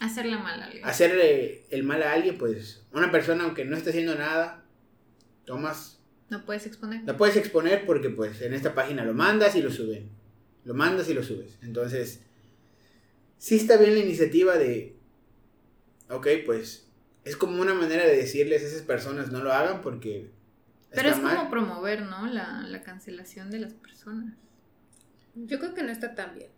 Hacerle 0.00 0.36
mal 0.38 0.60
a 0.60 0.64
alguien. 0.64 0.84
Hacerle 0.84 1.66
el 1.70 1.82
mal 1.82 2.02
a 2.02 2.12
alguien, 2.12 2.38
pues 2.38 2.86
una 2.92 3.10
persona 3.10 3.44
aunque 3.44 3.64
no 3.64 3.76
esté 3.76 3.90
haciendo 3.90 4.14
nada, 4.14 4.64
tomas... 5.44 6.00
No 6.30 6.44
puedes 6.44 6.64
exponer. 6.66 7.02
No 7.04 7.16
puedes 7.16 7.36
exponer 7.36 7.84
porque 7.86 8.08
pues 8.08 8.40
en 8.40 8.54
esta 8.54 8.74
página 8.74 9.04
lo 9.04 9.12
mandas 9.14 9.56
y 9.56 9.62
lo 9.62 9.70
suben. 9.70 10.10
Lo 10.64 10.74
mandas 10.74 11.08
y 11.10 11.14
lo 11.14 11.22
subes. 11.22 11.58
Entonces, 11.62 12.22
sí 13.36 13.56
está 13.56 13.76
bien 13.76 13.94
la 13.94 14.00
iniciativa 14.00 14.56
de, 14.56 14.96
ok, 16.08 16.26
pues 16.46 16.88
es 17.24 17.36
como 17.36 17.60
una 17.60 17.74
manera 17.74 18.04
de 18.06 18.16
decirles 18.16 18.62
a 18.62 18.66
esas 18.66 18.82
personas 18.82 19.30
no 19.30 19.42
lo 19.42 19.52
hagan 19.52 19.80
porque 19.82 20.30
Pero 20.90 21.08
está 21.08 21.18
es 21.18 21.22
mal. 21.22 21.36
como 21.36 21.50
promover, 21.50 22.02
¿no? 22.02 22.26
La, 22.26 22.62
la 22.62 22.82
cancelación 22.82 23.50
de 23.50 23.58
las 23.58 23.74
personas. 23.74 24.34
Yo 25.34 25.58
creo 25.58 25.74
que 25.74 25.82
no 25.82 25.90
está 25.90 26.14
tan 26.14 26.34
bien. 26.36 26.50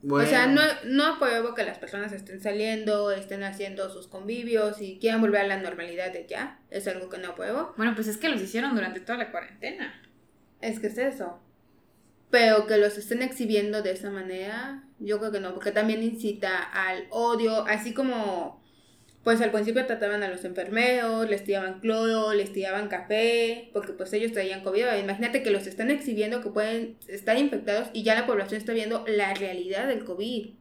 Bueno, 0.00 0.26
O 0.26 0.30
sea, 0.30 0.46
no, 0.46 0.60
no 0.84 1.06
apruebo 1.06 1.54
que 1.54 1.64
las 1.64 1.78
personas 1.78 2.12
estén 2.12 2.40
saliendo, 2.40 3.10
estén 3.10 3.42
haciendo 3.42 3.90
sus 3.90 4.06
convivios 4.06 4.80
y 4.80 4.98
quieran 5.00 5.20
volver 5.20 5.40
a 5.40 5.46
la 5.46 5.56
normalidad 5.60 6.12
de 6.12 6.26
ya. 6.28 6.60
Es 6.70 6.86
algo 6.86 7.08
que 7.08 7.18
no 7.18 7.30
apruebo. 7.30 7.74
Bueno, 7.76 7.94
pues 7.94 8.06
es 8.06 8.16
que 8.16 8.28
los 8.28 8.40
hicieron 8.40 8.74
durante 8.74 9.00
toda 9.00 9.18
la 9.18 9.32
cuarentena. 9.32 10.00
Es 10.60 10.78
que 10.78 10.86
es 10.86 10.98
eso. 10.98 11.40
Pero 12.30 12.66
que 12.66 12.76
los 12.76 12.96
estén 12.96 13.22
exhibiendo 13.22 13.82
de 13.82 13.92
esa 13.92 14.10
manera, 14.10 14.84
yo 14.98 15.18
creo 15.18 15.32
que 15.32 15.40
no, 15.40 15.54
porque 15.54 15.72
también 15.72 16.02
incita 16.02 16.62
al 16.62 17.06
odio, 17.10 17.64
así 17.66 17.94
como, 17.94 18.62
pues 19.28 19.42
al 19.42 19.50
principio 19.50 19.84
trataban 19.84 20.22
a 20.22 20.28
los 20.30 20.42
enfermeros, 20.46 21.28
les 21.28 21.44
tiraban 21.44 21.80
cloro, 21.80 22.32
les 22.32 22.50
tiraban 22.50 22.88
café, 22.88 23.68
porque 23.74 23.92
pues 23.92 24.10
ellos 24.14 24.32
traían 24.32 24.62
COVID. 24.62 24.86
Imagínate 25.02 25.42
que 25.42 25.50
los 25.50 25.66
están 25.66 25.90
exhibiendo, 25.90 26.42
que 26.42 26.48
pueden 26.48 26.96
estar 27.08 27.36
infectados 27.36 27.90
y 27.92 28.04
ya 28.04 28.14
la 28.14 28.26
población 28.26 28.58
está 28.58 28.72
viendo 28.72 29.04
la 29.06 29.34
realidad 29.34 29.86
del 29.86 30.06
COVID. 30.06 30.54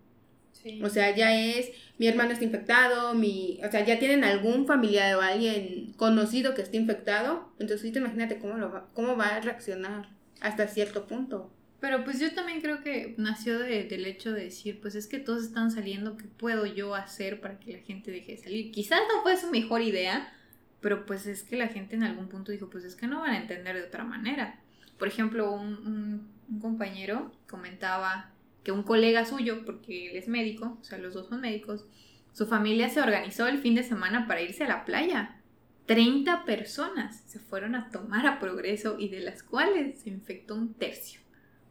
Sí. 0.51 0.82
O 0.84 0.89
sea, 0.89 1.15
ya 1.15 1.34
es, 1.39 1.72
mi 1.97 2.07
hermano 2.07 2.34
está 2.34 2.43
infectado, 2.43 3.13
mi, 3.13 3.57
o 3.65 3.72
sea, 3.72 3.86
ya 3.86 3.99
tienen 3.99 4.26
algún 4.26 4.68
familiar 4.68 5.15
o 5.15 5.22
alguien 5.22 5.93
conocido 5.95 6.53
que 6.53 6.61
esté 6.61 6.76
infectado, 6.76 7.47
entonces 7.59 7.84
ahorita 7.84 7.99
imagínate 7.99 8.38
cómo, 8.38 8.57
lo 8.57 8.70
va, 8.70 8.89
cómo 8.93 9.15
va 9.15 9.28
a 9.28 9.39
reaccionar 9.39 10.09
hasta 10.41 10.68
cierto 10.68 11.07
punto. 11.07 11.53
Pero 11.80 12.03
pues 12.03 12.19
yo 12.19 12.34
también 12.34 12.59
creo 12.61 12.82
que 12.82 13.13
nació 13.17 13.59
de- 13.59 13.84
del 13.84 14.05
hecho 14.05 14.32
de 14.34 14.45
decir, 14.45 14.80
pues 14.82 14.95
es 14.95 15.05
que 15.07 15.19
todos 15.19 15.43
están 15.43 15.69
saliendo, 15.69 16.17
¿qué 16.17 16.25
puedo 16.25 16.65
yo 16.65 16.95
hacer 16.95 17.39
para 17.39 17.59
que 17.59 17.73
la 17.73 17.80
gente 17.80 18.09
deje 18.09 18.32
de 18.34 18.38
salir? 18.39 18.71
Quizás 18.71 18.99
no 19.13 19.21
fue 19.21 19.38
su 19.38 19.51
mejor 19.51 19.82
idea, 19.82 20.34
pero 20.82 21.05
pues 21.05 21.28
es 21.28 21.43
que 21.43 21.55
la 21.55 21.67
gente 21.67 21.95
en 21.95 22.03
algún 22.03 22.30
punto 22.30 22.51
dijo, 22.51 22.69
pues 22.69 22.84
es 22.84 22.95
que 22.95 23.05
no 23.07 23.19
van 23.21 23.32
a 23.32 23.38
entender 23.41 23.75
de 23.75 23.84
otra 23.84 24.03
manera. 24.03 24.59
Por 24.97 25.07
ejemplo, 25.07 25.51
un, 25.51 25.75
un- 25.86 26.28
un 26.49 26.59
compañero 26.59 27.32
comentaba 27.47 28.32
que 28.63 28.71
un 28.71 28.84
colega 28.84 29.25
suyo, 29.25 29.63
porque 29.65 30.09
él 30.11 30.17
es 30.17 30.28
médico, 30.28 30.78
o 30.82 30.84
sea, 30.84 30.97
los 30.97 31.13
dos 31.13 31.28
son 31.28 31.41
médicos, 31.41 31.86
su 32.34 32.47
familia 32.47 32.89
se 32.89 33.01
organizó 33.01 33.47
el 33.47 33.59
fin 33.59 33.75
de 33.75 33.84
semana 33.84 34.28
para 34.28 34.41
irse 34.41 34.63
a 34.63 34.67
la 34.67 34.84
playa. 34.86 35.41
30 35.86 36.43
personas 36.45 37.21
se 37.28 37.39
fueron 37.39 37.75
a 37.75 37.91
tomar 37.91 38.25
a 38.28 38.39
progreso 38.39 38.97
y 38.99 39.09
de 39.09 39.19
las 39.21 39.43
cuales 39.43 39.99
se 40.01 40.09
infectó 40.09 40.55
un 40.55 40.73
tercio. 40.73 41.21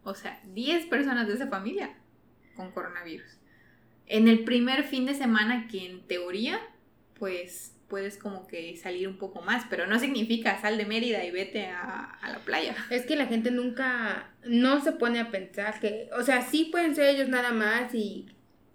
O 0.06 0.14
sea, 0.14 0.40
10 0.54 0.86
personas 0.86 1.26
de 1.26 1.34
esa 1.34 1.48
familia 1.48 1.90
con 2.54 2.70
coronavirus. 2.70 3.26
En 4.06 4.28
el 4.28 4.44
primer 4.44 4.84
fin 4.84 5.04
de 5.04 5.14
semana 5.14 5.66
que 5.68 5.84
en 5.84 6.06
teoría, 6.06 6.60
pues 7.18 7.74
puedes 7.88 8.16
como 8.16 8.46
que 8.46 8.76
salir 8.76 9.08
un 9.08 9.18
poco 9.18 9.42
más, 9.42 9.64
pero 9.68 9.88
no 9.88 9.98
significa 9.98 10.60
sal 10.60 10.78
de 10.78 10.86
Mérida 10.86 11.24
y 11.24 11.32
vete 11.32 11.66
a, 11.66 12.20
la 12.22 12.38
playa. 12.38 12.76
Es 12.90 13.04
que 13.04 13.16
la 13.16 13.26
gente 13.26 13.50
nunca, 13.50 14.30
no 14.44 14.80
se 14.80 14.92
pone 14.92 15.18
a 15.18 15.32
pensar 15.32 15.80
que, 15.80 16.08
o 16.16 16.22
sea, 16.22 16.42
sí 16.42 16.68
pueden 16.70 16.94
ser 16.94 17.06
ellos 17.06 17.28
nada 17.28 17.50
más 17.50 17.92
y 17.92 18.26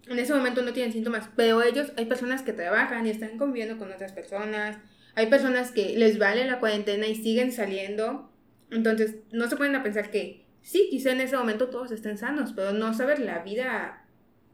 en 0.08 0.18
ese 0.18 0.34
momento 0.34 0.60
no 0.60 0.74
tienen 0.74 0.92
síntomas, 0.92 1.30
pero 1.34 1.62
ellos, 1.62 1.94
hay 1.96 2.04
personas 2.04 2.42
que 2.42 2.52
trabajan 2.52 3.06
y 3.06 3.10
están 3.10 3.38
conviviendo 3.38 3.78
con 3.78 3.90
otras 3.90 4.12
personas, 4.12 4.76
hay 5.14 5.28
personas 5.28 5.70
que 5.70 5.96
les 5.96 6.18
vale 6.18 6.44
la 6.44 6.60
cuarentena 6.60 7.06
y 7.06 7.14
siguen 7.14 7.52
saliendo, 7.52 8.30
entonces 8.70 9.16
no 9.32 9.48
se 9.48 9.56
ponen 9.56 9.76
a 9.76 9.82
pensar 9.82 10.10
que 10.10 10.41
sí, 10.62 10.88
quizá 10.90 11.12
en 11.12 11.20
ese 11.20 11.36
momento 11.36 11.68
todos 11.68 11.90
estén 11.90 12.18
sanos, 12.18 12.52
pero 12.54 12.72
no 12.72 12.94
saber 12.94 13.20
la 13.20 13.40
vida 13.40 14.04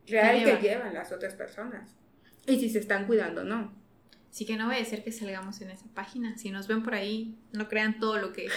real 0.06 0.44
que 0.44 0.68
llevan 0.68 0.94
las 0.94 1.12
otras 1.12 1.34
personas 1.34 1.94
y 2.46 2.58
si 2.58 2.70
se 2.70 2.78
están 2.78 3.06
cuidando 3.06 3.42
o 3.42 3.44
no. 3.44 3.76
Así 4.30 4.44
que 4.44 4.56
no 4.56 4.68
vaya 4.68 4.82
a 4.82 4.84
ser 4.84 5.04
que 5.04 5.12
salgamos 5.12 5.60
en 5.60 5.70
esa 5.70 5.86
página. 5.94 6.36
Si 6.38 6.50
nos 6.50 6.68
ven 6.68 6.82
por 6.82 6.94
ahí, 6.94 7.36
no 7.52 7.68
crean 7.68 7.98
todo 7.98 8.18
lo 8.18 8.32
que, 8.32 8.48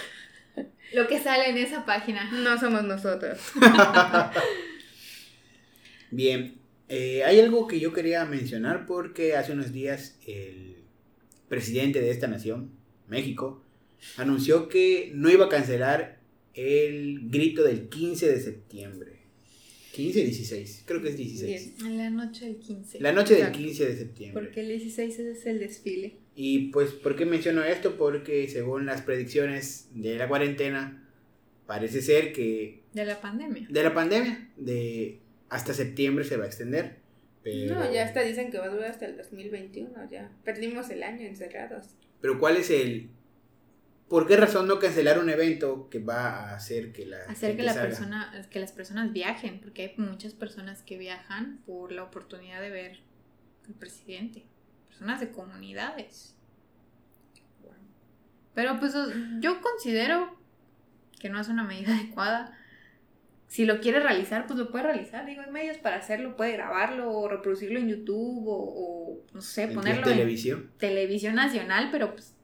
lo 0.94 1.06
que 1.06 1.20
sale 1.20 1.50
en 1.50 1.58
esa 1.58 1.84
página. 1.84 2.30
No 2.30 2.58
somos 2.58 2.84
nosotros. 2.84 3.38
Bien, 6.10 6.58
eh, 6.88 7.24
hay 7.24 7.40
algo 7.40 7.66
que 7.66 7.80
yo 7.80 7.92
quería 7.92 8.24
mencionar 8.24 8.86
porque 8.86 9.36
hace 9.36 9.52
unos 9.52 9.72
días 9.72 10.18
el 10.26 10.76
presidente 11.48 12.00
de 12.00 12.10
esta 12.10 12.28
nación, 12.28 12.70
México, 13.08 13.62
anunció 14.16 14.68
que 14.68 15.10
no 15.14 15.30
iba 15.30 15.46
a 15.46 15.48
cancelar 15.48 16.21
el 16.54 17.28
grito 17.30 17.62
del 17.62 17.88
15 17.88 18.28
de 18.30 18.40
septiembre. 18.40 19.12
15 19.92 20.20
o 20.22 20.24
16, 20.24 20.84
creo 20.86 21.02
que 21.02 21.08
es 21.10 21.16
16. 21.18 21.74
En 21.84 21.98
la 21.98 22.08
noche 22.08 22.46
del 22.46 22.56
15. 22.56 23.00
La 23.00 23.12
noche 23.12 23.34
del 23.34 23.42
Exacto. 23.42 23.58
15 23.58 23.86
de 23.88 23.96
septiembre. 23.96 24.42
Porque 24.42 24.60
el 24.60 24.68
16 24.68 25.18
es 25.18 25.46
el 25.46 25.58
desfile. 25.58 26.16
Y 26.34 26.68
pues, 26.70 26.92
¿por 26.92 27.14
qué 27.14 27.26
menciono 27.26 27.62
esto? 27.62 27.96
Porque 27.98 28.48
según 28.48 28.86
las 28.86 29.02
predicciones 29.02 29.88
de 29.92 30.16
la 30.16 30.28
cuarentena, 30.28 31.06
parece 31.66 32.00
ser 32.00 32.32
que 32.32 32.80
De 32.94 33.04
la 33.04 33.20
pandemia. 33.20 33.66
de 33.68 33.82
la 33.82 33.92
pandemia, 33.92 34.50
de 34.56 35.20
hasta 35.50 35.74
septiembre 35.74 36.24
se 36.24 36.38
va 36.38 36.44
a 36.44 36.46
extender. 36.46 36.96
Pero, 37.42 37.74
No, 37.74 37.92
ya 37.92 38.04
hasta 38.04 38.22
dicen 38.22 38.50
que 38.50 38.56
va 38.58 38.66
a 38.66 38.70
durar 38.70 38.90
hasta 38.92 39.04
el 39.04 39.18
2021, 39.18 39.90
ya. 40.10 40.32
Perdimos 40.44 40.88
el 40.88 41.02
año 41.02 41.26
encerrados. 41.26 41.86
Pero 42.22 42.38
¿cuál 42.38 42.56
es 42.56 42.70
el... 42.70 43.10
¿Por 44.12 44.26
qué 44.26 44.36
razón 44.36 44.68
no 44.68 44.78
cancelar 44.78 45.18
un 45.18 45.30
evento 45.30 45.88
que 45.88 45.98
va 45.98 46.50
a 46.50 46.54
hacer 46.54 46.92
que 46.92 47.06
la... 47.06 47.16
Hacer 47.30 47.56
que, 47.56 47.62
la 47.62 47.72
salga? 47.72 47.88
persona, 47.88 48.46
que 48.50 48.60
las 48.60 48.70
personas 48.70 49.10
viajen, 49.10 49.58
porque 49.58 49.82
hay 49.84 49.94
muchas 49.96 50.34
personas 50.34 50.82
que 50.82 50.98
viajan 50.98 51.62
por 51.64 51.92
la 51.92 52.02
oportunidad 52.02 52.60
de 52.60 52.68
ver 52.68 53.00
al 53.66 53.72
presidente. 53.72 54.44
Personas 54.86 55.18
de 55.20 55.30
comunidades. 55.30 56.36
Pero 58.52 58.78
pues 58.78 58.94
yo 59.40 59.62
considero 59.62 60.38
que 61.18 61.30
no 61.30 61.40
es 61.40 61.48
una 61.48 61.64
medida 61.64 61.96
adecuada. 61.98 62.52
Si 63.48 63.64
lo 63.64 63.80
quiere 63.80 63.98
realizar, 64.00 64.46
pues 64.46 64.58
lo 64.58 64.70
puede 64.70 64.84
realizar. 64.84 65.24
Digo, 65.24 65.40
hay 65.40 65.50
medios 65.50 65.78
para 65.78 65.96
hacerlo. 65.96 66.36
Puede 66.36 66.52
grabarlo 66.52 67.10
o 67.10 67.28
reproducirlo 67.30 67.78
en 67.78 67.88
YouTube 67.88 68.46
o, 68.46 68.56
o, 68.56 69.24
no 69.32 69.40
sé, 69.40 69.62
En 69.62 69.72
ponerlo 69.72 70.02
en 70.02 70.16
televisión. 70.18 70.70
televisión 70.76 71.34
nacional, 71.34 71.88
pero 71.90 72.12
pues 72.12 72.36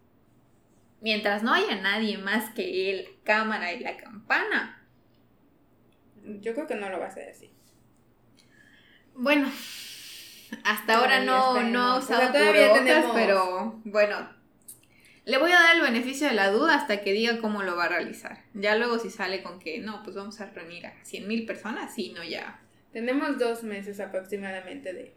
mientras 1.01 1.43
no 1.43 1.53
haya 1.55 1.77
nadie 1.77 2.19
más 2.19 2.51
que 2.55 2.91
él, 2.91 3.09
cámara 3.25 3.73
y 3.73 3.81
la 3.81 3.97
campana. 3.97 4.83
Yo 6.25 6.55
creo 6.55 6.67
que 6.67 6.75
no 6.75 6.89
lo 6.91 6.99
va 6.99 7.07
a 7.07 7.09
hacer 7.09 7.29
así. 7.31 7.51
Bueno, 9.15 9.51
hasta 10.65 10.99
ahora 10.99 11.21
no, 11.21 11.63
no 11.63 11.83
ha 11.83 11.99
usado 11.99 12.29
O 12.29 12.33
sea, 12.33 12.73
tenemos- 12.73 13.13
pero 13.15 13.81
bueno, 13.85 14.29
le 15.25 15.39
voy 15.39 15.51
a 15.53 15.59
dar 15.61 15.77
el 15.77 15.83
beneficio 15.83 16.29
de 16.29 16.35
la 16.35 16.51
duda 16.51 16.75
hasta 16.77 17.01
que 17.03 17.13
diga 17.13 17.39
cómo 17.41 17.63
lo 17.63 17.77
va 17.77 17.85
a 17.85 17.89
realizar. 17.89 18.45
Ya 18.55 18.77
luego 18.77 18.99
si 18.99 19.11
sale 19.11 19.43
con 19.43 19.59
que 19.59 19.79
no, 19.79 20.03
pues 20.03 20.17
vamos 20.17 20.41
a 20.41 20.47
reunir 20.47 20.87
a 20.87 20.95
100 21.05 21.27
mil 21.29 21.45
personas, 21.47 21.95
sí, 21.95 22.13
no, 22.17 22.23
ya. 22.25 22.61
Tenemos 22.93 23.39
dos 23.39 23.63
meses 23.63 24.01
aproximadamente 24.01 24.93
de 24.93 25.15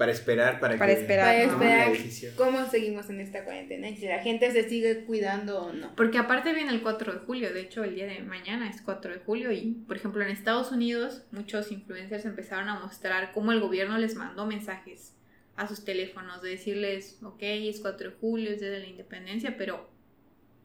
Para 0.00 0.12
esperar, 0.12 0.60
para, 0.60 0.78
Para 0.78 0.94
que 0.94 1.00
esperar, 1.02 1.26
para 1.58 1.90
esperar 1.92 2.34
cómo 2.34 2.64
seguimos 2.70 3.10
en 3.10 3.20
esta 3.20 3.44
cuarentena 3.44 3.90
y 3.90 3.98
si 3.98 4.06
la 4.06 4.20
gente 4.20 4.50
se 4.50 4.66
sigue 4.66 5.04
cuidando 5.04 5.60
o 5.60 5.72
no. 5.74 5.94
Porque 5.94 6.16
aparte 6.16 6.54
viene 6.54 6.70
el 6.70 6.80
4 6.80 7.12
de 7.12 7.18
julio, 7.18 7.52
de 7.52 7.60
hecho 7.60 7.84
el 7.84 7.94
día 7.96 8.06
de 8.06 8.20
mañana 8.22 8.70
es 8.70 8.80
4 8.80 9.12
de 9.12 9.18
julio 9.18 9.52
y 9.52 9.72
por 9.86 9.98
ejemplo 9.98 10.22
en 10.22 10.30
Estados 10.30 10.72
Unidos 10.72 11.24
muchos 11.32 11.70
influencers 11.70 12.24
empezaron 12.24 12.70
a 12.70 12.80
mostrar 12.80 13.32
cómo 13.32 13.52
el 13.52 13.60
gobierno 13.60 13.98
les 13.98 14.14
mandó 14.14 14.46
mensajes 14.46 15.12
a 15.56 15.68
sus 15.68 15.84
teléfonos 15.84 16.40
de 16.40 16.48
decirles, 16.48 17.18
ok, 17.22 17.42
es 17.42 17.80
4 17.80 18.08
de 18.08 18.16
julio, 18.16 18.50
es 18.52 18.60
día 18.60 18.70
de 18.70 18.78
la 18.78 18.86
independencia, 18.86 19.54
pero 19.58 19.86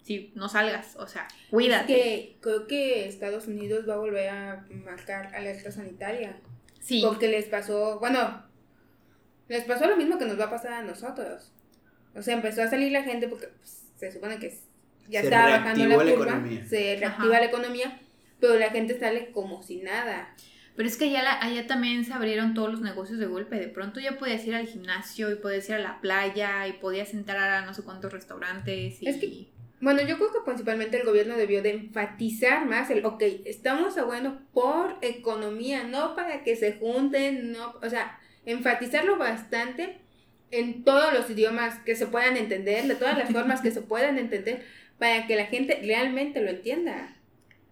si 0.02 0.32
no 0.36 0.48
salgas, 0.48 0.96
o 0.96 1.08
sea, 1.08 1.28
Es 1.30 1.50
cuídate. 1.50 1.88
que 1.94 2.38
creo 2.40 2.68
que 2.68 3.06
Estados 3.06 3.48
Unidos 3.48 3.84
va 3.90 3.96
a 3.96 3.98
volver 3.98 4.30
a 4.30 4.66
marcar 4.86 5.36
alerta 5.36 5.72
sanitaria. 5.74 6.38
Sí, 6.80 7.02
Porque 7.06 7.28
les 7.28 7.46
pasó, 7.48 8.00
bueno, 8.00 8.45
les 9.48 9.64
pasó 9.66 9.88
lo 9.88 9.98
mismo 9.98 10.18
que 10.18 10.26
nos 10.26 10.40
va 10.40 10.46
a 10.46 10.50
pasar 10.50 10.74
a 10.74 10.82
nosotros. 10.84 11.52
O 12.16 12.22
sea, 12.22 12.36
empezó 12.36 12.64
a 12.64 12.70
salir 12.70 12.92
la 12.92 13.04
gente 13.04 13.28
porque 13.28 13.48
pues, 13.48 13.84
se 13.98 14.12
supone 14.12 14.38
que 14.40 14.58
ya 15.10 15.20
Se 15.22 15.28
estaba 15.28 15.50
bajando 15.50 15.86
la 15.86 15.90
la 15.90 15.96
curva, 16.04 16.14
economía. 16.14 16.66
se 16.66 16.96
reactiva 16.98 17.34
Ajá. 17.36 17.40
la 17.42 17.46
economía, 17.46 18.02
pero 18.40 18.58
la 18.58 18.70
gente 18.70 19.00
sale 19.00 19.32
como 19.32 19.62
si 19.64 19.78
nada. 19.78 20.34
pero 20.76 20.90
es 20.90 20.98
que 20.98 21.06
allá, 21.06 21.24
la- 21.24 21.40
allá 21.42 21.68
también 21.68 22.04
se 22.04 22.12
abrieron 22.14 22.54
todos 22.54 22.70
los 22.70 22.82
negocios 22.82 23.18
de 23.20 23.28
golpe, 23.28 23.56
de 23.58 23.70
pronto 23.70 24.00
ya 24.02 24.18
podías 24.18 24.46
ir 24.46 24.56
al 24.56 24.68
gimnasio 24.68 25.32
y 25.32 25.36
podías 25.36 25.70
ir 25.70 25.76
a 25.76 25.80
la 25.80 26.02
playa 26.02 26.68
y 26.68 26.74
podías 26.74 27.14
entrar 27.14 27.50
a 27.50 27.66
no 27.66 27.74
sé 27.74 27.84
cuántos 27.84 28.12
restaurantes 28.12 29.02
y... 29.02 29.08
Es 29.08 29.16
que- 29.18 29.48
Bueno, 29.80 30.02
yo 30.02 30.18
creo 30.18 30.34
que 30.34 30.40
principalmente 30.44 30.98
el 31.00 31.06
gobierno 31.06 31.38
debió 31.38 31.62
de 31.62 31.72
enfatizar 31.72 32.66
más 32.66 32.90
el, 32.90 33.06
ok, 33.06 33.22
estamos 33.46 33.98
abuenos 33.98 34.34
por 34.54 34.98
economía, 35.02 35.84
no 35.84 36.16
para 36.16 36.44
que 36.44 36.56
se 36.56 36.74
junten, 36.74 37.52
no, 37.54 37.76
o 37.82 37.90
sea, 37.90 38.20
enfatizarlo 38.46 39.18
bastante 39.18 39.98
en 40.52 40.84
todos 40.84 41.14
los 41.14 41.30
idiomas 41.30 41.80
que 41.80 41.96
se 41.96 42.08
puedan 42.08 42.38
entender, 42.38 42.88
de 42.88 42.96
todas 42.96 43.18
las 43.18 43.32
formas 43.32 43.62
que 43.62 43.72
se 43.72 43.82
puedan 43.82 44.18
entender, 44.18 44.66
para 44.98 45.28
que 45.28 45.36
la 45.36 45.46
gente 45.46 45.80
realmente 45.82 46.42
lo 46.42 46.50
entienda. 46.50 47.16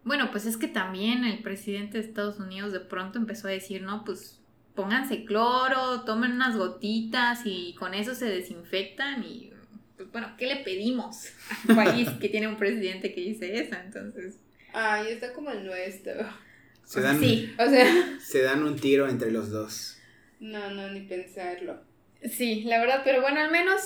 Bueno, 0.03 0.31
pues 0.31 0.45
es 0.45 0.57
que 0.57 0.67
también 0.67 1.23
el 1.23 1.39
presidente 1.39 1.97
de 1.97 2.03
Estados 2.03 2.39
Unidos 2.39 2.73
de 2.73 2.81
pronto 2.81 3.17
empezó 3.19 3.47
a 3.47 3.51
decir, 3.51 3.81
no, 3.83 4.03
pues 4.03 4.41
pónganse 4.75 5.23
cloro, 5.23 6.01
tomen 6.01 6.33
unas 6.33 6.57
gotitas 6.57 7.41
y 7.45 7.75
con 7.75 7.93
eso 7.93 8.15
se 8.15 8.25
desinfectan 8.25 9.23
y 9.23 9.53
pues 9.95 10.11
bueno, 10.11 10.33
¿qué 10.37 10.47
le 10.47 10.57
pedimos 10.57 11.27
a 11.49 11.69
un 11.69 11.75
país 11.75 12.09
que 12.19 12.27
tiene 12.27 12.47
un 12.47 12.57
presidente 12.57 13.13
que 13.13 13.21
dice 13.21 13.59
eso? 13.59 13.75
Entonces... 13.75 14.39
Ay, 14.73 15.11
está 15.11 15.33
como 15.33 15.51
el 15.51 15.65
nuestro. 15.65 16.13
Se 16.83 16.99
dan, 16.99 17.19
Sí, 17.19 17.53
O 17.57 17.69
sea, 17.69 17.85
se 18.19 18.41
dan 18.41 18.63
un 18.63 18.75
tiro 18.75 19.07
entre 19.07 19.31
los 19.31 19.51
dos. 19.51 19.92
No, 20.43 20.69
no, 20.71 20.89
ni 20.89 20.99
pensarlo. 21.01 21.81
sí, 22.29 22.63
la 22.63 22.79
verdad, 22.79 23.01
pero 23.05 23.21
bueno, 23.21 23.39
al 23.39 23.49
menos 23.49 23.81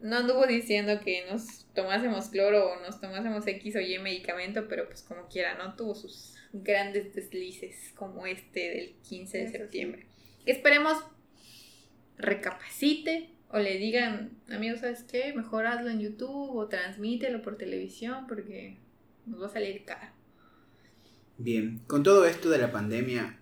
no 0.00 0.16
anduvo 0.16 0.44
diciendo 0.44 1.00
que 1.00 1.24
nos 1.30 1.66
tomásemos 1.72 2.28
cloro 2.30 2.72
o 2.72 2.80
nos 2.80 3.00
tomásemos 3.00 3.46
X 3.46 3.76
o 3.76 3.80
Y 3.80 3.96
medicamento, 4.00 4.66
pero 4.68 4.86
pues 4.86 5.02
como 5.02 5.28
quiera, 5.28 5.56
¿no? 5.56 5.76
Tuvo 5.76 5.94
sus 5.94 6.34
grandes 6.52 7.14
deslices 7.14 7.92
como 7.94 8.26
este 8.26 8.70
del 8.70 8.96
15 9.08 9.38
de 9.38 9.44
Eso 9.44 9.52
septiembre. 9.52 10.06
Que 10.44 10.50
esperemos 10.50 10.98
recapacite 12.18 13.30
o 13.48 13.58
le 13.58 13.78
digan, 13.78 14.32
amigo, 14.50 14.76
¿sabes 14.76 15.04
qué? 15.04 15.32
Mejor 15.32 15.68
hazlo 15.68 15.90
en 15.90 16.00
YouTube 16.00 16.56
o 16.56 16.66
transmítelo 16.66 17.40
por 17.42 17.56
televisión 17.56 18.26
porque 18.26 18.78
nos 19.26 19.40
va 19.40 19.46
a 19.46 19.50
salir 19.50 19.84
caro. 19.84 20.10
Bien, 21.38 21.82
con 21.86 22.02
todo 22.02 22.26
esto 22.26 22.50
de 22.50 22.58
la 22.58 22.72
pandemia, 22.72 23.38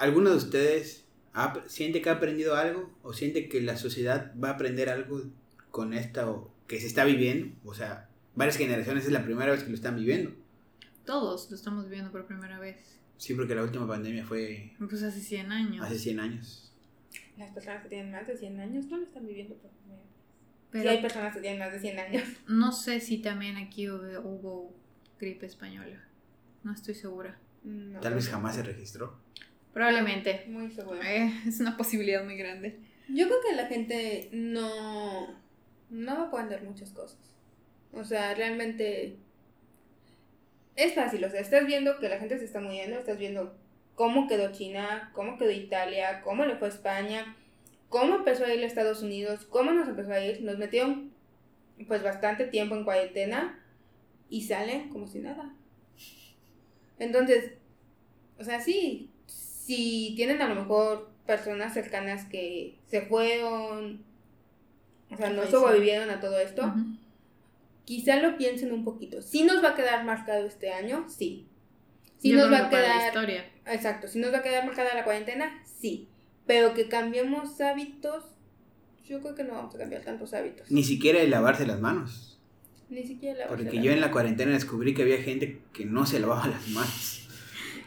¿alguno 0.00 0.30
de 0.30 0.36
ustedes 0.36 1.04
ha- 1.32 1.62
siente 1.68 2.02
que 2.02 2.10
ha 2.10 2.14
aprendido 2.14 2.56
algo? 2.56 2.90
¿O 3.02 3.12
siente 3.12 3.48
que 3.48 3.60
la 3.60 3.76
sociedad 3.76 4.32
va 4.42 4.48
a 4.50 4.52
aprender 4.52 4.88
algo 4.90 5.22
con 5.70 5.94
esta 5.94 6.28
o 6.30 6.52
que 6.66 6.80
se 6.80 6.86
está 6.86 7.04
viviendo? 7.04 7.54
O 7.64 7.74
sea, 7.74 8.08
varias 8.34 8.56
generaciones 8.56 9.04
es 9.06 9.12
la 9.12 9.24
primera 9.24 9.52
vez 9.52 9.62
que 9.62 9.68
lo 9.70 9.74
están 9.76 9.96
viviendo. 9.96 10.32
Todos 11.04 11.48
lo 11.50 11.56
estamos 11.56 11.88
viendo 11.88 12.10
por 12.10 12.26
primera 12.26 12.58
vez. 12.58 12.98
Sí, 13.16 13.34
porque 13.34 13.54
la 13.54 13.62
última 13.62 13.86
pandemia 13.86 14.24
fue 14.24 14.72
Pues 14.78 15.02
hace 15.02 15.20
100 15.20 15.52
años. 15.52 15.84
hace 15.86 15.98
100 15.98 16.20
años. 16.20 16.72
Las 17.36 17.50
personas 17.52 17.82
que 17.82 17.88
tienen 17.88 18.12
más 18.12 18.26
de 18.26 18.36
100 18.36 18.60
años 18.60 18.86
no 18.86 18.96
lo 18.98 19.04
están 19.04 19.26
viviendo 19.26 19.54
por 19.56 19.70
primera 19.70 20.00
vez. 20.02 20.10
Pero 20.70 20.82
Sí 20.84 20.88
hay 20.88 21.02
personas 21.02 21.34
que 21.34 21.40
tienen 21.40 21.58
más 21.58 21.72
de 21.72 21.80
100 21.80 21.98
años. 21.98 22.24
no 22.48 22.72
sé 22.72 23.00
si 23.00 23.18
también 23.18 23.56
aquí 23.56 23.90
hubo, 23.90 24.20
hubo 24.20 24.74
gripe 25.18 25.46
española. 25.46 26.02
No 26.62 26.72
estoy 26.72 26.94
segura. 26.94 27.38
No, 27.64 28.00
Tal 28.00 28.14
vez 28.14 28.28
jamás 28.28 28.54
se 28.56 28.62
registró. 28.62 29.18
Probablemente. 29.72 30.44
Muy 30.48 30.70
seguro. 30.70 31.00
Eh, 31.02 31.32
es 31.46 31.60
una 31.60 31.76
posibilidad 31.76 32.24
muy 32.24 32.36
grande. 32.36 32.78
Yo 33.08 33.26
creo 33.26 33.38
que 33.48 33.56
la 33.56 33.66
gente 33.66 34.28
no, 34.32 35.34
no 35.90 36.14
va 36.16 36.22
a 36.24 36.30
poder 36.30 36.62
muchas 36.62 36.90
cosas. 36.90 37.18
O 37.92 38.04
sea, 38.04 38.34
realmente 38.34 39.16
es 40.76 40.94
fácil. 40.94 41.24
O 41.24 41.30
sea, 41.30 41.40
estás 41.40 41.66
viendo 41.66 41.98
que 41.98 42.08
la 42.08 42.18
gente 42.18 42.38
se 42.38 42.44
está 42.44 42.60
muriendo, 42.60 42.98
estás 42.98 43.18
viendo 43.18 43.54
cómo 43.94 44.28
quedó 44.28 44.52
China, 44.52 45.10
cómo 45.14 45.38
quedó 45.38 45.50
Italia, 45.50 46.22
cómo 46.22 46.44
le 46.44 46.56
fue 46.56 46.68
a 46.68 46.70
España, 46.70 47.36
cómo 47.88 48.16
empezó 48.16 48.44
a 48.44 48.54
ir 48.54 48.62
a 48.62 48.66
Estados 48.66 49.02
Unidos, 49.02 49.44
cómo 49.46 49.72
nos 49.72 49.88
empezó 49.88 50.12
a 50.12 50.24
ir. 50.24 50.42
Nos 50.42 50.58
metieron 50.58 51.12
pues 51.86 52.02
bastante 52.02 52.46
tiempo 52.46 52.76
en 52.76 52.84
cuarentena 52.84 53.58
y 54.28 54.42
salen 54.42 54.88
como 54.90 55.06
si 55.06 55.18
nada. 55.18 55.52
Entonces, 56.98 57.54
o 58.38 58.44
sea, 58.44 58.60
sí, 58.60 59.10
si 59.70 60.14
tienen 60.16 60.42
a 60.42 60.48
lo 60.48 60.56
mejor 60.56 61.10
personas 61.26 61.72
cercanas 61.72 62.24
que 62.24 62.80
se 62.88 63.02
fueron, 63.02 64.02
o 65.12 65.16
sea, 65.16 65.30
no 65.30 65.46
sobrevivieron 65.46 66.10
a 66.10 66.18
todo 66.18 66.40
esto, 66.40 66.74
quizá 67.84 68.16
lo 68.16 68.36
piensen 68.36 68.72
un 68.72 68.82
poquito. 68.82 69.22
Si 69.22 69.44
nos 69.44 69.62
va 69.62 69.70
a 69.70 69.74
quedar 69.76 70.04
marcado 70.04 70.44
este 70.44 70.72
año, 70.72 71.06
sí. 71.08 71.46
Si 72.18 72.32
nos 72.32 72.50
va 72.50 72.66
a 72.66 72.68
quedar, 72.68 73.06
historia. 73.06 73.48
exacto, 73.64 74.08
si 74.08 74.18
nos 74.18 74.32
va 74.32 74.38
a 74.38 74.42
quedar 74.42 74.66
marcada 74.66 74.92
la 74.92 75.04
cuarentena, 75.04 75.62
sí. 75.64 76.08
Pero 76.48 76.74
que 76.74 76.88
cambiemos 76.88 77.60
hábitos, 77.60 78.24
yo 79.04 79.20
creo 79.20 79.36
que 79.36 79.44
no 79.44 79.54
vamos 79.54 79.72
a 79.76 79.78
cambiar 79.78 80.02
tantos 80.02 80.34
hábitos. 80.34 80.68
Ni 80.68 80.82
siquiera 80.82 81.20
el 81.20 81.30
lavarse 81.30 81.64
las 81.64 81.78
manos. 81.78 82.40
Ni 82.88 83.04
siquiera 83.04 83.38
la 83.38 83.46
Porque 83.46 83.80
yo 83.80 83.92
en 83.92 84.00
la 84.00 84.10
cuarentena 84.10 84.50
descubrí 84.50 84.94
que 84.94 85.02
había 85.02 85.22
gente 85.22 85.60
que 85.72 85.84
no 85.84 86.06
se 86.06 86.18
lavaba 86.18 86.48
las 86.48 86.66
manos. 86.70 87.19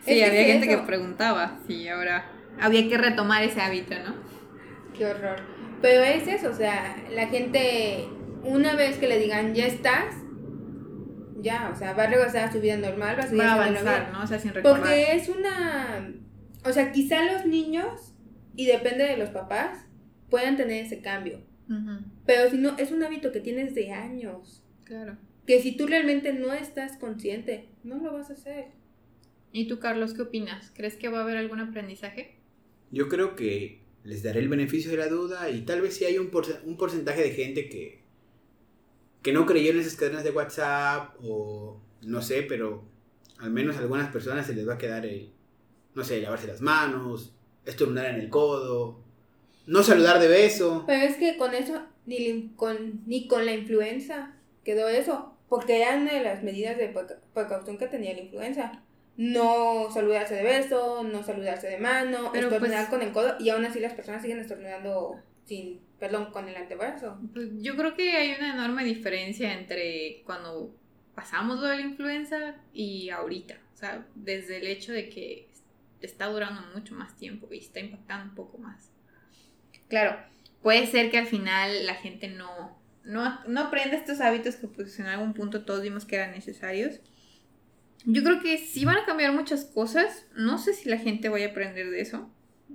Sí, 0.06 0.20
Es 0.20 0.30
había 0.30 0.44
gente 0.46 0.72
eso. 0.72 0.80
que 0.82 0.86
preguntaba. 0.88 1.60
Sí, 1.68 1.88
ahora 1.88 2.26
había 2.60 2.88
que 2.88 2.98
retomar 2.98 3.44
ese 3.44 3.62
hábito, 3.62 3.96
¿no? 4.06 4.16
Qué 4.98 5.06
horror. 5.06 5.38
Pero 5.82 6.04
es 6.04 6.28
eso, 6.28 6.50
o 6.50 6.54
sea, 6.54 6.96
la 7.12 7.28
gente, 7.28 8.08
una 8.44 8.76
vez 8.76 8.98
que 8.98 9.08
le 9.08 9.20
digan 9.20 9.54
ya 9.54 9.66
estás, 9.66 10.16
ya, 11.42 11.70
o 11.74 11.76
sea, 11.76 11.94
va 11.94 12.04
a 12.04 12.08
regresar 12.08 12.48
a 12.48 12.52
su 12.52 12.62
vida 12.62 12.78
normal, 12.78 13.18
va 13.18 13.22
a 13.22 13.26
haciendo 13.26 13.44
lo 13.44 13.52
avanzar. 13.52 14.14
¿no? 14.14 14.24
O 14.24 14.28
sea, 14.28 14.40
sin 14.40 14.54
recordar. 14.54 14.80
Porque 14.80 15.16
es 15.16 15.30
una. 15.30 16.14
O 16.66 16.72
sea, 16.72 16.92
quizá 16.94 17.24
los 17.34 17.46
niños, 17.46 18.14
y 18.56 18.66
depende 18.68 19.04
de 19.04 19.18
los 19.18 19.30
papás, 19.30 19.86
puedan 20.30 20.56
tener 20.56 20.86
ese 20.86 21.02
cambio. 21.02 21.42
Pero 22.26 22.50
si 22.50 22.58
no, 22.58 22.78
es 22.78 22.92
un 22.92 23.04
hábito 23.04 23.32
que 23.32 23.40
tienes 23.40 23.74
de 23.74 23.92
años. 23.92 24.64
Claro. 24.84 25.18
Que 25.48 25.60
si 25.62 25.76
tú 25.76 25.88
realmente 25.88 26.32
no 26.32 26.54
estás 26.54 26.98
consciente, 26.98 27.70
no 27.84 27.98
lo 27.98 28.14
vas 28.14 28.30
a 28.30 28.34
hacer. 28.34 28.68
¿Y 29.54 29.68
tú, 29.68 29.80
Carlos, 29.80 30.14
qué 30.14 30.24
opinas? 30.24 30.72
¿Crees 30.76 30.98
que 30.98 31.08
va 31.08 31.20
a 31.20 31.24
haber 31.24 31.38
algún 31.38 31.62
aprendizaje? 31.62 32.36
Yo 32.92 33.08
creo 33.08 33.36
que 33.38 33.82
les 34.04 34.22
daré 34.24 34.40
el 34.40 34.50
beneficio 34.50 34.92
de 34.92 34.98
la 34.98 35.08
duda 35.08 35.50
y 35.50 35.62
tal 35.62 35.80
vez 35.82 35.96
sí 35.96 36.04
hay 36.06 36.18
un, 36.18 36.30
porce- 36.32 36.60
un 36.66 36.76
porcentaje 36.76 37.22
de 37.22 37.32
gente 37.32 37.70
que, 37.70 38.02
que 39.22 39.32
no 39.32 39.46
creyó 39.46 39.72
en 39.72 39.80
esas 39.80 39.96
cadenas 39.96 40.24
de 40.26 40.32
WhatsApp 40.32 41.16
o 41.24 41.80
no 42.02 42.22
sé, 42.22 42.44
pero 42.44 42.84
al 43.40 43.52
menos 43.52 43.78
a 43.78 43.80
algunas 43.80 44.12
personas 44.12 44.46
se 44.48 44.54
les 44.56 44.68
va 44.68 44.74
a 44.74 44.78
quedar 44.78 45.06
el, 45.06 45.32
no 45.96 46.04
sé, 46.04 46.22
lavarse 46.22 46.48
las 46.48 46.62
manos, 46.62 47.34
estornudar 47.66 48.08
en 48.08 48.22
el 48.22 48.30
codo, 48.30 49.00
no 49.68 49.84
saludar 49.84 50.20
de 50.20 50.28
beso. 50.28 50.84
Pero 50.86 51.06
es 51.06 51.16
que 51.18 51.38
con 51.38 51.54
eso, 51.54 51.82
ni, 52.06 52.50
con, 52.56 53.04
ni 53.06 53.28
con 53.28 53.46
la 53.46 53.54
influenza 53.54 54.36
quedó 54.66 54.90
eso. 54.90 55.30
Porque 55.48 55.82
era 55.82 55.96
una 55.98 56.14
de 56.14 56.24
las 56.24 56.42
medidas 56.44 56.78
de 56.78 56.92
preca- 56.92 57.20
precaución 57.34 57.78
que 57.78 57.86
tenía 57.88 58.14
la 58.14 58.22
influenza. 58.22 58.84
No 59.16 59.90
saludarse 59.92 60.36
de 60.36 60.44
beso, 60.44 61.04
no 61.04 61.24
saludarse 61.24 61.68
de 61.68 61.78
mano, 61.78 62.32
Pero, 62.34 62.48
estornudar 62.48 62.90
pues- 62.90 62.90
con 62.90 63.02
el 63.08 63.14
codo. 63.14 63.36
Y 63.40 63.50
aún 63.50 63.66
así 63.66 63.80
las 63.80 63.94
personas 63.94 64.22
siguen 64.22 64.40
estornudando 64.40 65.20
sin, 65.46 65.82
perdón, 66.00 66.32
con 66.32 66.50
el 66.50 66.56
antebrazo. 66.56 67.20
Pues 67.34 67.50
yo 67.62 67.76
creo 67.76 67.96
que 67.96 68.12
hay 68.16 68.34
una 68.38 68.54
enorme 68.54 68.84
diferencia 68.84 69.54
entre 69.54 70.24
cuando 70.26 70.76
pasamos 71.14 71.60
lo 71.60 71.68
de 71.68 71.76
la 71.76 71.82
influenza 71.82 72.56
y 72.74 73.10
ahorita. 73.12 73.60
O 73.74 73.78
sea, 73.78 74.06
desde 74.16 74.58
el 74.58 74.68
hecho 74.68 74.92
de 74.94 75.10
que 75.10 75.48
está 76.02 76.28
durando 76.28 76.62
mucho 76.74 76.96
más 76.96 77.16
tiempo 77.16 77.48
y 77.52 77.60
está 77.60 77.80
impactando 77.80 78.30
un 78.30 78.36
poco 78.36 78.58
más. 78.58 78.92
Claro, 79.90 80.18
puede 80.62 80.88
ser 80.88 81.12
que 81.12 81.18
al 81.18 81.28
final 81.28 81.86
la 81.86 81.96
gente 81.96 82.28
no, 82.28 82.78
no, 83.04 83.40
no 83.46 83.62
aprenda 83.62 83.96
estos 83.96 84.22
hábitos 84.22 84.56
que 84.56 84.68
pues 84.68 85.00
en 85.00 85.06
algún 85.06 85.34
punto 85.34 85.66
todos 85.66 85.82
vimos 85.82 86.06
que 86.06 86.16
eran 86.16 86.32
necesarios. 86.32 87.00
Yo 88.06 88.24
creo 88.24 88.42
que 88.42 88.58
sí 88.58 88.86
van 88.86 88.98
a 88.98 89.06
cambiar 89.06 89.34
muchas 89.34 89.66
cosas. 89.66 90.26
No 90.36 90.58
sé 90.58 90.74
si 90.74 90.90
la 90.90 90.98
gente 90.98 91.30
vaya 91.30 91.48
a 91.48 91.52
aprender 91.52 91.90
de 91.90 92.02
eso. 92.02 92.30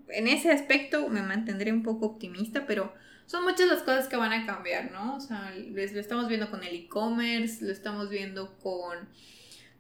En 0.09 0.27
ese 0.27 0.51
aspecto 0.51 1.09
me 1.09 1.23
mantendré 1.23 1.73
un 1.73 1.83
poco 1.83 2.07
optimista, 2.07 2.67
pero 2.67 2.95
son 3.27 3.45
muchas 3.45 3.69
las 3.69 3.83
cosas 3.83 4.09
que 4.09 4.17
van 4.17 4.33
a 4.33 4.47
cambiar, 4.47 4.91
¿no? 4.91 5.17
O 5.17 5.21
sea, 5.21 5.53
lo 5.55 5.81
estamos 5.83 6.29
viendo 6.29 6.51
con 6.51 6.63
el 6.65 6.75
e-commerce, 6.75 7.63
lo 7.63 7.73
estamos 7.73 8.09
viendo 8.09 8.57
con 8.59 9.07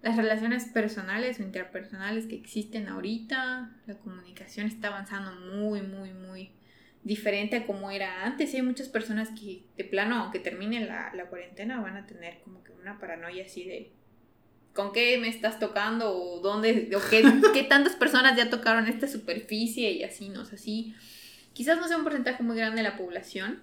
las 0.03 0.16
relaciones 0.16 0.66
personales 0.66 1.40
o 1.40 1.42
interpersonales 1.42 2.26
que 2.26 2.36
existen 2.36 2.88
ahorita. 2.88 3.74
La 3.86 3.94
comunicación 3.99 4.66
está 4.66 4.88
avanzando 4.88 5.32
muy, 5.57 5.80
muy, 5.80 6.12
muy 6.12 6.53
diferente 7.05 7.57
a 7.57 7.66
como 7.66 7.90
era 7.90 8.24
antes. 8.24 8.53
Y 8.53 8.57
hay 8.57 8.62
muchas 8.62 8.88
personas 8.88 9.30
que, 9.30 9.64
de 9.78 9.84
plano, 9.84 10.16
aunque 10.16 10.40
termine 10.40 10.84
la, 10.84 11.11
la 11.14 11.24
cuarentena, 11.26 11.80
van 11.80 11.96
a 11.96 12.07
tener 12.07 12.40
como 12.40 12.62
que 12.62 12.72
una 12.72 12.99
paranoia 12.99 13.44
así 13.46 13.64
de 13.64 13.92
con 14.78 14.92
qué 14.92 15.18
me 15.18 15.26
estás 15.26 15.58
tocando 15.58 16.16
o 16.16 16.38
dónde, 16.38 16.88
o 16.94 17.00
qué, 17.10 17.24
qué 17.52 17.64
tantas 17.64 17.96
personas 17.96 18.36
ya 18.36 18.48
tocaron 18.48 18.86
esta 18.86 19.08
superficie 19.08 19.90
y 19.90 20.04
así, 20.04 20.28
¿no? 20.28 20.42
O 20.42 20.44
sea, 20.44 20.56
sí, 20.56 20.94
quizás 21.52 21.78
no 21.78 21.88
sea 21.88 21.96
un 21.96 22.04
porcentaje 22.04 22.44
muy 22.44 22.56
grande 22.56 22.76
de 22.76 22.88
la 22.88 22.96
población, 22.96 23.60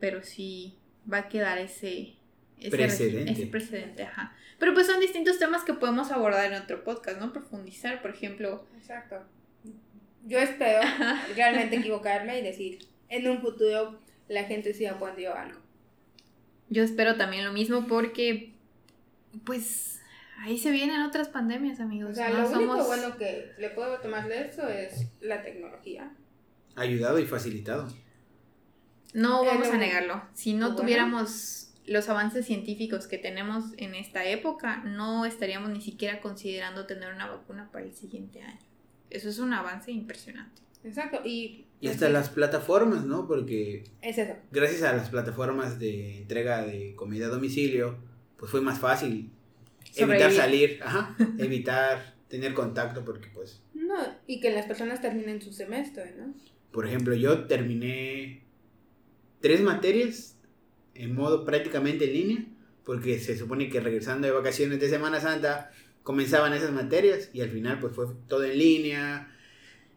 pero 0.00 0.22
sí 0.22 0.76
va 1.10 1.16
a 1.16 1.28
quedar 1.30 1.56
ese, 1.56 2.12
ese 2.58 2.76
Precedente. 2.76 3.32
ese 3.32 3.46
precedente, 3.46 4.02
ajá. 4.02 4.36
Pero 4.58 4.74
pues 4.74 4.86
son 4.86 5.00
distintos 5.00 5.38
temas 5.38 5.64
que 5.64 5.72
podemos 5.72 6.10
abordar 6.10 6.52
en 6.52 6.60
otro 6.60 6.84
podcast, 6.84 7.18
¿no? 7.18 7.32
Profundizar, 7.32 8.02
por 8.02 8.10
ejemplo. 8.10 8.66
Exacto. 8.76 9.16
Yo 10.26 10.40
espero 10.40 10.80
realmente 11.36 11.76
equivocarme 11.76 12.38
y 12.38 12.42
decir, 12.42 12.80
en 13.08 13.26
un 13.30 13.40
futuro 13.40 13.98
la 14.28 14.44
gente 14.44 14.74
sí 14.74 14.84
aprendió 14.84 15.34
algo. 15.34 15.58
Yo 16.68 16.82
espero 16.82 17.16
también 17.16 17.46
lo 17.46 17.54
mismo 17.54 17.86
porque, 17.86 18.52
pues, 19.46 19.99
ahí 20.40 20.58
se 20.58 20.70
vienen 20.70 21.02
otras 21.02 21.28
pandemias, 21.28 21.80
amigos. 21.80 22.12
O 22.12 22.14
sea, 22.14 22.30
¿no? 22.30 22.42
lo 22.42 22.48
único 22.50 22.84
bueno 22.84 23.16
que 23.16 23.52
le 23.58 23.70
puedo 23.70 23.98
tomar 24.00 24.28
de 24.28 24.46
eso 24.48 24.68
es 24.68 25.06
la 25.20 25.42
tecnología. 25.42 26.12
Ayudado 26.76 27.18
y 27.18 27.26
facilitado. 27.26 27.88
No 29.14 29.44
Eh, 29.44 29.46
vamos 29.46 29.68
a 29.68 29.76
negarlo. 29.76 30.22
Si 30.34 30.54
no 30.54 30.66
bueno. 30.68 30.82
tuviéramos 30.82 31.72
los 31.86 32.08
avances 32.08 32.46
científicos 32.46 33.06
que 33.06 33.18
tenemos 33.18 33.64
en 33.76 33.94
esta 33.94 34.24
época, 34.24 34.82
no 34.84 35.24
estaríamos 35.24 35.70
ni 35.70 35.80
siquiera 35.80 36.20
considerando 36.20 36.86
tener 36.86 37.12
una 37.12 37.26
vacuna 37.28 37.68
para 37.72 37.84
el 37.84 37.94
siguiente 37.94 38.42
año. 38.42 38.60
Eso 39.10 39.28
es 39.28 39.38
un 39.40 39.52
avance 39.52 39.90
impresionante. 39.90 40.62
Exacto. 40.84 41.20
Y 41.24 41.66
Y 41.80 41.88
hasta 41.88 42.08
las 42.08 42.28
plataformas, 42.28 43.04
¿no? 43.04 43.26
Porque 43.26 43.84
Es 44.02 44.18
eso. 44.18 44.34
gracias 44.52 44.82
a 44.84 44.92
las 44.94 45.08
plataformas 45.10 45.78
de 45.80 46.18
entrega 46.18 46.62
de 46.64 46.94
comida 46.94 47.26
a 47.26 47.30
domicilio, 47.30 47.98
pues 48.36 48.50
fue 48.52 48.60
más 48.60 48.78
fácil 48.78 49.32
evitar 49.96 50.32
salir, 50.32 50.80
ajá, 50.84 51.16
evitar 51.38 52.14
tener 52.28 52.54
contacto 52.54 53.04
porque 53.04 53.28
pues, 53.34 53.62
No, 53.74 53.98
y 54.26 54.40
que 54.40 54.50
las 54.50 54.66
personas 54.66 55.00
terminen 55.00 55.42
su 55.42 55.52
semestre, 55.52 56.14
¿no? 56.16 56.34
por 56.70 56.86
ejemplo, 56.86 57.14
yo 57.14 57.46
terminé 57.46 58.44
tres 59.40 59.60
materias 59.60 60.36
en 60.94 61.14
modo 61.14 61.44
prácticamente 61.44 62.04
en 62.04 62.12
línea, 62.12 62.46
porque 62.84 63.18
se 63.18 63.36
supone 63.36 63.68
que 63.68 63.80
regresando 63.80 64.26
de 64.26 64.32
vacaciones 64.32 64.80
de 64.80 64.88
Semana 64.88 65.20
Santa 65.20 65.70
comenzaban 66.02 66.52
esas 66.52 66.72
materias 66.72 67.30
y 67.32 67.40
al 67.40 67.50
final 67.50 67.78
pues 67.80 67.94
fue 67.94 68.06
todo 68.28 68.44
en 68.44 68.58
línea. 68.58 69.34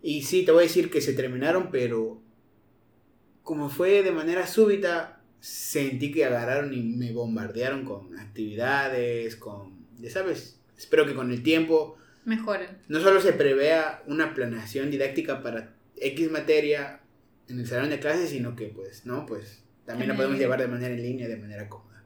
Y 0.02 0.24
sí, 0.24 0.46
te 0.46 0.52
voy 0.52 0.64
a 0.64 0.68
decir 0.68 0.90
que 0.90 1.02
se 1.02 1.14
terminaron, 1.14 1.70
pero 1.72 2.22
como 3.42 3.70
fue 3.70 4.04
de 4.04 4.12
manera 4.12 4.48
súbita, 4.48 5.22
sentí 5.40 6.12
que 6.12 6.26
agarraron 6.26 6.74
y 6.74 6.82
me 6.82 7.12
bombardearon 7.12 7.86
con 7.86 8.18
actividades, 8.18 9.36
con, 9.36 9.73
ya 10.00 10.10
sabes, 10.10 10.60
espero 10.78 11.06
que 11.06 11.16
con 11.16 11.32
el 11.32 11.44
tiempo 11.44 11.98
Mejoren. 12.26 12.78
no 12.88 13.00
solo 13.00 13.22
se 13.22 13.34
prevea 13.34 14.04
una 14.08 14.34
planeación 14.34 14.92
didáctica 14.92 15.42
para 15.42 15.74
X 15.98 16.32
materia 16.32 17.02
en 17.48 17.60
el 17.60 17.68
salón 17.68 17.90
de 17.90 18.00
clases, 18.00 18.30
sino 18.30 18.56
que 18.56 18.68
pues, 18.68 19.06
no, 19.06 19.26
pues 19.26 19.64
también 19.86 20.08
la 20.08 20.14
En 20.14 20.18
podemos 20.18 20.40
llevar 20.40 20.60
de 20.62 20.68
manera 20.68 20.94
en 20.94 21.04
línea, 21.04 21.28
de 21.28 21.38
manera 21.38 21.68
cómoda. 21.68 22.04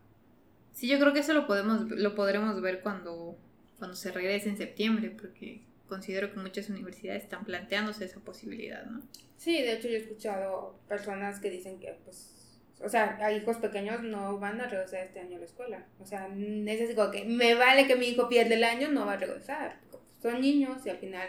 Sí, 0.73 0.87
yo 0.87 0.99
creo 0.99 1.13
que 1.13 1.19
eso 1.19 1.33
lo 1.33 1.47
podemos, 1.47 1.89
lo 1.89 2.15
podremos 2.15 2.59
ver 2.61 2.81
cuando, 2.81 3.37
cuando 3.77 3.95
se 3.95 4.11
regrese 4.11 4.49
en 4.49 4.57
septiembre, 4.57 5.09
porque 5.09 5.61
considero 5.87 6.31
que 6.31 6.39
muchas 6.39 6.69
universidades 6.69 7.23
están 7.23 7.45
planteándose 7.45 8.05
esa 8.05 8.19
posibilidad, 8.19 8.85
¿no? 8.85 9.01
Sí, 9.37 9.53
de 9.53 9.73
hecho 9.73 9.87
yo 9.87 9.95
he 9.95 9.99
escuchado 10.01 10.79
personas 10.87 11.39
que 11.39 11.49
dicen 11.49 11.79
que, 11.79 11.97
pues, 12.03 12.36
o 12.83 12.89
sea, 12.89 13.17
a 13.21 13.31
hijos 13.31 13.57
pequeños 13.57 14.03
no 14.03 14.39
van 14.39 14.61
a 14.61 14.67
regresar 14.67 15.01
este 15.01 15.19
año 15.19 15.37
a 15.37 15.39
la 15.39 15.45
escuela. 15.45 15.85
O 15.99 16.05
sea, 16.05 16.27
es 16.27 16.81
así 16.81 16.95
como 16.95 17.11
que 17.11 17.25
me 17.25 17.55
vale 17.55 17.87
que 17.87 17.95
mi 17.95 18.07
hijo 18.07 18.29
pierda 18.29 18.55
el 18.55 18.63
año, 18.63 18.89
no 18.89 19.05
va 19.05 19.13
a 19.13 19.17
regresar. 19.17 19.79
Son 20.21 20.39
niños 20.41 20.85
y 20.85 20.89
al 20.89 20.97
final 20.97 21.27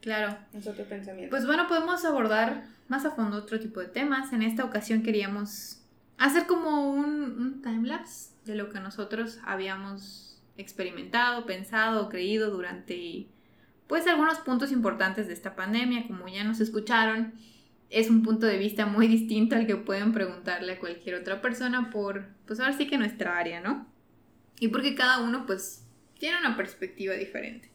Claro. 0.00 0.36
es 0.54 0.66
otro 0.66 0.84
pensamiento. 0.84 1.30
Pues 1.30 1.46
bueno, 1.46 1.66
podemos 1.68 2.04
abordar 2.04 2.64
más 2.88 3.04
a 3.04 3.10
fondo 3.10 3.36
otro 3.36 3.58
tipo 3.60 3.80
de 3.80 3.86
temas. 3.88 4.32
En 4.32 4.42
esta 4.42 4.64
ocasión 4.64 5.02
queríamos 5.02 5.82
hacer 6.18 6.46
como 6.46 6.90
un, 6.90 7.10
un 7.40 7.62
timelapse 7.62 8.30
de 8.44 8.54
lo 8.54 8.70
que 8.70 8.80
nosotros 8.80 9.38
habíamos 9.44 10.40
experimentado, 10.56 11.46
pensado 11.46 12.08
creído 12.08 12.50
durante 12.50 13.26
pues 13.86 14.06
algunos 14.06 14.38
puntos 14.38 14.70
importantes 14.72 15.26
de 15.26 15.32
esta 15.32 15.54
pandemia. 15.56 16.06
Como 16.06 16.28
ya 16.28 16.44
nos 16.44 16.60
escucharon, 16.60 17.32
es 17.90 18.10
un 18.10 18.22
punto 18.22 18.46
de 18.46 18.58
vista 18.58 18.86
muy 18.86 19.08
distinto 19.08 19.56
al 19.56 19.66
que 19.66 19.76
pueden 19.76 20.12
preguntarle 20.12 20.72
a 20.72 20.78
cualquier 20.78 21.16
otra 21.16 21.40
persona 21.40 21.90
por, 21.90 22.28
pues 22.46 22.60
ahora 22.60 22.76
sí 22.76 22.86
que 22.86 22.98
nuestra 22.98 23.38
área, 23.38 23.60
¿no? 23.60 23.86
Y 24.60 24.68
porque 24.68 24.94
cada 24.94 25.20
uno 25.20 25.46
pues 25.46 25.86
tiene 26.18 26.38
una 26.38 26.56
perspectiva 26.56 27.14
diferente. 27.14 27.70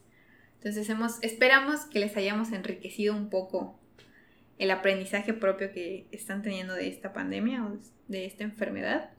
Entonces 0.56 0.88
hemos, 0.88 1.22
esperamos 1.22 1.80
que 1.86 2.00
les 2.00 2.16
hayamos 2.16 2.52
enriquecido 2.52 3.14
un 3.14 3.28
poco 3.28 3.78
el 4.58 4.70
aprendizaje 4.70 5.34
propio 5.34 5.72
que 5.72 6.06
están 6.12 6.42
teniendo 6.42 6.74
de 6.74 6.88
esta 6.88 7.12
pandemia 7.12 7.64
o 7.66 7.78
de 8.08 8.24
esta 8.24 8.44
enfermedad. 8.44 9.10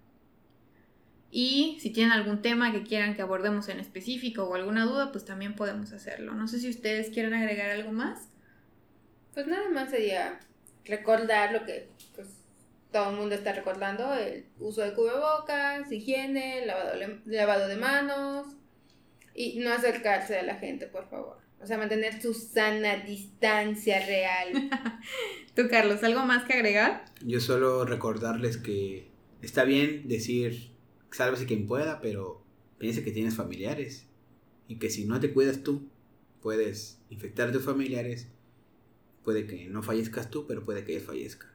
Y 1.30 1.78
si 1.82 1.90
tienen 1.90 2.14
algún 2.14 2.42
tema 2.42 2.72
que 2.72 2.84
quieran 2.84 3.16
que 3.16 3.22
abordemos 3.22 3.68
en 3.68 3.80
específico 3.80 4.46
o 4.46 4.56
alguna 4.56 4.86
duda, 4.86 5.12
pues 5.12 5.26
también 5.26 5.56
podemos 5.56 5.92
hacerlo. 5.92 6.34
No 6.34 6.48
sé 6.48 6.60
si 6.60 6.70
ustedes 6.70 7.10
quieren 7.10 7.34
agregar 7.34 7.70
algo 7.72 7.92
más. 7.92 8.30
Pues 9.34 9.46
nada 9.46 9.70
más 9.70 9.90
sería 9.90 10.40
recordar 10.86 11.52
lo 11.52 11.66
que 11.66 11.90
pues, 12.16 12.28
todo 12.92 13.10
el 13.10 13.18
mundo 13.18 13.36
está 13.36 13.54
recordando, 13.54 14.14
el 14.14 14.46
uso 14.60 14.82
de 14.82 14.94
cubrebocas, 14.94 15.92
higiene, 15.92 16.66
lavado, 16.66 16.94
lavado 17.26 17.68
de 17.68 17.76
manos 17.76 18.48
y 19.34 19.60
no 19.60 19.72
acercarse 19.72 20.40
a 20.40 20.44
la 20.44 20.56
gente, 20.56 20.88
por 20.88 21.10
favor. 21.10 21.38
O 21.62 21.68
sea, 21.68 21.78
mantener 21.78 22.22
su 22.22 22.34
sana 22.34 22.98
distancia 22.98 24.06
real. 24.06 24.70
Tú, 25.56 25.68
Carlos, 25.70 26.04
¿algo 26.04 26.24
más 26.26 26.46
que 26.46 26.54
agregar? 26.54 27.06
Yo 27.22 27.40
solo 27.40 27.86
recordarles 27.86 28.58
que 28.58 29.10
está 29.42 29.64
bien 29.64 30.08
decir, 30.08 30.72
sálvese 31.12 31.46
quien 31.46 31.66
pueda, 31.66 32.02
pero 32.02 32.44
piensa 32.78 33.04
que 33.04 33.12
tienes 33.12 33.36
familiares 33.36 34.08
y 34.68 34.78
que 34.78 34.90
si 34.90 35.06
no 35.06 35.20
te 35.20 35.34
cuidas 35.34 35.64
tú, 35.64 35.90
puedes 36.42 37.00
infectar 37.10 37.50
a 37.50 37.52
tus 37.52 37.64
familiares. 37.64 38.28
Puede 39.26 39.46
que 39.48 39.66
no 39.68 39.84
fallezcas 39.84 40.30
tú, 40.30 40.46
pero 40.48 40.64
puede 40.64 40.86
que 40.86 40.94
ellos 40.94 41.04
fallezcan. 41.06 41.50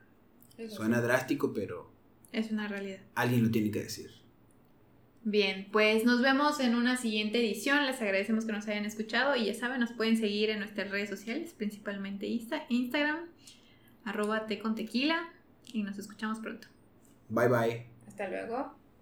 Eso 0.58 0.76
Suena 0.76 0.96
sí. 0.98 1.02
drástico, 1.04 1.54
pero 1.54 1.90
Es 2.32 2.50
una 2.50 2.68
realidad. 2.68 2.98
alguien 3.14 3.42
lo 3.44 3.50
tiene 3.50 3.70
que 3.70 3.84
decir. 3.84 4.10
Bien, 5.22 5.68
pues 5.70 6.04
nos 6.04 6.20
vemos 6.22 6.60
en 6.60 6.74
una 6.74 6.96
siguiente 6.96 7.38
edición. 7.38 7.86
Les 7.86 8.00
agradecemos 8.00 8.44
que 8.44 8.52
nos 8.52 8.66
hayan 8.68 8.84
escuchado 8.86 9.36
y 9.36 9.46
ya 9.46 9.54
saben, 9.54 9.80
nos 9.80 9.92
pueden 9.92 10.16
seguir 10.16 10.50
en 10.50 10.58
nuestras 10.58 10.90
redes 10.90 11.08
sociales, 11.10 11.52
principalmente 11.56 12.26
Insta, 12.26 12.64
Instagram, 12.68 13.26
arroba 14.04 14.46
te 14.46 14.58
con 14.58 14.74
tequila 14.74 15.28
y 15.72 15.82
nos 15.82 15.98
escuchamos 15.98 16.38
pronto. 16.40 16.68
Bye 17.28 17.48
bye. 17.48 17.86
Hasta 18.08 18.28
luego. 18.28 18.79